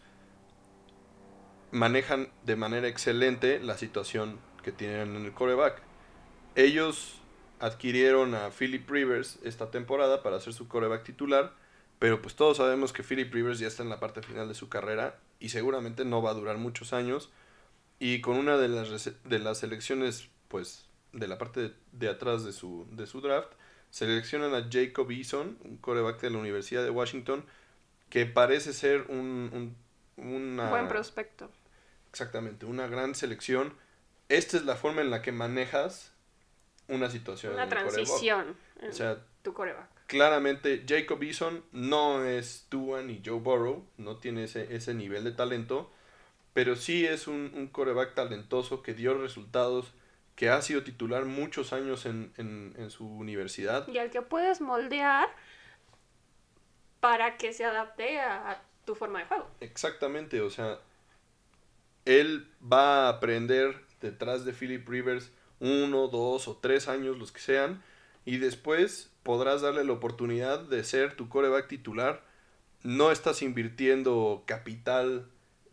manejan 1.72 2.30
de 2.46 2.56
manera 2.56 2.88
excelente 2.88 3.60
la 3.60 3.78
situación 3.78 4.40
que 4.64 4.72
tienen 4.72 5.16
en 5.16 5.26
el 5.26 5.34
coreback. 5.34 5.82
Ellos 6.56 7.22
adquirieron 7.60 8.36
a 8.36 8.52
Philip 8.52 8.90
Rivers 8.90 9.40
esta 9.44 9.72
temporada 9.72 10.22
para 10.22 10.40
ser 10.40 10.54
su 10.54 10.68
coreback 10.68 11.04
titular, 11.04 11.54
pero 11.98 12.22
pues 12.22 12.36
todos 12.36 12.58
sabemos 12.58 12.94
que 12.94 13.04
Philip 13.04 13.34
Rivers 13.34 13.60
ya 13.60 13.68
está 13.68 13.82
en 13.84 13.90
la 13.90 14.00
parte 14.00 14.22
final 14.22 14.48
de 14.48 14.54
su 14.54 14.70
carrera 14.70 15.20
y 15.40 15.50
seguramente 15.50 16.06
no 16.06 16.22
va 16.22 16.32
a 16.32 16.36
durar 16.36 16.58
muchos 16.58 16.94
años. 16.94 17.32
Y 18.00 18.22
con 18.22 18.38
una 18.38 18.58
de 18.58 18.68
las, 18.68 19.12
de 19.24 19.40
las 19.40 19.58
selecciones, 19.58 20.30
pues, 20.50 20.86
de 21.14 21.28
la 21.28 21.40
parte 21.40 21.74
de, 21.94 22.10
atrás 22.10 22.44
de 22.44 22.54
su, 22.54 22.86
de 22.92 23.08
su 23.08 23.22
draft, 23.22 23.54
seleccionan 23.90 24.54
a 24.54 24.68
Jacob 24.72 25.10
Eason, 25.12 25.58
un 25.64 25.78
coreback 25.78 26.22
de 26.22 26.30
la 26.30 26.38
Universidad 26.38 26.84
de 26.84 26.90
Washington, 26.90 27.46
que 28.10 28.26
parece 28.26 28.74
ser 28.74 29.06
un, 29.10 29.76
un 30.18 30.58
buen 30.70 30.88
prospecto. 30.88 31.50
Exactamente, 32.10 32.66
una 32.66 32.88
gran 32.88 33.16
selección. 33.16 33.74
Esta 34.30 34.58
es 34.58 34.66
la 34.66 34.76
forma 34.76 35.02
en 35.02 35.10
la 35.10 35.22
que 35.22 35.32
manejas 35.32 36.12
una 36.88 37.10
situación. 37.10 37.54
Una 37.54 37.70
transición. 37.70 38.56
o 38.88 38.92
sea, 38.92 39.20
tu 39.44 39.54
coreback. 39.54 39.88
Claramente, 40.08 40.86
Jacob 40.88 41.22
Eason 41.22 41.64
no 41.74 42.24
es 42.24 42.66
Tua 42.70 43.02
ni 43.04 43.22
Joe 43.26 43.40
Burrow, 43.40 43.86
no 43.98 44.18
tiene 44.18 44.46
ese, 44.46 44.74
ese 44.74 44.94
nivel 44.94 45.26
de 45.26 45.34
talento, 45.34 45.92
pero 46.54 46.76
sí 46.78 47.06
es 47.06 47.28
un, 47.28 47.52
un 47.54 47.68
coreback 47.68 48.16
talentoso 48.16 48.82
que 48.82 48.94
dio 48.94 49.18
resultados, 49.22 49.92
que 50.38 50.50
ha 50.50 50.62
sido 50.62 50.84
titular 50.84 51.26
muchos 51.26 51.74
años 51.74 52.06
en, 52.06 52.32
en, 52.38 52.76
en 52.78 52.92
su 52.92 53.06
universidad. 53.06 53.88
Y 53.88 53.98
al 53.98 54.12
que 54.12 54.22
puedes 54.22 54.62
moldear 54.62 55.28
para 57.00 57.38
que 57.38 57.54
se 57.54 57.66
adapte 57.66 58.20
a 58.20 58.62
tu 58.86 58.94
forma 58.94 59.20
de 59.20 59.26
juego. 59.26 59.50
Exactamente, 59.62 60.42
o 60.42 60.52
sea, 60.52 60.78
él 62.06 62.48
va 62.62 63.08
a 63.08 63.10
aprender 63.10 63.84
detrás 64.00 64.46
de 64.46 64.54
Philip 64.54 64.88
Rivers 64.88 65.32
uno, 65.60 66.08
dos 66.08 66.48
o 66.48 66.56
tres 66.58 66.88
años, 66.88 67.18
los 67.18 67.32
que 67.32 67.40
sean, 67.40 67.82
y 68.24 68.38
después 68.38 69.12
podrás 69.24 69.64
darle 69.64 69.84
la 69.86 69.94
oportunidad 69.94 70.60
de 70.60 70.84
ser 70.84 71.16
tu 71.16 71.30
coreback 71.30 71.68
titular. 71.68 72.24
No 72.84 73.12
estás 73.12 73.42
invirtiendo 73.42 74.44
capital 74.46 75.28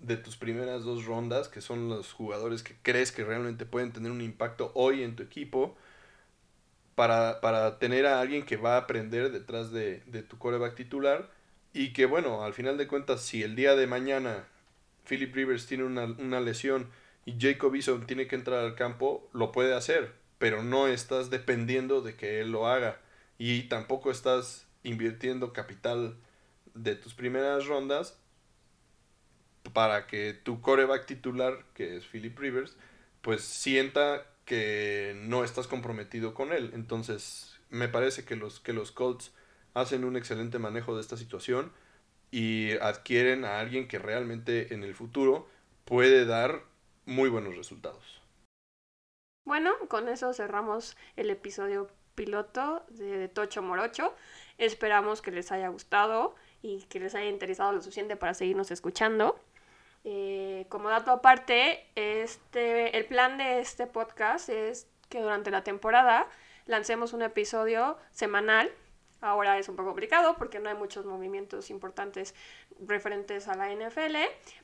de 0.06 0.16
tus 0.16 0.36
primeras 0.36 0.84
dos 0.84 1.04
rondas, 1.04 1.48
que 1.48 1.60
son 1.60 1.88
los 1.88 2.12
jugadores 2.12 2.62
que 2.62 2.74
crees 2.82 3.12
que 3.12 3.24
realmente 3.24 3.66
pueden 3.66 3.92
tener 3.92 4.10
un 4.10 4.20
impacto 4.20 4.70
hoy 4.74 5.02
en 5.02 5.16
tu 5.16 5.22
equipo, 5.22 5.76
para, 6.94 7.40
para 7.40 7.78
tener 7.78 8.06
a 8.06 8.20
alguien 8.20 8.44
que 8.44 8.56
va 8.56 8.74
a 8.74 8.78
aprender 8.78 9.32
detrás 9.32 9.72
de, 9.72 10.02
de 10.06 10.22
tu 10.22 10.38
coreback 10.38 10.74
titular. 10.76 11.30
Y 11.72 11.92
que 11.92 12.06
bueno, 12.06 12.44
al 12.44 12.54
final 12.54 12.78
de 12.78 12.86
cuentas, 12.86 13.22
si 13.22 13.42
el 13.42 13.56
día 13.56 13.74
de 13.74 13.86
mañana 13.88 14.44
Philip 15.06 15.34
Rivers 15.34 15.66
tiene 15.66 15.84
una, 15.84 16.40
lesión 16.40 16.88
y 17.24 17.36
Jacob 17.38 17.74
Eason 17.74 18.06
tiene 18.06 18.26
que 18.26 18.36
entrar 18.36 18.64
al 18.64 18.74
campo, 18.74 19.28
lo 19.32 19.52
puede 19.52 19.74
hacer, 19.74 20.12
pero 20.38 20.62
no 20.62 20.88
estás 20.88 21.30
dependiendo 21.30 22.00
de 22.00 22.16
que 22.16 22.40
él 22.40 22.52
lo 22.52 22.66
haga 22.66 23.00
y 23.38 23.64
tampoco 23.64 24.10
estás 24.10 24.66
invirtiendo 24.82 25.52
capital 25.52 26.16
de 26.74 26.94
tus 26.96 27.14
primeras 27.14 27.66
rondas 27.66 28.18
para 29.72 30.06
que 30.06 30.34
tu 30.34 30.60
coreback 30.60 31.06
titular, 31.06 31.64
que 31.74 31.96
es 31.96 32.06
Philip 32.06 32.38
Rivers, 32.38 32.76
pues 33.22 33.42
sienta 33.42 34.26
que 34.44 35.14
no 35.24 35.44
estás 35.44 35.66
comprometido 35.66 36.34
con 36.34 36.52
él. 36.52 36.70
Entonces, 36.74 37.58
me 37.70 37.88
parece 37.88 38.24
que 38.24 38.36
los, 38.36 38.60
que 38.60 38.72
los 38.72 38.92
Colts 38.92 39.32
hacen 39.72 40.04
un 40.04 40.16
excelente 40.16 40.58
manejo 40.58 40.94
de 40.94 41.00
esta 41.00 41.16
situación 41.16 41.72
y 42.30 42.72
adquieren 42.78 43.44
a 43.44 43.60
alguien 43.60 43.88
que 43.88 43.98
realmente 43.98 44.74
en 44.74 44.82
el 44.82 44.94
futuro 44.94 45.48
puede 45.84 46.26
dar 46.26 46.62
muy 47.06 47.28
buenos 47.28 47.56
resultados. 47.56 48.22
Bueno, 49.44 49.72
con 49.88 50.08
eso 50.08 50.32
cerramos 50.32 50.96
el 51.16 51.30
episodio 51.30 51.88
piloto 52.14 52.84
de 52.88 53.28
Tocho 53.28 53.62
Morocho. 53.62 54.14
Esperamos 54.58 55.20
que 55.20 55.30
les 55.30 55.52
haya 55.52 55.68
gustado 55.68 56.34
y 56.62 56.82
que 56.84 57.00
les 57.00 57.14
haya 57.14 57.28
interesado 57.28 57.72
lo 57.72 57.82
suficiente 57.82 58.16
para 58.16 58.34
seguirnos 58.34 58.70
escuchando. 58.70 59.38
Eh, 60.04 60.66
como 60.68 60.90
dato 60.90 61.10
aparte, 61.10 61.86
este, 61.94 62.96
el 62.96 63.06
plan 63.06 63.38
de 63.38 63.60
este 63.60 63.86
podcast 63.86 64.50
es 64.50 64.86
que 65.08 65.20
durante 65.20 65.50
la 65.50 65.64
temporada 65.64 66.28
lancemos 66.66 67.12
un 67.12 67.22
episodio 67.22 67.96
semanal. 68.12 68.70
Ahora 69.22 69.58
es 69.58 69.70
un 69.70 69.76
poco 69.76 69.88
complicado 69.88 70.36
porque 70.36 70.60
no 70.60 70.68
hay 70.68 70.74
muchos 70.74 71.06
movimientos 71.06 71.70
importantes 71.70 72.34
referentes 72.78 73.48
a 73.48 73.54
la 73.54 73.72
NFL, 73.72 74.16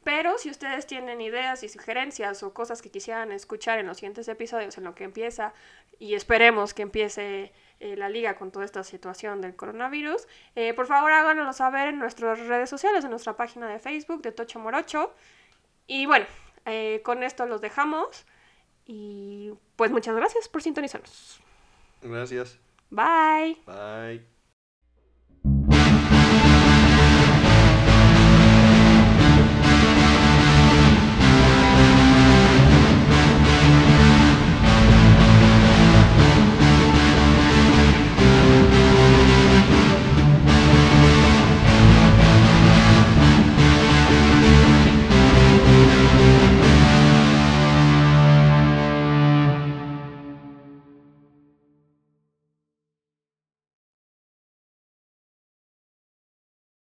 pero 0.05 0.36
si 0.36 0.51
ustedes 0.51 0.86
tienen 0.86 1.22
ideas 1.22 1.62
y 1.62 1.70
sugerencias 1.70 2.43
o 2.43 2.53
cosas 2.53 2.82
que 2.82 2.91
quisieran 2.91 3.32
escuchar 3.32 3.78
en 3.78 3.86
los 3.86 3.97
siguientes 3.97 4.28
episodios 4.28 4.76
en 4.76 4.84
lo 4.84 4.95
que 4.95 5.05
empieza 5.05 5.55
y 6.01 6.14
esperemos 6.14 6.74
que 6.74 6.82
empiece 6.82 7.53
eh, 7.78 7.94
la 7.94 8.09
liga 8.09 8.36
con 8.36 8.51
toda 8.51 8.64
esta 8.64 8.82
situación 8.82 9.40
del 9.40 9.55
coronavirus, 9.55 10.26
eh, 10.57 10.74
por 10.74 10.86
favor 10.86 11.12
háganoslo 11.12 11.53
saber 11.53 11.88
en 11.88 11.98
nuestras 11.98 12.40
redes 12.40 12.68
sociales, 12.68 13.05
en 13.05 13.11
nuestra 13.11 13.36
página 13.36 13.68
de 13.68 13.78
Facebook 13.78 14.22
de 14.22 14.32
Tocho 14.32 14.59
Morocho. 14.59 15.14
Y 15.86 16.07
bueno, 16.07 16.26
eh, 16.64 17.03
con 17.05 17.22
esto 17.22 17.46
los 17.46 17.61
dejamos 17.61 18.26
y 18.86 19.53
pues 19.76 19.90
muchas 19.90 20.16
gracias 20.16 20.48
por 20.48 20.62
sintonizarnos. 20.62 21.40
Gracias. 22.03 22.59
Bye. 22.88 23.59
Bye. 23.66 24.39